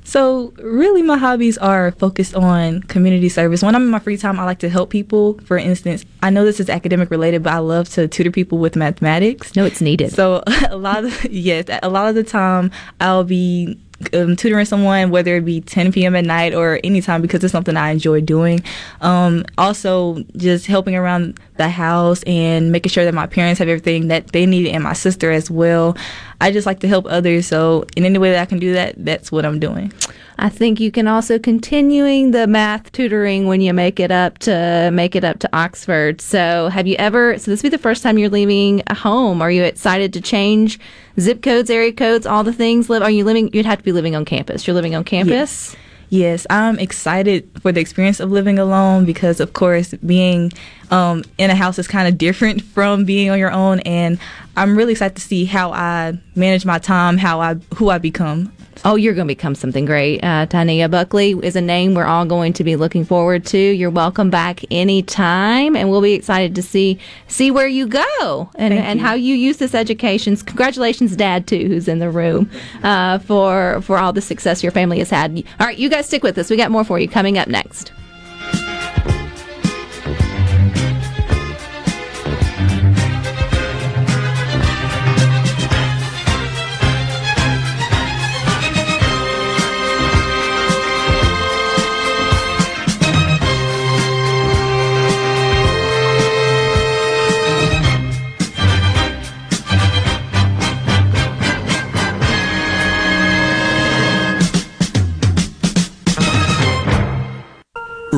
So, 0.07 0.53
really, 0.57 1.01
my 1.01 1.17
hobbies 1.17 1.57
are 1.57 1.91
focused 1.91 2.33
on 2.33 2.81
community 2.83 3.27
service. 3.27 3.61
When 3.61 3.75
I'm 3.75 3.81
in 3.81 3.89
my 3.89 3.99
free 3.99 4.15
time, 4.15 4.39
I 4.39 4.45
like 4.45 4.59
to 4.59 4.69
help 4.69 4.89
people. 4.89 5.37
For 5.39 5.57
instance, 5.57 6.05
I 6.23 6.29
know 6.29 6.45
this 6.45 6.61
is 6.61 6.69
academic 6.69 7.11
related, 7.11 7.43
but 7.43 7.51
I 7.51 7.57
love 7.57 7.89
to 7.89 8.07
tutor 8.07 8.31
people 8.31 8.57
with 8.57 8.77
mathematics. 8.77 9.53
No, 9.57 9.65
it's 9.65 9.81
needed. 9.81 10.13
So, 10.13 10.43
a 10.69 10.77
lot 10.77 11.03
of 11.03 11.25
yes, 11.29 11.65
a 11.83 11.89
lot 11.89 12.07
of 12.07 12.15
the 12.15 12.23
time, 12.23 12.71
I'll 13.01 13.25
be 13.25 13.77
um, 14.13 14.35
tutoring 14.35 14.65
someone, 14.65 15.09
whether 15.09 15.35
it 15.37 15.45
be 15.45 15.61
10 15.61 15.91
p.m. 15.91 16.15
at 16.15 16.25
night 16.25 16.53
or 16.53 16.79
anytime, 16.83 17.21
because 17.21 17.43
it's 17.43 17.51
something 17.51 17.75
I 17.75 17.91
enjoy 17.91 18.21
doing. 18.21 18.63
Um, 19.01 19.45
also, 19.57 20.23
just 20.35 20.67
helping 20.67 20.95
around 20.95 21.39
the 21.57 21.69
house 21.69 22.23
and 22.23 22.71
making 22.71 22.91
sure 22.91 23.05
that 23.05 23.13
my 23.13 23.27
parents 23.27 23.59
have 23.59 23.67
everything 23.67 24.07
that 24.09 24.31
they 24.31 24.45
need, 24.45 24.67
and 24.67 24.83
my 24.83 24.93
sister 24.93 25.31
as 25.31 25.49
well. 25.49 25.97
I 26.39 26.51
just 26.51 26.65
like 26.67 26.79
to 26.81 26.87
help 26.87 27.05
others. 27.07 27.47
So, 27.47 27.85
in 27.95 28.05
any 28.05 28.19
way 28.19 28.31
that 28.31 28.41
I 28.41 28.45
can 28.45 28.59
do 28.59 28.73
that, 28.73 28.93
that's 29.03 29.31
what 29.31 29.45
I'm 29.45 29.59
doing. 29.59 29.91
I 30.39 30.49
think 30.49 30.79
you 30.79 30.91
can 30.91 31.07
also 31.07 31.39
continuing 31.39 32.31
the 32.31 32.45
math 32.45 32.91
tutoring 32.91 33.47
when 33.47 33.59
you 33.59 33.73
make 33.73 33.99
it 33.99 34.11
up 34.11 34.37
to 34.39 34.91
make 34.93 35.15
it 35.15 35.23
up 35.23 35.39
to 35.39 35.49
Oxford. 35.51 36.21
So 36.21 36.69
have 36.69 36.85
you 36.85 36.95
ever 36.97 37.39
so 37.39 37.49
this 37.49 37.63
will 37.63 37.71
be 37.71 37.75
the 37.75 37.81
first 37.81 38.03
time 38.03 38.19
you're 38.19 38.29
leaving 38.29 38.83
home. 38.91 39.41
Are 39.41 39.49
you 39.49 39.63
excited 39.63 40.13
to 40.13 40.21
change 40.21 40.79
zip 41.19 41.41
codes, 41.41 41.69
area 41.69 41.91
codes, 41.91 42.27
all 42.27 42.43
the 42.43 42.53
things? 42.53 42.89
Live 42.89 43.01
are 43.01 43.09
you 43.09 43.23
living 43.23 43.49
you'd 43.51 43.65
have 43.65 43.79
to 43.79 43.83
be 43.83 43.91
living 43.91 44.15
on 44.15 44.25
campus. 44.25 44.67
You're 44.67 44.75
living 44.75 44.95
on 44.95 45.03
campus? 45.03 45.73
Yes. 45.73 45.75
Yes, 46.09 46.47
I'm 46.49 46.79
excited 46.79 47.49
for 47.61 47.73
the 47.73 47.81
experience 47.81 48.21
of 48.21 48.31
living 48.31 48.57
alone 48.57 49.03
because, 49.03 49.41
of 49.41 49.51
course, 49.51 49.93
being 50.05 50.53
um, 50.89 51.25
in 51.37 51.49
a 51.49 51.55
house 51.55 51.77
is 51.79 51.87
kind 51.87 52.07
of 52.07 52.17
different 52.17 52.61
from 52.73 53.03
being 53.03 53.29
on 53.29 53.37
your 53.37 53.51
own, 53.51 53.81
and 53.81 54.17
I'm 54.55 54.77
really 54.77 54.93
excited 54.93 55.17
to 55.17 55.21
see 55.21 55.43
how 55.43 55.73
I 55.73 56.17
manage 56.33 56.65
my 56.65 56.79
time, 56.79 57.17
how 57.17 57.41
I 57.41 57.55
who 57.75 57.89
I 57.89 57.97
become. 57.97 58.53
Oh, 58.85 58.95
you're 58.95 59.13
going 59.13 59.27
to 59.27 59.33
become 59.33 59.55
something 59.55 59.85
great. 59.85 60.23
Uh, 60.23 60.45
Tyneah 60.45 60.89
Buckley 60.89 61.31
is 61.43 61.55
a 61.55 61.61
name 61.61 61.93
we're 61.93 62.05
all 62.05 62.25
going 62.25 62.53
to 62.53 62.63
be 62.63 62.75
looking 62.75 63.05
forward 63.05 63.45
to. 63.47 63.57
You're 63.57 63.89
welcome 63.89 64.29
back 64.29 64.61
anytime, 64.71 65.75
and 65.75 65.89
we'll 65.89 66.01
be 66.01 66.13
excited 66.13 66.55
to 66.55 66.61
see 66.61 66.99
see 67.27 67.51
where 67.51 67.67
you 67.67 67.87
go 67.87 68.49
and, 68.55 68.73
Thank 68.73 68.85
and 68.85 68.99
you. 68.99 69.05
how 69.05 69.13
you 69.13 69.35
use 69.35 69.57
this 69.57 69.75
education. 69.75 70.35
Congratulations, 70.37 71.15
Dad, 71.15 71.47
too, 71.47 71.67
who's 71.67 71.87
in 71.87 71.99
the 71.99 72.09
room 72.09 72.49
uh, 72.83 73.19
for 73.19 73.81
for 73.81 73.97
all 73.97 74.13
the 74.13 74.21
success 74.21 74.63
your 74.63 74.71
family 74.71 74.99
has 74.99 75.09
had. 75.09 75.31
All 75.59 75.67
right, 75.67 75.77
you 75.77 75.89
guys 75.89 76.05
stick 76.05 76.23
with 76.23 76.37
us. 76.37 76.49
We 76.49 76.57
got 76.57 76.71
more 76.71 76.83
for 76.83 76.99
you 76.99 77.07
coming 77.09 77.37
up 77.37 77.47
next. 77.47 77.91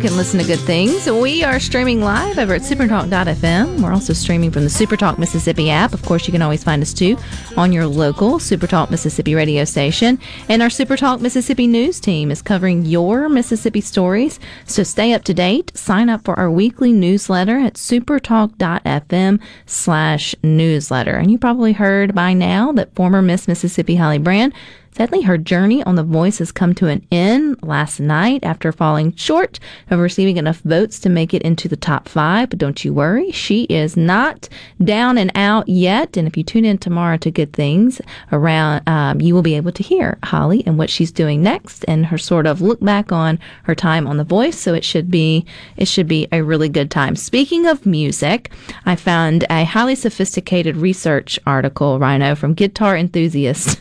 Can 0.00 0.16
listen 0.16 0.40
to 0.40 0.46
good 0.46 0.58
things. 0.60 1.10
We 1.10 1.44
are 1.44 1.60
streaming 1.60 2.00
live 2.00 2.38
over 2.38 2.54
at 2.54 2.62
supertalk.fm. 2.62 3.82
We're 3.82 3.92
also 3.92 4.14
streaming 4.14 4.50
from 4.50 4.62
the 4.64 4.70
Supertalk 4.70 5.18
Mississippi 5.18 5.68
app. 5.68 5.92
Of 5.92 6.02
course, 6.02 6.26
you 6.26 6.32
can 6.32 6.40
always 6.40 6.64
find 6.64 6.80
us 6.80 6.94
too 6.94 7.18
on 7.60 7.72
your 7.72 7.86
local 7.86 8.38
Supertalk 8.38 8.90
Mississippi 8.90 9.34
radio 9.34 9.64
station. 9.66 10.18
And 10.48 10.62
our 10.62 10.70
Supertalk 10.70 11.20
Mississippi 11.20 11.66
news 11.66 12.00
team 12.00 12.30
is 12.30 12.40
covering 12.40 12.86
your 12.86 13.28
Mississippi 13.28 13.82
stories. 13.82 14.40
So 14.64 14.82
stay 14.82 15.12
up 15.12 15.24
to 15.24 15.34
date. 15.34 15.76
Sign 15.76 16.08
up 16.08 16.24
for 16.24 16.38
our 16.38 16.50
weekly 16.50 16.90
newsletter 16.90 17.58
at 17.58 17.74
supertalk.fm 17.74 19.40
slash 19.66 20.34
newsletter. 20.42 21.16
And 21.16 21.30
you 21.30 21.36
probably 21.36 21.74
heard 21.74 22.14
by 22.14 22.32
now 22.32 22.72
that 22.72 22.94
former 22.94 23.20
Miss 23.20 23.46
Mississippi 23.46 23.96
Holly 23.96 24.18
Brand 24.18 24.54
Sadly, 24.92 25.22
her 25.22 25.38
journey 25.38 25.84
on 25.84 25.94
The 25.94 26.02
Voice 26.02 26.38
has 26.38 26.50
come 26.50 26.74
to 26.74 26.88
an 26.88 27.06
end 27.12 27.62
last 27.62 28.00
night 28.00 28.42
after 28.42 28.72
falling 28.72 29.14
short 29.14 29.60
of 29.88 30.00
receiving 30.00 30.36
enough 30.36 30.60
votes 30.60 30.98
to 31.00 31.08
make 31.08 31.32
it 31.32 31.42
into 31.42 31.68
the 31.68 31.76
top 31.76 32.08
five. 32.08 32.50
But 32.50 32.58
don't 32.58 32.84
you 32.84 32.92
worry, 32.92 33.30
she 33.30 33.64
is 33.64 33.96
not 33.96 34.48
down 34.82 35.16
and 35.16 35.30
out 35.36 35.68
yet. 35.68 36.16
And 36.16 36.26
if 36.26 36.36
you 36.36 36.42
tune 36.42 36.64
in 36.64 36.76
tomorrow 36.76 37.16
to 37.18 37.30
Good 37.50 37.56
Things 37.56 38.00
around, 38.32 38.88
um, 38.88 39.20
you 39.20 39.34
will 39.34 39.42
be 39.42 39.56
able 39.56 39.72
to 39.72 39.82
hear 39.82 40.18
Holly 40.24 40.62
and 40.66 40.78
what 40.78 40.90
she's 40.90 41.12
doing 41.12 41.42
next 41.42 41.84
and 41.88 42.06
her 42.06 42.18
sort 42.18 42.46
of 42.46 42.60
look 42.60 42.80
back 42.80 43.12
on 43.12 43.38
her 43.64 43.74
time 43.74 44.06
on 44.06 44.16
The 44.16 44.24
Voice. 44.24 44.58
So 44.58 44.74
it 44.74 44.84
should 44.84 45.10
be 45.10 45.44
it 45.76 45.88
should 45.88 46.08
be 46.08 46.28
a 46.32 46.42
really 46.42 46.68
good 46.68 46.90
time. 46.90 47.16
Speaking 47.16 47.66
of 47.66 47.86
music, 47.86 48.50
I 48.86 48.96
found 48.96 49.44
a 49.50 49.64
highly 49.64 49.94
sophisticated 49.94 50.76
research 50.76 51.38
article, 51.46 51.98
Rhino, 51.98 52.34
from 52.34 52.54
Guitar 52.54 52.96
Enthusiast. 52.96 53.80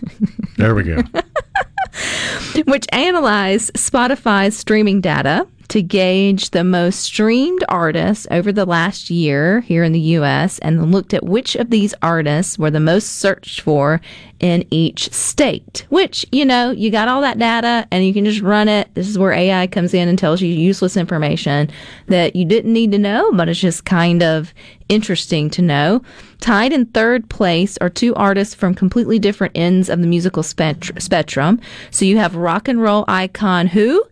There 0.58 0.76
we 0.76 0.84
go. 0.84 1.02
which 2.66 2.86
analyzed 2.92 3.74
Spotify's 3.74 4.58
streaming 4.58 5.00
data 5.00 5.48
to 5.70 5.82
gauge 5.82 6.50
the 6.50 6.64
most 6.64 7.00
streamed 7.00 7.64
artists 7.70 8.28
over 8.32 8.52
the 8.52 8.66
last 8.66 9.10
year 9.10 9.62
here 9.62 9.84
in 9.84 9.92
the 9.92 10.00
US 10.00 10.60
and 10.60 10.92
looked 10.92 11.14
at 11.14 11.24
which 11.24 11.56
of 11.56 11.70
these 11.70 11.94
artists 12.02 12.58
were 12.58 12.72
the 12.72 12.80
most 12.80 13.18
searched 13.18 13.62
for 13.62 14.02
in 14.40 14.66
each 14.72 15.12
state. 15.14 15.86
Which, 15.90 16.26
you 16.32 16.46
know, 16.46 16.72
you 16.72 16.90
got 16.90 17.08
all 17.08 17.22
that 17.22 17.38
data 17.38 17.88
and 17.92 18.06
you 18.06 18.14
can 18.14 18.26
just 18.26 18.42
run 18.42 18.68
it. 18.68 18.94
This 18.96 19.08
is 19.08 19.20
where 19.20 19.32
AI 19.32 19.68
comes 19.68 19.94
in 19.94 20.08
and 20.08 20.18
tells 20.18 20.42
you 20.42 20.48
useless 20.48 20.98
information 20.98 21.70
that 22.08 22.36
you 22.36 22.46
didn't 22.46 22.74
need 22.74 22.92
to 22.94 22.98
know, 22.98 23.32
but 23.34 23.48
it's 23.48 23.60
just 23.60 23.86
kind 23.86 24.24
of 24.24 24.54
interesting 24.88 25.50
to 25.52 25.62
know. 25.62 26.02
Tied 26.40 26.74
in 26.74 26.88
third 26.88 27.30
place 27.30 27.78
are 27.80 27.90
two 27.90 28.16
artists 28.16 28.56
from 28.56 28.74
completely 28.74 29.20
different 29.20 29.56
ends 29.56 29.90
of 29.90 30.02
the 30.02 30.08
musical 30.08 30.42
spectrum. 30.42 31.60
So 31.92 32.06
you 32.06 32.18
have 32.18 32.36
rock 32.36 32.68
and 32.68 32.82
roll 32.82 33.06
icon 33.08 33.68
who? 33.68 34.04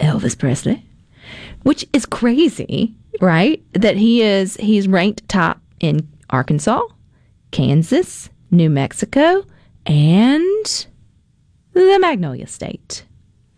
Elvis 0.00 0.38
Presley, 0.38 0.84
which 1.62 1.86
is 1.92 2.06
crazy, 2.06 2.94
right? 3.20 3.62
That 3.72 3.96
he 3.96 4.22
is 4.22 4.56
he's 4.56 4.88
ranked 4.88 5.28
top 5.28 5.60
in 5.80 6.08
Arkansas, 6.30 6.82
Kansas, 7.50 8.30
New 8.50 8.70
Mexico, 8.70 9.44
and 9.86 10.86
the 11.72 11.98
Magnolia 12.00 12.46
State. 12.46 13.04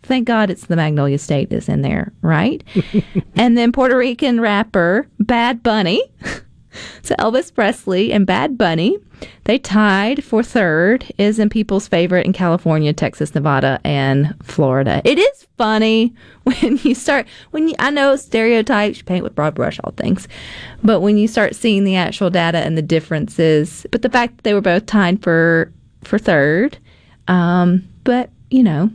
Thank 0.03 0.27
God 0.27 0.49
it's 0.49 0.65
the 0.65 0.75
Magnolia 0.75 1.17
State 1.17 1.49
that's 1.49 1.69
in 1.69 1.81
there, 1.81 2.11
right? 2.21 2.63
and 3.35 3.57
then 3.57 3.71
Puerto 3.71 3.97
Rican 3.97 4.41
rapper 4.41 5.07
Bad 5.19 5.63
Bunny. 5.63 6.03
so 7.01 7.15
Elvis 7.15 7.53
Presley 7.53 8.11
and 8.11 8.25
Bad 8.25 8.57
Bunny, 8.57 8.97
they 9.45 9.57
tied 9.57 10.23
for 10.23 10.43
third, 10.43 11.11
is 11.17 11.39
in 11.39 11.49
people's 11.49 11.87
favorite 11.87 12.25
in 12.25 12.33
California, 12.33 12.93
Texas, 12.93 13.35
Nevada, 13.35 13.79
and 13.83 14.35
Florida. 14.43 15.01
It 15.05 15.17
is 15.17 15.47
funny 15.57 16.13
when 16.43 16.77
you 16.77 16.95
start 16.95 17.27
when 17.51 17.67
you 17.67 17.75
I 17.79 17.91
know 17.91 18.15
stereotypes, 18.15 18.99
you 18.99 19.03
paint 19.03 19.23
with 19.23 19.35
broad 19.35 19.53
brush 19.55 19.79
all 19.83 19.91
things. 19.91 20.27
But 20.83 21.01
when 21.01 21.17
you 21.17 21.27
start 21.27 21.55
seeing 21.55 21.83
the 21.83 21.95
actual 21.95 22.29
data 22.29 22.59
and 22.59 22.77
the 22.77 22.81
differences, 22.81 23.85
but 23.91 24.01
the 24.01 24.09
fact 24.09 24.37
that 24.37 24.43
they 24.43 24.53
were 24.53 24.61
both 24.61 24.85
tied 24.85 25.21
for 25.21 25.71
for 26.03 26.17
third, 26.17 26.77
um, 27.27 27.87
but 28.03 28.29
you 28.49 28.63
know, 28.63 28.89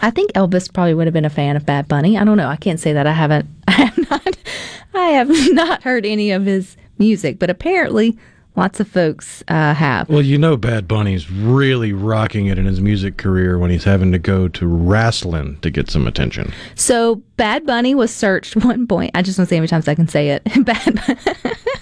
I 0.00 0.10
think 0.10 0.32
Elvis 0.32 0.72
probably 0.72 0.94
would 0.94 1.06
have 1.06 1.14
been 1.14 1.24
a 1.24 1.30
fan 1.30 1.56
of 1.56 1.64
Bad 1.64 1.88
Bunny. 1.88 2.18
I 2.18 2.24
don't 2.24 2.36
know. 2.36 2.48
I 2.48 2.56
can't 2.56 2.80
say 2.80 2.92
that 2.92 3.06
I 3.06 3.12
haven't. 3.12 3.48
I 3.68 3.72
have 3.72 4.10
not. 4.10 4.36
I 4.94 5.06
have 5.08 5.52
not 5.52 5.82
heard 5.82 6.04
any 6.04 6.32
of 6.32 6.44
his 6.44 6.76
music, 7.02 7.38
but 7.38 7.50
apparently, 7.50 8.16
lots 8.56 8.80
of 8.80 8.88
folks 8.88 9.42
uh, 9.48 9.74
have. 9.74 10.08
Well, 10.08 10.22
you 10.22 10.38
know, 10.38 10.56
Bad 10.56 10.86
Bunny's 10.86 11.30
really 11.30 11.92
rocking 11.92 12.46
it 12.46 12.58
in 12.58 12.66
his 12.66 12.80
music 12.80 13.16
career 13.16 13.58
when 13.58 13.70
he's 13.70 13.84
having 13.84 14.12
to 14.12 14.18
go 14.18 14.48
to 14.48 14.66
wrestling 14.66 15.58
to 15.62 15.70
get 15.70 15.90
some 15.90 16.06
attention. 16.06 16.52
So 16.74 17.16
Bad 17.36 17.66
Bunny 17.66 17.94
was 17.94 18.14
searched 18.14 18.56
one 18.64 18.86
point. 18.86 19.10
I 19.14 19.22
just 19.22 19.38
want 19.38 19.48
to 19.48 19.50
see 19.50 19.56
how 19.56 19.60
many 19.60 19.68
times 19.68 19.88
I 19.88 19.94
can 19.94 20.08
say 20.08 20.30
it. 20.30 20.42
Bad. 20.64 21.18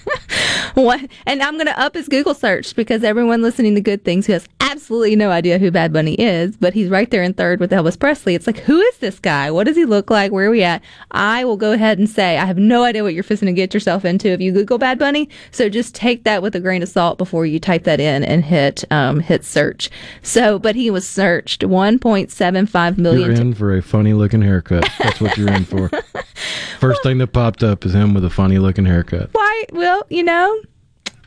What? 0.73 1.01
And 1.25 1.43
I'm 1.43 1.55
going 1.55 1.65
to 1.65 1.79
up 1.79 1.95
his 1.95 2.07
Google 2.07 2.33
search 2.33 2.75
because 2.75 3.03
everyone 3.03 3.41
listening 3.41 3.75
to 3.75 3.81
Good 3.81 4.05
Things 4.05 4.25
who 4.25 4.33
has 4.33 4.47
absolutely 4.61 5.17
no 5.17 5.29
idea 5.29 5.59
who 5.59 5.69
Bad 5.69 5.91
Bunny 5.91 6.13
is, 6.13 6.55
but 6.55 6.73
he's 6.73 6.89
right 6.89 7.11
there 7.11 7.23
in 7.23 7.33
third 7.33 7.59
with 7.59 7.71
Elvis 7.71 7.99
Presley. 7.99 8.35
It's 8.35 8.47
like, 8.47 8.59
who 8.59 8.79
is 8.79 8.97
this 8.97 9.19
guy? 9.19 9.51
What 9.51 9.65
does 9.65 9.75
he 9.75 9.83
look 9.83 10.09
like? 10.09 10.31
Where 10.31 10.47
are 10.47 10.49
we 10.49 10.63
at? 10.63 10.81
I 11.11 11.43
will 11.43 11.57
go 11.57 11.73
ahead 11.73 11.99
and 11.99 12.09
say 12.09 12.37
I 12.37 12.45
have 12.45 12.57
no 12.57 12.83
idea 12.83 13.03
what 13.03 13.13
you're 13.13 13.23
fixing 13.23 13.47
to 13.47 13.53
get 13.53 13.73
yourself 13.73 14.05
into 14.05 14.29
if 14.29 14.39
you 14.39 14.53
Google 14.53 14.77
Bad 14.77 14.97
Bunny. 14.97 15.29
So 15.51 15.67
just 15.67 15.93
take 15.93 16.23
that 16.23 16.41
with 16.41 16.55
a 16.55 16.59
grain 16.61 16.81
of 16.81 16.89
salt 16.89 17.17
before 17.17 17.45
you 17.45 17.59
type 17.59 17.83
that 17.83 17.99
in 17.99 18.23
and 18.23 18.45
hit 18.45 18.85
um, 18.91 19.19
hit 19.19 19.43
search. 19.43 19.89
So, 20.21 20.57
but 20.57 20.75
he 20.75 20.89
was 20.89 21.07
searched 21.07 21.61
1.75 21.61 22.97
million. 22.97 23.31
You're 23.31 23.41
in 23.41 23.53
for 23.53 23.75
a 23.75 23.81
funny 23.81 24.13
looking 24.13 24.41
haircut. 24.41 24.89
That's 24.99 25.19
what 25.19 25.37
you're 25.37 25.51
in 25.51 25.65
for. 25.65 25.89
First 26.79 27.03
thing 27.03 27.19
that 27.19 27.27
popped 27.27 27.61
up 27.61 27.85
is 27.85 27.93
him 27.93 28.13
with 28.13 28.25
a 28.25 28.29
funny 28.29 28.57
looking 28.57 28.85
haircut. 28.85 29.29
Why? 29.33 29.65
Well, 29.71 30.03
you 30.09 30.23
know, 30.23 30.30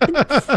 it's, 0.02 0.48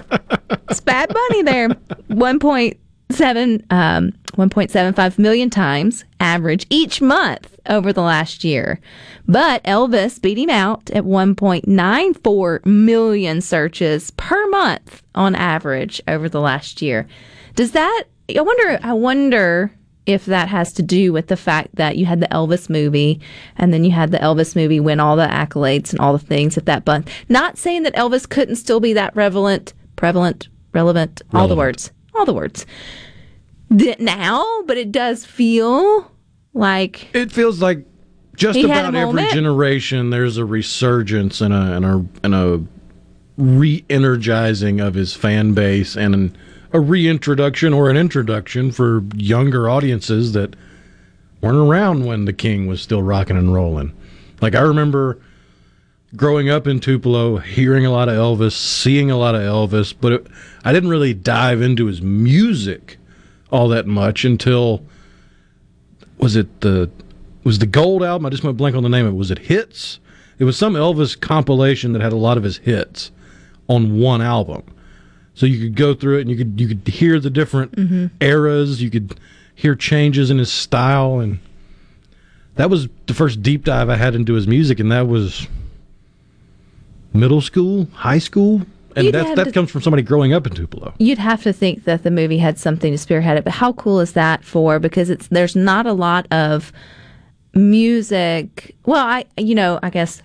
it's 0.70 0.82
Bad 0.82 1.14
Bunny 1.14 1.44
there. 1.44 1.70
1.7, 1.70 3.72
um, 3.72 4.12
1.75 4.34 5.18
million 5.18 5.50
times 5.50 6.06
average 6.20 6.66
each 6.70 7.02
month 7.02 7.58
over 7.70 7.92
the 7.92 8.02
last 8.02 8.44
year. 8.44 8.80
But 9.28 9.64
Elvis 9.64 10.22
beat 10.22 10.38
him 10.38 10.50
out 10.50 10.90
at 10.92 11.04
1.94 11.04 12.66
million 12.66 13.42
searches 13.42 14.12
per 14.12 14.48
month 14.48 15.04
on 15.16 15.36
average 15.36 16.02
over 16.08 16.30
the 16.30 16.42
last 16.42 16.82
year. 16.82 17.08
Does 17.56 17.72
that, 17.72 18.04
I 18.36 18.42
wonder, 18.42 18.80
I 18.82 18.94
wonder 18.94 19.72
if 20.08 20.26
that 20.26 20.48
has 20.48 20.74
to 20.74 20.82
do 20.82 21.14
with 21.14 21.28
the 21.28 21.38
fact 21.38 21.76
that 21.76 21.98
you 21.98 22.06
had 22.06 22.22
the 22.22 22.28
Elvis 22.30 22.70
movie 22.70 23.20
and 23.58 23.74
then 23.74 23.84
you 23.84 23.92
had 23.92 24.10
the 24.12 24.18
Elvis 24.18 24.56
movie 24.56 24.80
win 24.80 25.00
all 25.00 25.18
the 25.18 25.28
accolades 25.28 25.92
and 25.92 26.00
all 26.00 26.14
the 26.14 26.26
things 26.26 26.58
at 26.58 26.66
that 26.66 26.88
month. 26.88 27.12
Not 27.30 27.58
saying 27.58 27.84
that 27.84 27.94
Elvis 27.94 28.28
couldn't 28.28 28.56
still 28.56 28.80
be 28.80 28.94
that 28.94 29.16
relevant, 29.16 29.74
prevalent, 29.98 30.48
relevant, 30.74 31.22
all 31.34 31.50
the 31.50 31.56
words, 31.56 31.92
all 32.16 32.26
the 32.26 32.34
words. 32.34 32.66
Now, 33.70 34.64
but 34.66 34.78
it 34.78 34.94
does 34.94 35.26
feel 35.26 36.10
like 36.54 37.14
It 37.14 37.32
feels 37.32 37.62
like 37.62 37.86
just 38.36 38.58
He 38.58 38.68
had 38.68 38.86
a 38.86 38.90
about 38.90 39.10
every 39.10 39.28
generation 39.34 40.10
there's 40.10 40.38
a 40.38 40.46
resurgence 40.46 41.42
and 41.42 41.54
a 41.54 41.76
and 41.76 41.86
a 41.86 42.06
and 42.24 42.36
a 42.36 42.64
re-energizing 43.38 44.80
of 44.80 44.94
his 44.94 45.14
fan 45.14 45.54
base 45.54 45.98
and 45.98 46.16
an, 46.16 46.38
a 46.74 46.80
reintroduction 46.80 47.74
or 47.74 47.90
an 47.90 47.98
introduction 47.98 48.72
for 48.72 49.04
younger 49.16 49.70
audiences 49.70 50.34
that 50.34 50.56
weren't 51.42 51.58
around 51.58 52.06
when 52.06 52.26
the 52.26 52.34
king 52.34 52.68
was 52.68 52.82
still 52.82 53.02
rocking 53.02 53.38
and 53.38 53.54
rolling. 53.54 53.94
Like 54.42 54.56
I 54.56 54.62
remember 54.62 55.20
growing 56.16 56.50
up 56.50 56.68
in 56.68 56.80
Tupelo, 56.80 57.38
hearing 57.38 57.86
a 57.86 57.92
lot 57.92 58.10
of 58.10 58.16
Elvis, 58.16 58.54
seeing 58.54 59.12
a 59.12 59.18
lot 59.18 59.36
of 59.36 59.42
Elvis, 59.42 59.94
but 60.00 60.14
it, 60.14 60.28
I 60.64 60.74
didn't 60.74 60.90
really 60.90 61.14
dive 61.14 61.62
into 61.62 61.86
his 61.86 62.02
music 62.02 62.98
all 63.52 63.68
that 63.70 63.88
much 63.88 64.26
until 64.26 64.84
was 66.18 66.36
it 66.36 66.62
the 66.62 66.90
was 67.44 67.60
the 67.60 67.66
gold 67.66 68.04
album? 68.04 68.26
I 68.26 68.30
just 68.30 68.44
went 68.44 68.58
blank 68.58 68.76
on 68.76 68.84
the 68.84 68.90
name 68.90 69.06
of 69.06 69.14
it. 69.14 69.18
Was 69.18 69.32
it 69.32 69.40
hits? 69.40 70.00
It 70.38 70.44
was 70.44 70.58
some 70.58 70.74
Elvis 70.74 71.20
compilation 71.20 71.94
that 71.94 72.02
had 72.02 72.14
a 72.14 72.18
lot 72.18 72.38
of 72.38 72.44
his 72.44 72.58
hits 72.58 73.12
on 73.70 74.00
one 74.00 74.22
album. 74.22 74.64
So 75.38 75.46
you 75.46 75.60
could 75.60 75.76
go 75.76 75.94
through 75.94 76.18
it 76.18 76.22
and 76.22 76.32
you 76.32 76.36
could 76.36 76.60
you 76.60 76.68
could 76.68 76.88
hear 76.88 77.20
the 77.20 77.30
different 77.30 77.74
mm-hmm. 77.74 78.08
eras, 78.20 78.82
you 78.82 78.90
could 78.90 79.20
hear 79.54 79.76
changes 79.76 80.32
in 80.32 80.40
his 80.40 80.52
style 80.52 81.20
and 81.20 81.38
that 82.56 82.72
was 82.72 82.88
the 83.06 83.14
first 83.14 83.44
deep 83.44 83.64
dive 83.64 83.88
I 83.88 83.98
had 83.98 84.16
into 84.16 84.34
his 84.34 84.48
music 84.48 84.80
and 84.80 84.92
that 84.92 85.08
was 85.08 85.48
middle 87.14 87.40
school, 87.40 87.88
high 87.94 88.18
school. 88.18 88.64
And 88.96 89.06
You'd 89.06 89.14
that 89.14 89.36
that 89.36 89.44
to- 89.44 89.52
comes 89.52 89.70
from 89.70 89.84
somebody 89.84 90.02
growing 90.02 90.34
up 90.34 90.48
in 90.48 90.56
Tupelo. 90.56 90.96
you'd 90.98 91.20
have 91.20 91.44
to 91.44 91.54
think 91.54 91.84
that 91.84 92.02
the 92.02 92.10
movie 92.10 92.40
had 92.40 92.58
something 92.58 92.92
to 92.92 92.98
spearhead 92.98 93.38
it. 93.38 93.44
But 93.44 93.54
how 93.54 93.74
cool 93.74 94.00
is 94.00 94.14
that 94.14 94.44
for? 94.44 94.80
Because 94.80 95.12
it's 95.12 95.28
there's 95.28 95.56
not 95.56 95.86
a 95.86 95.94
lot 95.94 96.26
of 96.32 96.74
music. 97.54 98.76
Well, 98.88 99.06
I 99.06 99.26
you 99.38 99.54
know 99.54 99.80
I 99.84 99.92
guess 99.92 100.24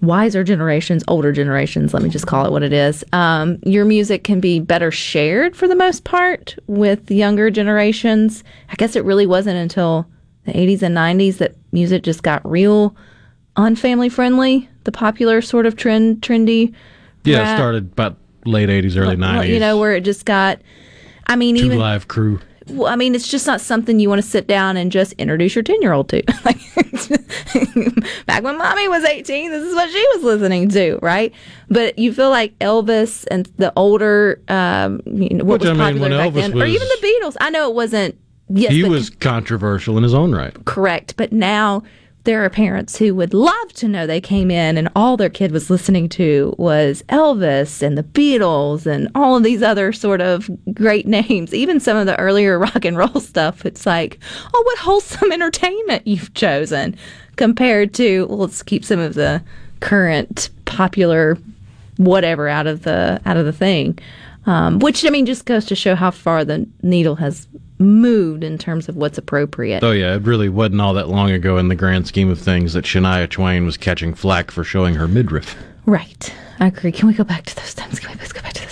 wiser 0.00 0.44
generations, 0.44 1.02
older 1.08 1.32
generations. 1.32 1.92
Let 1.92 2.02
me 2.02 2.08
just 2.08 2.26
call 2.26 2.46
it 2.46 2.52
what 2.52 2.62
it 2.62 2.72
is. 2.72 3.04
Um, 3.12 3.58
your 3.64 3.84
music 3.84 4.24
can 4.24 4.40
be 4.40 4.60
better 4.60 4.90
shared 4.90 5.56
for 5.56 5.66
the 5.66 5.74
most 5.74 6.04
part 6.04 6.56
with 6.66 7.10
younger 7.10 7.50
generations. 7.50 8.44
I 8.70 8.76
guess 8.76 8.96
it 8.96 9.04
really 9.04 9.26
wasn't 9.26 9.56
until 9.56 10.06
the 10.44 10.52
80s 10.52 10.82
and 10.82 10.96
90s 10.96 11.38
that 11.38 11.56
music 11.72 12.02
just 12.02 12.22
got 12.22 12.48
real 12.48 12.94
unfamily 13.56 14.10
friendly. 14.10 14.68
The 14.84 14.92
popular 14.92 15.42
sort 15.42 15.66
of 15.66 15.76
trend, 15.76 16.22
trendy. 16.22 16.72
Yeah, 17.24 17.52
it 17.52 17.56
started 17.56 17.92
about 17.92 18.16
late 18.46 18.68
80s, 18.68 18.96
early 18.96 19.16
90s. 19.16 19.48
You 19.48 19.60
know, 19.60 19.78
where 19.78 19.92
it 19.92 20.02
just 20.02 20.24
got. 20.24 20.60
I 21.26 21.36
mean, 21.36 21.56
Two 21.56 21.66
even 21.66 21.78
Live 21.78 22.08
Crew. 22.08 22.40
Well, 22.68 22.92
I 22.92 22.96
mean, 22.96 23.14
it's 23.14 23.28
just 23.28 23.46
not 23.46 23.60
something 23.60 23.98
you 23.98 24.08
want 24.08 24.22
to 24.22 24.28
sit 24.28 24.46
down 24.46 24.76
and 24.76 24.92
just 24.92 25.12
introduce 25.14 25.54
your 25.54 25.62
ten 25.62 25.80
year 25.82 25.92
old 25.92 26.08
to. 26.10 26.22
like, 26.44 26.58
back 28.26 28.42
when 28.42 28.58
mommy 28.58 28.88
was 28.88 29.04
eighteen, 29.04 29.50
this 29.50 29.62
is 29.62 29.74
what 29.74 29.90
she 29.90 30.06
was 30.14 30.22
listening 30.22 30.68
to, 30.70 30.98
right? 31.02 31.32
But 31.68 31.98
you 31.98 32.12
feel 32.12 32.30
like 32.30 32.58
Elvis 32.58 33.26
and 33.30 33.46
the 33.56 33.72
older, 33.76 34.40
um, 34.48 35.00
you 35.06 35.30
know, 35.30 35.44
what 35.44 35.60
Which, 35.60 35.68
was 35.68 35.70
I 35.70 35.72
mean, 35.92 35.98
popular 35.98 36.10
back 36.10 36.32
Elvis 36.32 36.34
then, 36.34 36.62
or 36.62 36.66
even 36.66 36.88
the 36.88 37.06
Beatles. 37.22 37.36
I 37.40 37.50
know 37.50 37.68
it 37.68 37.74
wasn't. 37.74 38.18
Yes, 38.50 38.72
he 38.72 38.84
was 38.84 39.10
controversial 39.10 39.98
in 39.98 40.02
his 40.02 40.14
own 40.14 40.34
right. 40.34 40.54
correct, 40.64 41.16
but 41.18 41.32
now 41.32 41.82
there 42.24 42.44
are 42.44 42.50
parents 42.50 42.96
who 42.98 43.14
would 43.14 43.32
love 43.32 43.72
to 43.74 43.88
know 43.88 44.06
they 44.06 44.20
came 44.20 44.50
in 44.50 44.76
and 44.76 44.88
all 44.94 45.16
their 45.16 45.30
kid 45.30 45.50
was 45.52 45.70
listening 45.70 46.08
to 46.10 46.54
was 46.58 47.02
Elvis 47.08 47.80
and 47.80 47.96
the 47.96 48.02
Beatles 48.02 48.86
and 48.86 49.08
all 49.14 49.36
of 49.36 49.42
these 49.42 49.62
other 49.62 49.92
sort 49.92 50.20
of 50.20 50.50
great 50.74 51.06
names. 51.06 51.54
Even 51.54 51.80
some 51.80 51.96
of 51.96 52.06
the 52.06 52.18
earlier 52.18 52.58
rock 52.58 52.84
and 52.84 52.96
roll 52.96 53.20
stuff. 53.20 53.64
It's 53.64 53.86
like, 53.86 54.18
oh, 54.52 54.62
what 54.62 54.78
wholesome 54.78 55.32
entertainment 55.32 56.06
you've 56.06 56.34
chosen 56.34 56.96
compared 57.36 57.94
to, 57.94 58.26
well, 58.26 58.38
let's 58.38 58.62
keep 58.62 58.84
some 58.84 58.98
of 58.98 59.14
the 59.14 59.42
current 59.80 60.50
popular 60.64 61.38
whatever 61.96 62.48
out 62.48 62.66
of 62.66 62.82
the 62.82 63.20
out 63.24 63.36
of 63.36 63.44
the 63.44 63.52
thing. 63.52 63.98
Um, 64.46 64.78
which 64.78 65.04
I 65.04 65.10
mean 65.10 65.26
just 65.26 65.44
goes 65.44 65.66
to 65.66 65.74
show 65.74 65.94
how 65.94 66.10
far 66.10 66.44
the 66.44 66.66
needle 66.82 67.16
has 67.16 67.46
moved 67.78 68.44
in 68.44 68.58
terms 68.58 68.88
of 68.88 68.96
what's 68.96 69.18
appropriate. 69.18 69.82
Oh 69.82 69.92
yeah, 69.92 70.14
it 70.14 70.22
really 70.22 70.48
wasn't 70.48 70.80
all 70.80 70.94
that 70.94 71.08
long 71.08 71.30
ago 71.30 71.58
in 71.58 71.68
the 71.68 71.74
grand 71.74 72.06
scheme 72.06 72.30
of 72.30 72.38
things 72.38 72.72
that 72.72 72.84
Shania 72.84 73.28
Twain 73.28 73.64
was 73.64 73.76
catching 73.76 74.14
flack 74.14 74.50
for 74.50 74.64
showing 74.64 74.94
her 74.96 75.08
midriff. 75.08 75.56
Right. 75.86 76.34
I 76.60 76.66
agree. 76.66 76.92
Can 76.92 77.08
we 77.08 77.14
go 77.14 77.24
back 77.24 77.44
to 77.46 77.56
those 77.56 77.74
times? 77.74 78.00
Can 78.00 78.10
we 78.10 78.16
please 78.16 78.32
go 78.32 78.42
back 78.42 78.52
to 78.54 78.62
those? 78.62 78.67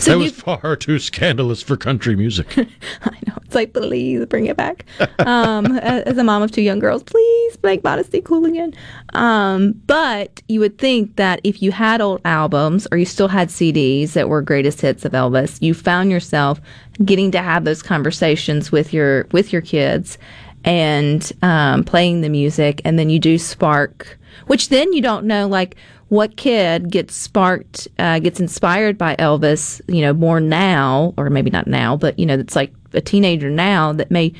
So 0.00 0.12
that 0.12 0.18
was 0.18 0.32
far 0.32 0.76
too 0.76 0.98
scandalous 0.98 1.62
for 1.62 1.76
country 1.76 2.16
music. 2.16 2.56
I 2.58 3.18
know. 3.26 3.34
It's 3.44 3.54
like, 3.54 3.74
please 3.74 4.24
bring 4.26 4.46
it 4.46 4.56
back. 4.56 4.86
Um, 5.18 5.66
as 5.78 6.16
a 6.16 6.24
mom 6.24 6.42
of 6.42 6.50
two 6.50 6.62
young 6.62 6.78
girls, 6.78 7.02
please 7.02 7.58
make 7.62 7.84
modesty 7.84 8.22
cool 8.22 8.46
again. 8.46 8.72
Um, 9.12 9.72
but 9.86 10.40
you 10.48 10.60
would 10.60 10.78
think 10.78 11.16
that 11.16 11.40
if 11.44 11.60
you 11.60 11.70
had 11.70 12.00
old 12.00 12.22
albums 12.24 12.86
or 12.90 12.96
you 12.96 13.04
still 13.04 13.28
had 13.28 13.48
CDs 13.48 14.12
that 14.12 14.28
were 14.28 14.40
greatest 14.40 14.80
hits 14.80 15.04
of 15.04 15.12
Elvis, 15.12 15.60
you 15.60 15.74
found 15.74 16.10
yourself 16.10 16.60
getting 17.04 17.30
to 17.32 17.42
have 17.42 17.64
those 17.64 17.82
conversations 17.82 18.72
with 18.72 18.94
your 18.94 19.26
with 19.32 19.52
your 19.52 19.62
kids 19.62 20.16
and 20.64 21.32
um, 21.42 21.84
playing 21.84 22.20
the 22.20 22.28
music, 22.28 22.80
and 22.84 22.98
then 22.98 23.10
you 23.10 23.18
do 23.18 23.36
spark, 23.38 24.18
which 24.46 24.68
then 24.68 24.92
you 24.92 25.02
don't 25.02 25.26
know 25.26 25.46
like 25.46 25.76
what 26.10 26.36
kid 26.36 26.90
gets 26.90 27.14
sparked, 27.14 27.86
uh, 28.00 28.18
gets 28.18 28.40
inspired 28.40 28.98
by 28.98 29.14
Elvis, 29.16 29.80
you 29.86 30.02
know, 30.02 30.12
more 30.12 30.40
now, 30.40 31.14
or 31.16 31.30
maybe 31.30 31.50
not 31.50 31.68
now, 31.68 31.96
but 31.96 32.18
you 32.18 32.26
know, 32.26 32.34
it's 32.34 32.56
like 32.56 32.72
a 32.92 33.00
teenager 33.00 33.48
now 33.48 33.92
that 33.92 34.10
may 34.10 34.32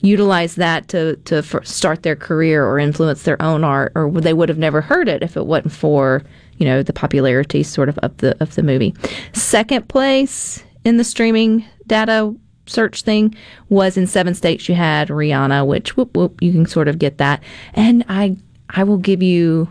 utilize 0.00 0.56
that 0.56 0.86
to 0.88 1.16
to 1.24 1.42
start 1.64 2.02
their 2.02 2.14
career 2.14 2.66
or 2.66 2.78
influence 2.78 3.22
their 3.22 3.40
own 3.40 3.64
art, 3.64 3.90
or 3.94 4.10
they 4.10 4.34
would 4.34 4.50
have 4.50 4.58
never 4.58 4.82
heard 4.82 5.08
it 5.08 5.22
if 5.22 5.34
it 5.34 5.46
wasn't 5.46 5.72
for 5.72 6.22
you 6.58 6.66
know 6.66 6.82
the 6.82 6.92
popularity 6.92 7.62
sort 7.62 7.88
of 7.88 7.96
of 7.98 8.14
the 8.18 8.36
of 8.42 8.54
the 8.54 8.62
movie. 8.62 8.94
Second 9.32 9.88
place 9.88 10.62
in 10.84 10.98
the 10.98 11.04
streaming 11.04 11.64
data 11.86 12.34
search 12.66 13.00
thing 13.00 13.34
was 13.70 13.96
in 13.96 14.06
seven 14.06 14.34
states. 14.34 14.68
You 14.68 14.74
had 14.74 15.08
Rihanna, 15.08 15.66
which 15.66 15.96
whoop 15.96 16.14
whoop, 16.14 16.42
you 16.42 16.52
can 16.52 16.66
sort 16.66 16.86
of 16.86 16.98
get 16.98 17.16
that, 17.16 17.42
and 17.72 18.04
I 18.10 18.36
I 18.68 18.84
will 18.84 18.98
give 18.98 19.22
you 19.22 19.70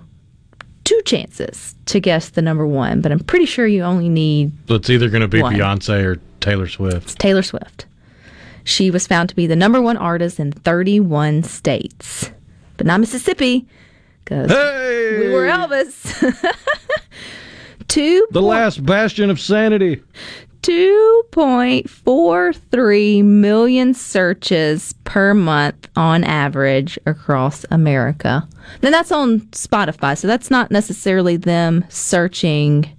two 0.84 1.02
chances 1.06 1.76
to 1.86 2.00
guess 2.00 2.30
the 2.30 2.42
number 2.42 2.66
one, 2.68 3.02
but 3.02 3.12
I'm 3.12 3.20
pretty 3.20 3.46
sure 3.46 3.66
you 3.68 3.84
only 3.84 4.10
need 4.10 4.52
so 4.68 4.76
it's 4.76 4.90
either 4.90 5.10
going 5.10 5.22
to 5.22 5.28
be 5.28 5.42
One. 5.42 5.56
Beyonce 5.56 6.04
or 6.04 6.22
Taylor 6.40 6.68
Swift. 6.68 7.04
It's 7.04 7.16
Taylor 7.16 7.44
Swift. 7.44 7.86
She 8.66 8.90
was 8.92 9.08
found 9.08 9.30
to 9.30 9.36
be 9.36 9.46
the 9.48 9.56
number 9.56 9.82
one 9.82 9.98
artist 9.98 10.40
in 10.40 10.52
31 10.52 11.44
states, 11.44 12.32
but 12.78 12.86
not 12.86 13.00
Mississippi, 13.02 13.66
because 14.24 14.50
Hey, 14.50 15.20
we 15.20 15.34
were 15.34 15.46
Elvis. 15.46 16.54
Two 17.90 18.26
the 18.32 18.42
last 18.42 18.84
bastion 18.86 19.30
of 19.30 19.40
sanity. 19.40 20.02
2.43 20.64 23.24
million 23.24 23.94
searches 23.94 24.94
per 25.04 25.34
month 25.34 25.90
on 25.98 26.24
average 26.24 26.98
across 27.06 27.66
America. 27.70 28.48
Now 28.82 28.90
that's 28.90 29.12
on 29.12 29.42
Spotify, 29.52 30.18
so 30.18 30.28
that's 30.28 30.50
not 30.50 30.72
necessarily 30.72 31.36
them 31.36 31.84
searching. 31.90 32.90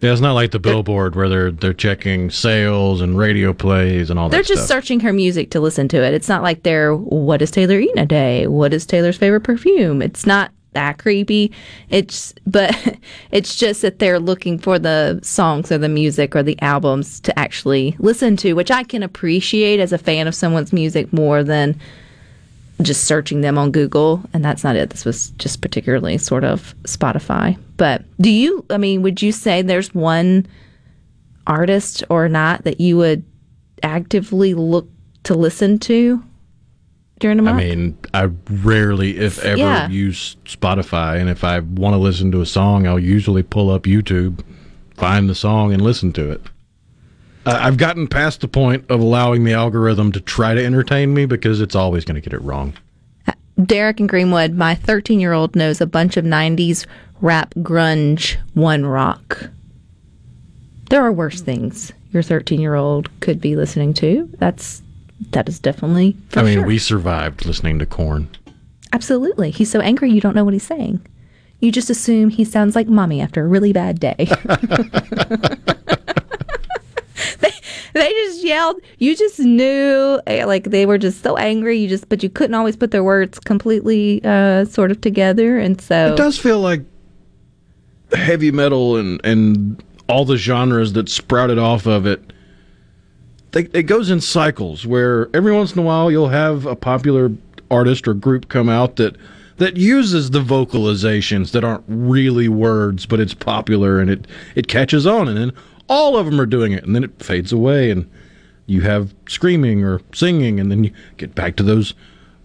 Yeah, 0.00 0.12
it's 0.12 0.20
not 0.20 0.34
like 0.34 0.50
the 0.50 0.60
Billboard 0.60 1.16
where 1.16 1.30
they're 1.30 1.50
they're 1.50 1.72
checking 1.72 2.30
sales 2.30 3.00
and 3.00 3.16
radio 3.16 3.54
plays 3.54 4.10
and 4.10 4.18
all 4.18 4.28
that. 4.28 4.36
They're 4.36 4.42
just 4.42 4.66
stuff. 4.66 4.76
searching 4.76 5.00
her 5.00 5.12
music 5.12 5.50
to 5.52 5.60
listen 5.60 5.88
to 5.88 6.04
it. 6.04 6.12
It's 6.12 6.28
not 6.28 6.42
like 6.42 6.62
they're 6.62 6.94
what 6.94 7.40
is 7.40 7.50
Taylor 7.50 7.80
eating 7.80 7.98
a 7.98 8.06
day? 8.06 8.46
What 8.46 8.74
is 8.74 8.84
Taylor's 8.84 9.16
favorite 9.16 9.44
perfume? 9.44 10.02
It's 10.02 10.26
not 10.26 10.52
that 10.72 10.98
creepy. 10.98 11.52
It's 11.88 12.34
but 12.46 12.76
it's 13.30 13.56
just 13.56 13.82
that 13.82 13.98
they're 13.98 14.20
looking 14.20 14.58
for 14.58 14.78
the 14.78 15.20
songs 15.22 15.72
or 15.72 15.78
the 15.78 15.88
music 15.88 16.36
or 16.36 16.42
the 16.42 16.60
albums 16.62 17.20
to 17.20 17.38
actually 17.38 17.96
listen 17.98 18.36
to, 18.38 18.54
which 18.54 18.70
I 18.70 18.84
can 18.84 19.02
appreciate 19.02 19.80
as 19.80 19.92
a 19.92 19.98
fan 19.98 20.26
of 20.26 20.34
someone's 20.34 20.72
music 20.72 21.12
more 21.12 21.42
than 21.42 21.78
just 22.80 23.04
searching 23.04 23.40
them 23.40 23.58
on 23.58 23.72
Google. 23.72 24.22
And 24.32 24.44
that's 24.44 24.62
not 24.62 24.76
it. 24.76 24.90
This 24.90 25.04
was 25.04 25.30
just 25.30 25.60
particularly 25.60 26.18
sort 26.18 26.44
of 26.44 26.74
Spotify. 26.84 27.58
But 27.76 28.04
do 28.20 28.30
you 28.30 28.64
I 28.70 28.78
mean, 28.78 29.02
would 29.02 29.22
you 29.22 29.32
say 29.32 29.62
there's 29.62 29.94
one 29.94 30.46
artist 31.46 32.04
or 32.10 32.28
not 32.28 32.64
that 32.64 32.80
you 32.80 32.96
would 32.98 33.24
actively 33.82 34.54
look 34.54 34.88
to 35.24 35.34
listen 35.34 35.78
to 35.78 36.22
during 37.18 37.38
a 37.38 37.42
I 37.42 37.44
month? 37.44 37.58
mean, 37.58 37.98
I 38.14 38.30
rarely, 38.50 39.18
if 39.18 39.38
ever, 39.44 39.58
Yeah. 39.58 39.88
use 39.88 40.36
Spotify, 40.44 41.18
and 41.20 41.28
if 41.28 41.44
I 41.44 41.60
want 41.60 41.94
to 41.94 41.98
listen 41.98 42.30
to 42.32 42.40
a 42.40 42.46
song, 42.46 42.86
I'll 42.86 42.98
usually 42.98 43.42
pull 43.42 43.70
up 43.70 43.82
YouTube, 43.84 44.40
find 44.96 45.28
the 45.28 45.34
song, 45.34 45.72
and 45.72 45.82
listen 45.82 46.12
to 46.14 46.30
it. 46.30 46.42
I- 47.46 47.66
I've 47.66 47.76
gotten 47.76 48.06
past 48.08 48.40
the 48.40 48.48
point 48.48 48.84
of 48.88 49.00
allowing 49.00 49.44
the 49.44 49.52
algorithm 49.52 50.12
to 50.12 50.20
try 50.20 50.54
to 50.54 50.64
entertain 50.64 51.14
me 51.14 51.24
because 51.26 51.60
it's 51.60 51.74
always 51.74 52.04
going 52.04 52.16
to 52.16 52.20
get 52.20 52.32
it 52.32 52.42
wrong. 52.42 52.74
Uh, 53.26 53.32
Derek 53.64 54.00
and 54.00 54.08
Greenwood, 54.08 54.54
my 54.54 54.74
13 54.74 55.18
year 55.20 55.32
old 55.32 55.56
knows 55.56 55.80
a 55.80 55.86
bunch 55.86 56.16
of 56.16 56.24
90s 56.24 56.86
rap 57.20 57.54
grunge 57.56 58.36
one 58.54 58.84
rock. 58.86 59.50
There 60.90 61.02
are 61.02 61.12
worse 61.12 61.40
things 61.40 61.92
your 62.12 62.22
13 62.22 62.60
year 62.60 62.74
old 62.74 63.08
could 63.20 63.40
be 63.40 63.56
listening 63.56 63.92
to. 63.94 64.28
That's 64.38 64.82
that 65.30 65.48
is 65.48 65.58
definitely 65.58 66.16
for 66.28 66.40
I 66.40 66.42
mean, 66.42 66.58
sure. 66.58 66.66
we 66.66 66.78
survived 66.78 67.44
listening 67.44 67.78
to 67.80 67.86
Korn. 67.86 68.28
Absolutely. 68.92 69.50
He's 69.50 69.70
so 69.70 69.80
angry 69.80 70.10
you 70.10 70.20
don't 70.20 70.34
know 70.34 70.44
what 70.44 70.54
he's 70.54 70.66
saying. 70.66 71.04
You 71.60 71.72
just 71.72 71.90
assume 71.90 72.30
he 72.30 72.44
sounds 72.44 72.76
like 72.76 72.86
mommy 72.86 73.20
after 73.20 73.44
a 73.44 73.48
really 73.48 73.72
bad 73.72 73.98
day. 73.98 74.14
they, 77.40 77.50
they 77.94 78.10
just 78.10 78.44
yelled. 78.44 78.80
You 78.98 79.16
just 79.16 79.40
knew, 79.40 80.20
eh, 80.28 80.44
like 80.44 80.64
they 80.64 80.86
were 80.86 80.98
just 80.98 81.22
so 81.22 81.36
angry. 81.36 81.76
You 81.78 81.88
just, 81.88 82.08
but 82.08 82.22
you 82.22 82.30
couldn't 82.30 82.54
always 82.54 82.76
put 82.76 82.92
their 82.92 83.02
words 83.02 83.40
completely, 83.40 84.20
uh, 84.24 84.66
sort 84.66 84.92
of 84.92 85.00
together. 85.00 85.58
And 85.58 85.80
so 85.80 86.12
It 86.12 86.16
does 86.16 86.38
feel 86.38 86.60
like 86.60 86.82
heavy 88.12 88.50
metal 88.50 88.96
and 88.96 89.20
and 89.24 89.82
all 90.08 90.24
the 90.24 90.38
genres 90.38 90.94
that 90.94 91.08
sprouted 91.08 91.58
off 91.58 91.86
of 91.86 92.06
it. 92.06 92.32
It 93.54 93.86
goes 93.86 94.10
in 94.10 94.20
cycles 94.20 94.86
where 94.86 95.30
every 95.34 95.52
once 95.52 95.72
in 95.72 95.78
a 95.78 95.82
while 95.82 96.10
you'll 96.10 96.28
have 96.28 96.66
a 96.66 96.76
popular 96.76 97.32
artist 97.70 98.06
or 98.06 98.14
group 98.14 98.48
come 98.48 98.68
out 98.68 98.96
that 98.96 99.16
that 99.56 99.76
uses 99.76 100.30
the 100.30 100.40
vocalizations 100.40 101.50
that 101.50 101.64
aren't 101.64 101.84
really 101.88 102.48
words, 102.48 103.06
but 103.06 103.20
it's 103.20 103.34
popular 103.34 104.00
and 104.00 104.10
it 104.10 104.26
it 104.54 104.68
catches 104.68 105.06
on, 105.06 105.28
and 105.28 105.36
then 105.36 105.52
all 105.88 106.16
of 106.16 106.26
them 106.26 106.40
are 106.40 106.46
doing 106.46 106.72
it, 106.72 106.84
and 106.84 106.94
then 106.94 107.04
it 107.04 107.22
fades 107.22 107.52
away, 107.52 107.90
and 107.90 108.08
you 108.66 108.82
have 108.82 109.14
screaming 109.26 109.82
or 109.82 110.00
singing, 110.12 110.60
and 110.60 110.70
then 110.70 110.84
you 110.84 110.92
get 111.16 111.34
back 111.34 111.56
to 111.56 111.62
those 111.62 111.94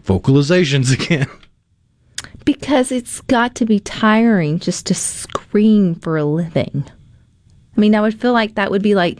vocalizations 0.05 0.93
again. 1.05 1.27
because 2.45 2.91
it's 2.91 3.21
got 3.21 3.55
to 3.55 3.65
be 3.65 3.79
tiring 3.79 4.57
just 4.59 4.85
to 4.87 4.95
scream 4.95 5.95
for 5.95 6.17
a 6.17 6.25
living. 6.25 6.85
I 7.75 7.79
mean, 7.79 7.95
I 7.95 8.01
would 8.01 8.19
feel 8.19 8.33
like 8.33 8.55
that 8.55 8.71
would 8.71 8.83
be 8.83 8.95
like 8.95 9.19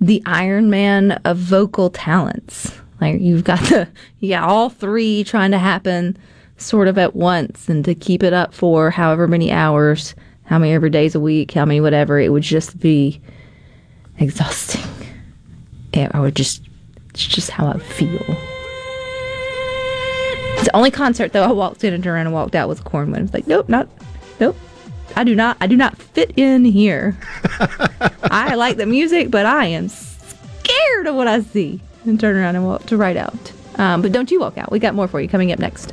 the 0.00 0.22
Iron 0.26 0.70
Man 0.70 1.12
of 1.24 1.36
vocal 1.36 1.90
talents. 1.90 2.72
Like 3.00 3.20
you've 3.20 3.44
got 3.44 3.60
the 3.60 3.88
got 4.22 4.48
all 4.48 4.68
three 4.70 5.24
trying 5.24 5.50
to 5.52 5.58
happen 5.58 6.16
sort 6.56 6.88
of 6.88 6.98
at 6.98 7.16
once 7.16 7.68
and 7.68 7.84
to 7.84 7.94
keep 7.94 8.22
it 8.22 8.32
up 8.32 8.52
for 8.52 8.90
however 8.90 9.26
many 9.26 9.50
hours, 9.50 10.14
how 10.44 10.58
many 10.58 10.72
ever 10.72 10.88
days 10.88 11.14
a 11.14 11.20
week, 11.20 11.52
how 11.52 11.64
many 11.64 11.80
whatever, 11.80 12.18
it 12.18 12.30
would 12.30 12.42
just 12.42 12.78
be 12.78 13.20
exhausting. 14.18 14.82
Yeah, 15.94 16.10
I 16.12 16.20
would 16.20 16.36
just 16.36 16.62
it's 17.10 17.26
just 17.26 17.50
how 17.50 17.66
I 17.66 17.78
feel. 17.78 18.20
It's 20.54 20.64
the 20.64 20.76
only 20.76 20.90
concert 20.90 21.32
though 21.32 21.44
I 21.44 21.52
walked 21.52 21.84
in 21.84 21.94
and 21.94 22.04
turned 22.04 22.14
around 22.14 22.26
and 22.26 22.34
walked 22.34 22.54
out 22.54 22.68
was 22.68 22.80
Korn 22.80 23.10
one. 23.10 23.22
It's 23.22 23.34
like, 23.34 23.46
nope, 23.46 23.68
not 23.68 23.88
nope. 24.38 24.56
I 25.16 25.24
do 25.24 25.34
not 25.34 25.56
I 25.60 25.66
do 25.66 25.76
not 25.76 25.96
fit 25.96 26.32
in 26.36 26.64
here. 26.64 27.16
I 28.30 28.54
like 28.54 28.76
the 28.76 28.86
music, 28.86 29.30
but 29.30 29.46
I 29.46 29.66
am 29.66 29.88
scared 29.88 31.06
of 31.06 31.14
what 31.14 31.26
I 31.26 31.40
see. 31.40 31.80
And 32.04 32.18
turn 32.18 32.36
around 32.36 32.56
and 32.56 32.64
walk 32.64 32.86
to 32.86 32.96
right 32.96 33.16
out. 33.16 33.52
Um, 33.76 34.02
but 34.02 34.12
don't 34.12 34.30
you 34.30 34.40
walk 34.40 34.56
out. 34.56 34.72
We 34.72 34.78
got 34.78 34.94
more 34.94 35.08
for 35.08 35.20
you 35.20 35.28
coming 35.28 35.52
up 35.52 35.58
next. 35.58 35.92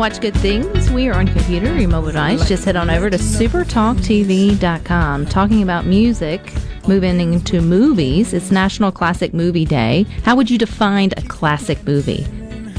Watch 0.00 0.20
good 0.22 0.36
things. 0.38 0.90
We 0.90 1.08
are 1.08 1.14
on 1.14 1.28
computer, 1.28 1.78
your 1.78 1.90
mobile 1.90 2.06
device. 2.06 2.48
Just 2.48 2.64
head 2.64 2.74
on 2.74 2.88
over 2.88 3.10
to 3.10 3.18
supertalktv.com. 3.18 5.26
Talking 5.26 5.62
about 5.62 5.84
music, 5.84 6.54
moving 6.88 7.20
into 7.20 7.60
movies. 7.60 8.32
It's 8.32 8.50
National 8.50 8.90
Classic 8.90 9.34
Movie 9.34 9.66
Day. 9.66 10.06
How 10.24 10.36
would 10.36 10.48
you 10.48 10.56
define 10.56 11.10
a 11.18 11.22
classic 11.24 11.86
movie? 11.86 12.26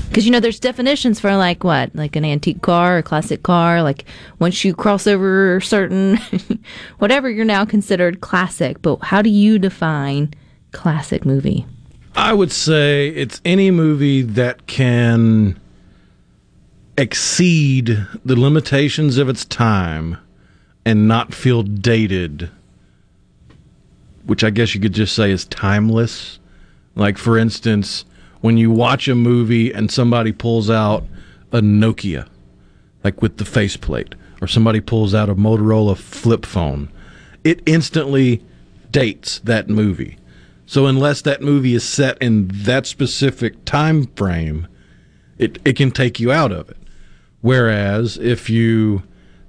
Because 0.10 0.26
you 0.26 0.32
know, 0.32 0.40
there's 0.40 0.60
definitions 0.60 1.20
for 1.20 1.36
like 1.36 1.64
what, 1.64 1.96
like 1.96 2.16
an 2.16 2.26
antique 2.26 2.64
car, 2.64 2.98
a 2.98 3.04
classic 3.04 3.44
car. 3.44 3.84
Like 3.84 4.06
once 4.40 4.66
you 4.66 4.74
cross 4.74 5.06
over 5.06 5.62
certain, 5.62 6.18
whatever, 6.98 7.30
you're 7.30 7.46
now 7.46 7.66
considered 7.66 8.22
classic. 8.22 8.82
But 8.82 8.96
how 8.96 9.22
do 9.22 9.30
you 9.30 9.60
define 9.60 10.34
classic 10.72 11.24
movie? 11.24 11.68
I 12.16 12.34
would 12.34 12.52
say 12.52 13.10
it's 13.10 13.42
any 13.46 13.70
movie 13.70 14.24
that 14.24 14.66
can 14.66 15.60
exceed 16.98 18.06
the 18.26 18.40
limitations 18.40 19.18
of 19.18 19.30
its 19.30 19.46
time 19.46 20.18
and 20.86 21.08
not 21.08 21.34
feel 21.34 21.64
dated, 21.64 22.50
which 24.26 24.44
I 24.44 24.50
guess 24.50 24.76
you 24.76 24.82
could 24.82 24.94
just 24.94 25.16
say 25.16 25.32
is 25.32 25.46
timeless. 25.46 26.40
Like, 26.96 27.18
for 27.18 27.38
instance, 27.38 28.06
when 28.42 28.58
you 28.58 28.72
watch 28.72 29.08
a 29.08 29.16
movie 29.16 29.72
and 29.72 29.92
somebody 29.92 30.32
pulls 30.32 30.70
out 30.70 31.06
a 31.52 31.62
Nokia, 31.62 32.28
like 33.04 33.22
with 33.22 33.38
the 33.38 33.46
faceplate, 33.46 34.16
or 34.42 34.48
somebody 34.48 34.82
pulls 34.82 35.14
out 35.14 35.30
a 35.30 35.36
Motorola 35.36 35.98
flip 35.98 36.46
phone, 36.46 36.92
it 37.44 37.62
instantly 37.66 38.44
dates 38.92 39.40
that 39.40 39.70
movie. 39.70 40.18
So 40.66 40.86
unless 40.86 41.22
that 41.24 41.42
movie 41.42 41.74
is 41.74 41.84
set 41.84 42.18
in 42.20 42.48
that 42.50 42.86
specific 42.86 43.66
time 43.66 44.08
frame, 44.16 44.68
it, 45.38 45.60
it 45.66 45.76
can 45.76 45.92
take 45.92 46.20
you 46.20 46.32
out 46.32 46.52
of 46.52 46.70
it. 46.70 46.78
Whereas 47.42 48.18
if 48.18 48.50
you 48.50 49.04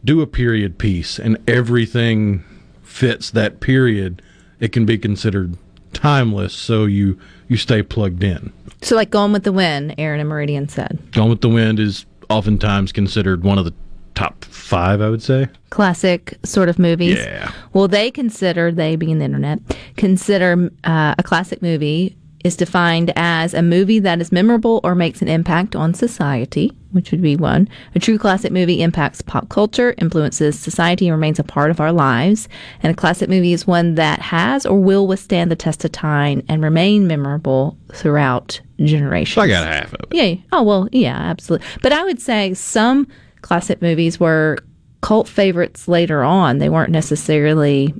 do 0.04 0.20
a 0.20 0.26
period 0.26 0.78
piece 0.78 1.18
and 1.18 1.38
everything 1.48 2.44
fits 2.82 3.30
that 3.30 3.60
period, 3.60 4.22
it 4.60 4.72
can 4.72 4.84
be 4.84 4.98
considered 4.98 5.56
timeless. 5.92 6.54
So 6.54 6.84
you 6.84 7.18
you 7.48 7.56
stay 7.56 7.82
plugged 7.82 8.24
in. 8.24 8.52
So, 8.80 8.96
like 8.96 9.10
Gone 9.10 9.32
with 9.32 9.44
the 9.44 9.52
Wind, 9.52 9.94
Aaron 9.98 10.20
and 10.20 10.28
Meridian 10.28 10.68
said. 10.68 10.98
Gone 11.12 11.28
with 11.28 11.40
the 11.40 11.48
Wind 11.48 11.78
is 11.78 12.06
oftentimes 12.30 12.92
considered 12.92 13.44
one 13.44 13.58
of 13.58 13.64
the 13.64 13.74
top 14.14 14.44
five. 14.44 15.00
I 15.00 15.08
would 15.10 15.22
say. 15.22 15.48
classic 15.70 16.38
sort 16.44 16.68
of 16.68 16.78
movies. 16.78 17.18
Yeah. 17.18 17.52
Well, 17.72 17.88
they 17.88 18.10
consider, 18.10 18.72
they 18.72 18.96
being 18.96 19.18
the 19.18 19.24
internet, 19.24 19.60
consider 19.96 20.70
uh, 20.84 21.14
a 21.18 21.22
classic 21.22 21.62
movie 21.62 22.16
is 22.44 22.56
defined 22.56 23.12
as 23.16 23.54
a 23.54 23.62
movie 23.62 24.00
that 24.00 24.20
is 24.20 24.32
memorable 24.32 24.80
or 24.82 24.94
makes 24.94 25.22
an 25.22 25.28
impact 25.28 25.76
on 25.76 25.94
society, 25.94 26.72
which 26.92 27.10
would 27.10 27.22
be 27.22 27.36
one. 27.36 27.68
A 27.94 27.98
true 27.98 28.18
classic 28.18 28.52
movie 28.52 28.82
impacts 28.82 29.20
pop 29.20 29.48
culture, 29.48 29.94
influences 29.98 30.58
society, 30.58 31.08
and 31.08 31.16
remains 31.16 31.38
a 31.38 31.44
part 31.44 31.70
of 31.70 31.80
our 31.80 31.92
lives. 31.92 32.48
And 32.82 32.92
a 32.92 32.96
classic 32.96 33.28
movie 33.28 33.52
is 33.52 33.66
one 33.66 33.96
that 33.96 34.20
has 34.20 34.64
or 34.64 34.80
will 34.80 35.06
withstand 35.06 35.50
the 35.50 35.56
test 35.56 35.84
of 35.84 35.92
time 35.92 36.42
and 36.48 36.62
remain 36.62 37.06
memorable 37.06 37.76
throughout 37.92 38.60
generations. 38.78 39.34
So 39.34 39.42
I 39.42 39.48
got 39.48 39.66
half 39.66 39.92
of 39.92 40.00
it. 40.10 40.14
Yeah. 40.14 40.34
Oh 40.52 40.62
well, 40.62 40.88
yeah, 40.92 41.16
absolutely. 41.16 41.66
But 41.82 41.92
I 41.92 42.04
would 42.04 42.20
say 42.20 42.54
some 42.54 43.08
classic 43.42 43.82
movies 43.82 44.20
were 44.20 44.58
cult 45.00 45.28
favorites 45.28 45.88
later 45.88 46.22
on. 46.22 46.58
They 46.58 46.68
weren't 46.68 46.90
necessarily, 46.90 47.94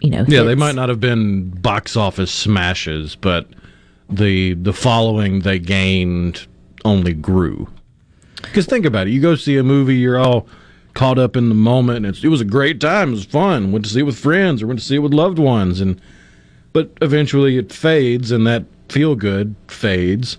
you 0.00 0.10
know. 0.10 0.24
Yeah, 0.26 0.42
they 0.42 0.54
might 0.54 0.74
not 0.74 0.88
have 0.88 1.00
been 1.00 1.50
box 1.50 1.96
office 1.96 2.32
smashes, 2.32 3.16
but 3.16 3.46
the 4.08 4.54
the 4.54 4.72
following 4.72 5.40
they 5.40 5.58
gained 5.58 6.46
only 6.84 7.12
grew. 7.12 7.68
Because 8.42 8.66
think 8.66 8.84
about 8.84 9.06
it, 9.06 9.10
you 9.10 9.20
go 9.20 9.34
see 9.34 9.56
a 9.56 9.62
movie, 9.62 9.96
you're 9.96 10.18
all 10.18 10.46
caught 10.94 11.18
up 11.18 11.36
in 11.36 11.48
the 11.48 11.54
moment, 11.54 11.98
and 11.98 12.06
it's, 12.06 12.24
it 12.24 12.28
was 12.28 12.40
a 12.40 12.44
great 12.46 12.80
time, 12.80 13.10
it 13.10 13.12
was 13.12 13.24
fun. 13.24 13.72
Went 13.72 13.84
to 13.84 13.90
see 13.90 14.00
it 14.00 14.04
with 14.04 14.18
friends, 14.18 14.62
or 14.62 14.66
went 14.66 14.80
to 14.80 14.84
see 14.84 14.96
it 14.96 15.00
with 15.00 15.14
loved 15.14 15.38
ones, 15.38 15.80
and 15.80 16.00
but 16.72 16.90
eventually 17.02 17.56
it 17.58 17.72
fades, 17.72 18.30
and 18.30 18.46
that 18.46 18.64
feel 18.88 19.14
good 19.14 19.54
fades. 19.68 20.38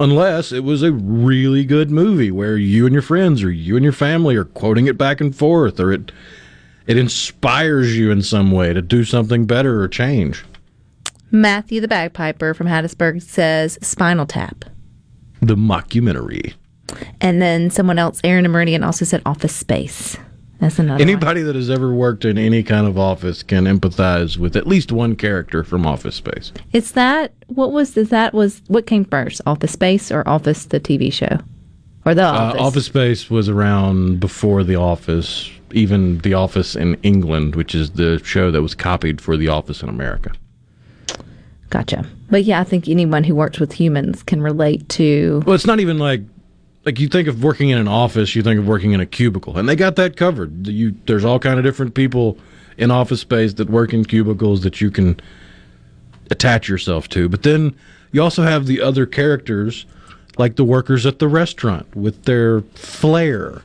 Unless 0.00 0.50
it 0.50 0.64
was 0.64 0.82
a 0.82 0.92
really 0.92 1.64
good 1.64 1.90
movie 1.90 2.32
where 2.32 2.56
you 2.56 2.84
and 2.84 2.92
your 2.92 3.02
friends 3.02 3.44
or 3.44 3.50
you 3.50 3.76
and 3.76 3.84
your 3.84 3.92
family 3.92 4.34
are 4.34 4.44
quoting 4.44 4.86
it 4.86 4.98
back 4.98 5.20
and 5.20 5.34
forth, 5.34 5.78
or 5.78 5.92
it 5.92 6.10
it 6.86 6.98
inspires 6.98 7.96
you 7.96 8.10
in 8.10 8.20
some 8.20 8.50
way 8.50 8.72
to 8.72 8.82
do 8.82 9.04
something 9.04 9.46
better 9.46 9.80
or 9.80 9.88
change. 9.88 10.44
Matthew 11.30 11.80
the 11.80 11.88
bagpiper 11.88 12.54
from 12.54 12.66
Hattiesburg 12.66 13.22
says 13.22 13.78
Spinal 13.80 14.26
Tap, 14.26 14.64
The 15.40 15.56
mockumentary. 15.56 16.54
And 17.20 17.40
then 17.42 17.70
someone 17.70 17.98
else, 17.98 18.20
Aaron 18.24 18.44
and 18.44 18.52
Meridian, 18.52 18.82
also 18.84 19.04
said 19.04 19.22
Office 19.26 19.54
Space. 19.54 20.16
That's 20.60 20.78
another. 20.78 20.94
one. 20.94 21.00
Anybody 21.02 21.42
that 21.42 21.56
has 21.56 21.68
ever 21.68 21.92
worked 21.92 22.24
in 22.24 22.38
any 22.38 22.62
kind 22.62 22.86
of 22.86 22.96
office 22.96 23.42
can 23.42 23.64
empathize 23.64 24.38
with 24.38 24.56
at 24.56 24.66
least 24.66 24.92
one 24.92 25.16
character 25.16 25.64
from 25.64 25.84
Office 25.84 26.14
Space. 26.14 26.52
It's 26.72 26.92
that. 26.92 27.32
What 27.48 27.72
was 27.72 27.96
is 27.96 28.08
that? 28.10 28.32
Was 28.32 28.62
what 28.68 28.86
came 28.86 29.04
first, 29.04 29.40
Office 29.46 29.72
Space 29.72 30.10
or 30.12 30.26
Office 30.28 30.66
the 30.66 30.78
TV 30.80 31.12
show, 31.12 31.38
or 32.06 32.14
the 32.14 32.22
Uh, 32.24 32.30
Office? 32.32 32.60
office 32.60 32.86
Space 32.86 33.30
was 33.30 33.48
around 33.48 34.20
before 34.20 34.62
The 34.64 34.76
Office, 34.76 35.50
even 35.72 36.18
The 36.18 36.34
Office 36.34 36.76
in 36.76 36.94
England, 37.02 37.56
which 37.56 37.74
is 37.74 37.90
the 37.90 38.20
show 38.24 38.50
that 38.52 38.62
was 38.62 38.74
copied 38.74 39.20
for 39.20 39.36
The 39.36 39.48
Office 39.48 39.82
in 39.82 39.88
America. 39.88 40.30
Gotcha. 41.70 42.06
But 42.30 42.44
yeah, 42.44 42.60
I 42.60 42.64
think 42.64 42.88
anyone 42.88 43.24
who 43.24 43.34
works 43.34 43.58
with 43.58 43.72
humans 43.72 44.22
can 44.22 44.40
relate 44.40 44.88
to. 44.90 45.42
Well, 45.46 45.54
it's 45.54 45.66
not 45.66 45.80
even 45.80 45.98
like 45.98 46.22
like 46.84 47.00
you 47.00 47.08
think 47.08 47.28
of 47.28 47.42
working 47.42 47.70
in 47.70 47.78
an 47.78 47.88
office, 47.88 48.34
you 48.34 48.42
think 48.42 48.58
of 48.58 48.66
working 48.66 48.92
in 48.92 49.00
a 49.00 49.06
cubicle, 49.06 49.56
and 49.56 49.68
they 49.68 49.76
got 49.76 49.96
that 49.96 50.16
covered. 50.16 50.66
You 50.66 50.94
there's 51.06 51.24
all 51.24 51.38
kind 51.38 51.58
of 51.58 51.64
different 51.64 51.94
people 51.94 52.38
in 52.76 52.90
office 52.90 53.20
space 53.20 53.54
that 53.54 53.70
work 53.70 53.92
in 53.92 54.04
cubicles 54.04 54.62
that 54.62 54.80
you 54.80 54.90
can 54.90 55.20
attach 56.30 56.68
yourself 56.68 57.08
to. 57.10 57.28
But 57.28 57.42
then 57.42 57.74
you 58.12 58.22
also 58.22 58.42
have 58.42 58.66
the 58.66 58.80
other 58.80 59.06
characters, 59.06 59.86
like 60.36 60.56
the 60.56 60.64
workers 60.64 61.06
at 61.06 61.18
the 61.18 61.28
restaurant 61.28 61.94
with 61.94 62.24
their 62.24 62.60
flair. 62.74 63.62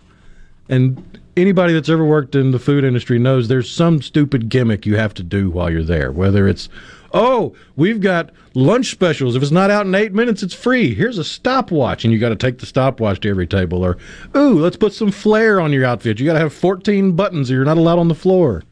And 0.70 1.20
anybody 1.36 1.74
that's 1.74 1.89
ever 1.89 2.05
worked 2.05 2.36
in 2.36 2.51
the 2.51 2.59
food 2.59 2.84
industry 2.84 3.17
knows 3.17 3.47
there's 3.47 3.72
some 3.72 4.01
stupid 4.01 4.49
gimmick 4.49 4.86
you 4.86 4.95
have 4.97 5.13
to 5.15 5.24
do 5.24 5.49
while 5.49 5.70
you're 5.70 5.84
there. 5.84 6.11
Whether 6.11 6.47
it's, 6.47 6.70
oh, 7.14 7.53
we've 7.76 8.01
got 8.01 8.32
lunch 8.53 8.91
specials. 8.91 9.36
If 9.36 9.43
it's 9.43 9.51
not 9.51 9.72
out 9.72 9.86
in 9.86 9.95
eight 9.95 10.14
minutes, 10.14 10.43
it's 10.43 10.53
free. 10.53 10.93
Here's 10.93 11.18
a 11.18 11.24
stopwatch, 11.24 12.03
and 12.03 12.14
you 12.14 12.20
got 12.20 12.30
to 12.30 12.36
take 12.36 12.60
the 12.60 12.66
stopwatch 12.66 13.20
to 13.22 13.30
every 13.30 13.47
table. 13.47 13.84
Or, 13.84 13.97
ooh, 14.36 14.60
let's 14.60 14.78
put 14.78 14.93
some 14.93 15.12
flair 15.12 15.60
on 15.60 15.72
your 15.72 15.86
outfit. 15.86 16.20
You 16.20 16.26
got 16.26 16.34
to 16.34 16.39
have 16.39 16.53
14 16.53 17.14
buttons, 17.16 17.51
or 17.51 17.55
you're 17.55 17.66
not 17.66 17.78
allowed 17.78 17.99
on 17.99 18.07
the 18.07 18.16
floor. 18.16 18.64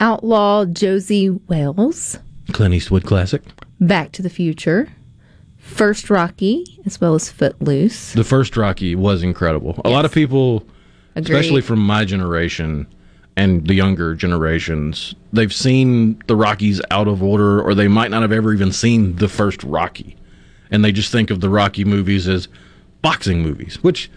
Outlaw 0.00 0.64
Josey 0.64 1.30
Wales, 1.30 2.18
Clint 2.52 2.74
Eastwood 2.74 3.04
classic. 3.04 3.42
Back 3.80 4.12
to 4.12 4.22
the 4.22 4.30
Future, 4.30 4.88
First 5.56 6.10
Rocky, 6.10 6.64
as 6.84 7.00
well 7.00 7.14
as 7.14 7.30
Footloose. 7.30 8.12
The 8.12 8.24
first 8.24 8.56
Rocky 8.56 8.94
was 8.94 9.22
incredible. 9.22 9.80
A 9.84 9.90
lot 9.90 10.04
of 10.04 10.12
people, 10.12 10.66
Agreed. 11.14 11.30
especially 11.36 11.60
from 11.62 11.78
my 11.78 12.04
generation 12.04 12.86
and 13.36 13.66
the 13.66 13.74
younger 13.74 14.14
generations, 14.14 15.14
they've 15.32 15.52
seen 15.52 16.22
the 16.26 16.36
Rockies 16.36 16.80
out 16.90 17.08
of 17.08 17.22
order, 17.22 17.60
or 17.60 17.74
they 17.74 17.88
might 17.88 18.10
not 18.10 18.22
have 18.22 18.32
ever 18.32 18.52
even 18.52 18.70
seen 18.72 19.16
the 19.16 19.28
first 19.28 19.62
Rocky, 19.64 20.16
and 20.70 20.84
they 20.84 20.92
just 20.92 21.10
think 21.10 21.30
of 21.30 21.40
the 21.40 21.48
Rocky 21.50 21.84
movies 21.84 22.28
as 22.28 22.48
boxing 23.02 23.42
movies. 23.42 23.82
Which, 23.82 24.10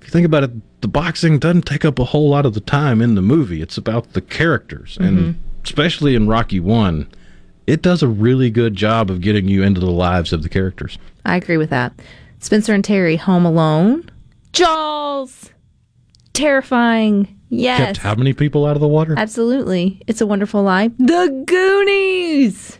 if 0.00 0.04
you 0.04 0.10
think 0.10 0.24
about 0.26 0.44
it, 0.44 0.80
the 0.80 0.88
boxing 0.88 1.38
doesn't 1.38 1.66
take 1.66 1.84
up 1.84 1.98
a 1.98 2.04
whole 2.04 2.28
lot 2.30 2.46
of 2.46 2.54
the 2.54 2.60
time 2.60 3.00
in 3.02 3.14
the 3.14 3.22
movie. 3.22 3.60
It's 3.62 3.76
about 3.78 4.12
the 4.14 4.20
characters, 4.20 4.96
Mm-hmm. 5.00 5.18
and 5.18 5.40
especially 5.64 6.14
in 6.14 6.26
Rocky 6.28 6.60
One. 6.60 7.08
It 7.66 7.80
does 7.80 8.02
a 8.02 8.08
really 8.08 8.50
good 8.50 8.74
job 8.74 9.10
of 9.10 9.22
getting 9.22 9.48
you 9.48 9.62
into 9.62 9.80
the 9.80 9.90
lives 9.90 10.34
of 10.34 10.42
the 10.42 10.50
characters. 10.50 10.98
I 11.24 11.36
agree 11.36 11.56
with 11.56 11.70
that. 11.70 11.94
Spencer 12.38 12.74
and 12.74 12.84
Terry, 12.84 13.16
Home 13.16 13.46
Alone, 13.46 14.10
Jaws, 14.52 15.50
terrifying. 16.34 17.40
Yes, 17.54 17.78
Kept 17.78 17.96
how 17.98 18.14
many 18.14 18.32
people 18.32 18.66
out 18.66 18.76
of 18.76 18.80
the 18.80 18.88
water? 18.88 19.14
absolutely. 19.16 20.00
It's 20.06 20.20
a 20.20 20.26
Wonderful 20.26 20.62
Life. 20.62 20.92
The 20.98 21.44
Goonies. 21.46 22.78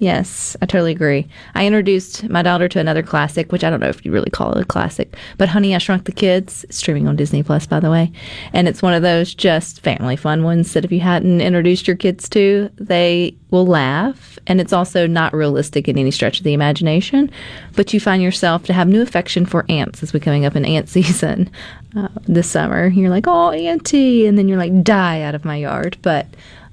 Yes, 0.00 0.56
I 0.62 0.66
totally 0.66 0.92
agree. 0.92 1.26
I 1.56 1.66
introduced 1.66 2.28
my 2.28 2.40
daughter 2.42 2.68
to 2.68 2.78
another 2.78 3.02
classic, 3.02 3.50
which 3.50 3.64
I 3.64 3.70
don't 3.70 3.80
know 3.80 3.88
if 3.88 4.04
you 4.06 4.12
really 4.12 4.30
call 4.30 4.52
it 4.52 4.60
a 4.60 4.64
classic, 4.64 5.16
but 5.38 5.48
Honey, 5.48 5.74
I 5.74 5.78
Shrunk 5.78 6.04
the 6.04 6.12
Kids, 6.12 6.64
streaming 6.70 7.08
on 7.08 7.16
Disney 7.16 7.42
Plus, 7.42 7.66
by 7.66 7.80
the 7.80 7.90
way. 7.90 8.12
And 8.52 8.68
it's 8.68 8.80
one 8.80 8.94
of 8.94 9.02
those 9.02 9.34
just 9.34 9.80
family 9.80 10.14
fun 10.14 10.44
ones 10.44 10.72
that 10.74 10.84
if 10.84 10.92
you 10.92 11.00
hadn't 11.00 11.40
introduced 11.40 11.88
your 11.88 11.96
kids 11.96 12.28
to, 12.28 12.70
they 12.76 13.36
will 13.50 13.66
laugh. 13.66 14.38
And 14.46 14.60
it's 14.60 14.72
also 14.72 15.08
not 15.08 15.34
realistic 15.34 15.88
in 15.88 15.98
any 15.98 16.12
stretch 16.12 16.38
of 16.38 16.44
the 16.44 16.52
imagination, 16.54 17.28
but 17.74 17.92
you 17.92 17.98
find 17.98 18.22
yourself 18.22 18.62
to 18.66 18.72
have 18.72 18.86
new 18.86 19.02
affection 19.02 19.46
for 19.46 19.66
ants 19.68 20.04
as 20.04 20.12
we're 20.12 20.20
coming 20.20 20.44
up 20.44 20.54
in 20.54 20.64
ant 20.64 20.88
season 20.88 21.50
uh, 21.96 22.08
this 22.26 22.50
summer. 22.50 22.88
You're 22.88 23.10
like, 23.10 23.26
oh, 23.26 23.50
auntie, 23.50 24.26
and 24.26 24.36
then 24.36 24.48
you're 24.48 24.58
like, 24.58 24.82
die 24.82 25.22
out 25.22 25.34
of 25.34 25.44
my 25.44 25.56
yard. 25.56 25.96
But 26.02 26.26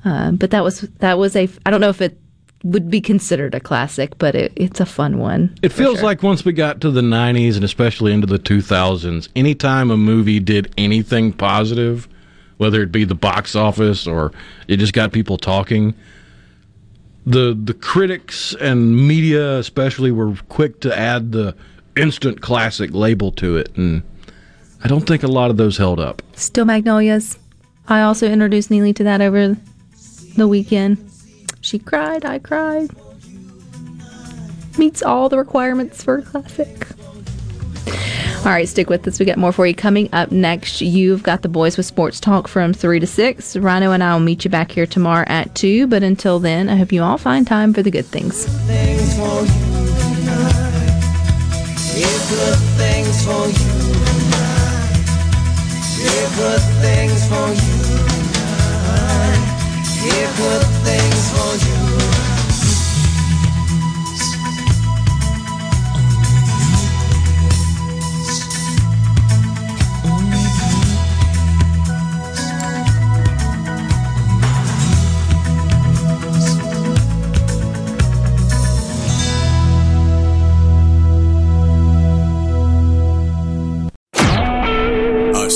uh, 0.04 0.32
but 0.32 0.52
that 0.52 0.64
was 0.64 0.82
that 1.00 1.18
was 1.18 1.36
a 1.36 1.50
I 1.66 1.72
don't 1.72 1.82
know 1.82 1.90
if 1.90 2.02
it 2.02 2.18
would 2.64 2.90
be 2.90 3.00
considered 3.00 3.54
a 3.54 3.60
classic, 3.60 4.18
but 4.18 4.34
it, 4.34 4.52
it's 4.56 4.80
a 4.80 4.86
fun 4.86 5.20
one. 5.20 5.56
It 5.62 5.70
feels 5.70 6.02
like 6.02 6.24
once 6.24 6.44
we 6.44 6.52
got 6.52 6.82
to 6.82 6.90
the 6.90 7.02
90s 7.02 7.56
and 7.56 7.64
especially 7.64 8.12
into 8.12 8.26
the 8.26 8.40
2000s, 8.40 9.30
anytime 9.36 9.92
a 9.92 9.98
movie 9.98 10.40
did 10.40 10.74
anything 10.76 11.32
positive, 11.32 12.08
whether 12.58 12.82
it 12.82 12.92
be 12.92 13.04
the 13.04 13.14
box 13.14 13.56
office 13.56 14.08
or 14.08 14.32
it 14.68 14.78
just 14.78 14.94
got 14.94 15.12
people 15.12 15.38
talking, 15.38 15.94
the 17.26 17.58
the 17.60 17.74
critics 17.74 18.56
and 18.60 19.08
media 19.08 19.58
especially 19.58 20.12
were 20.12 20.36
quick 20.50 20.80
to 20.82 20.98
add 20.98 21.32
the 21.32 21.56
instant 21.96 22.42
classic 22.42 22.92
label 22.94 23.32
to 23.32 23.58
it 23.58 23.76
and 23.78 24.04
I 24.86 24.88
don't 24.88 25.08
think 25.08 25.24
a 25.24 25.28
lot 25.28 25.50
of 25.50 25.58
those 25.58 25.78
held 25.78 26.00
up. 26.00 26.22
Steel 26.36 26.64
Magnolias. 26.64 27.40
I 27.88 28.02
also 28.02 28.28
introduced 28.30 28.70
Neely 28.70 28.94
to 28.94 29.04
that 29.06 29.20
over 29.20 29.58
the 30.38 30.48
weekend. 30.48 31.04
She 31.62 31.80
cried, 31.80 32.24
I 32.24 32.38
cried. 32.38 32.92
Meets 34.78 35.02
all 35.02 35.28
the 35.28 35.40
requirements 35.40 36.04
for 36.04 36.20
a 36.20 36.22
classic. 36.22 36.88
All 38.46 38.52
right, 38.52 38.70
stick 38.70 38.88
with 38.88 39.08
us. 39.08 39.18
We 39.18 39.26
got 39.26 39.40
more 39.40 39.52
for 39.52 39.66
you 39.66 39.74
coming 39.74 40.08
up 40.14 40.32
next. 40.32 40.82
You've 40.82 41.24
got 41.24 41.42
the 41.42 41.50
boys 41.50 41.78
with 41.78 41.88
sports 41.88 42.20
talk 42.20 42.48
from 42.48 42.72
3 42.72 43.00
to 43.00 43.08
6. 43.08 43.58
Rhino 43.58 43.92
and 43.92 44.04
I 44.04 44.14
will 44.14 44.20
meet 44.20 44.46
you 44.46 44.52
back 44.52 44.70
here 44.70 44.86
tomorrow 44.86 45.26
at 45.26 45.56
2. 45.56 45.88
But 45.88 46.04
until 46.04 46.38
then, 46.38 46.70
I 46.70 46.76
hope 46.76 46.92
you 46.92 47.02
all 47.02 47.18
find 47.18 47.48
time 47.48 47.74
for 47.74 47.82
the 47.82 47.90
good 47.90 48.06
things. 48.06 48.46
things 48.46 49.18
for 49.18 49.42
you 49.42 49.48
tonight. 50.14 51.02
Here 51.92 52.06
good 52.30 52.60
things 52.78 53.26
for 53.26 53.48
you 53.48 53.54
tonight. 53.54 53.85
Here 56.06 56.30
good 56.38 56.64
things 56.84 57.28
for 57.30 57.48
you 57.66 58.06
good 60.38 60.66
things 60.86 61.32
for 61.32 61.52
you. 61.66 62.25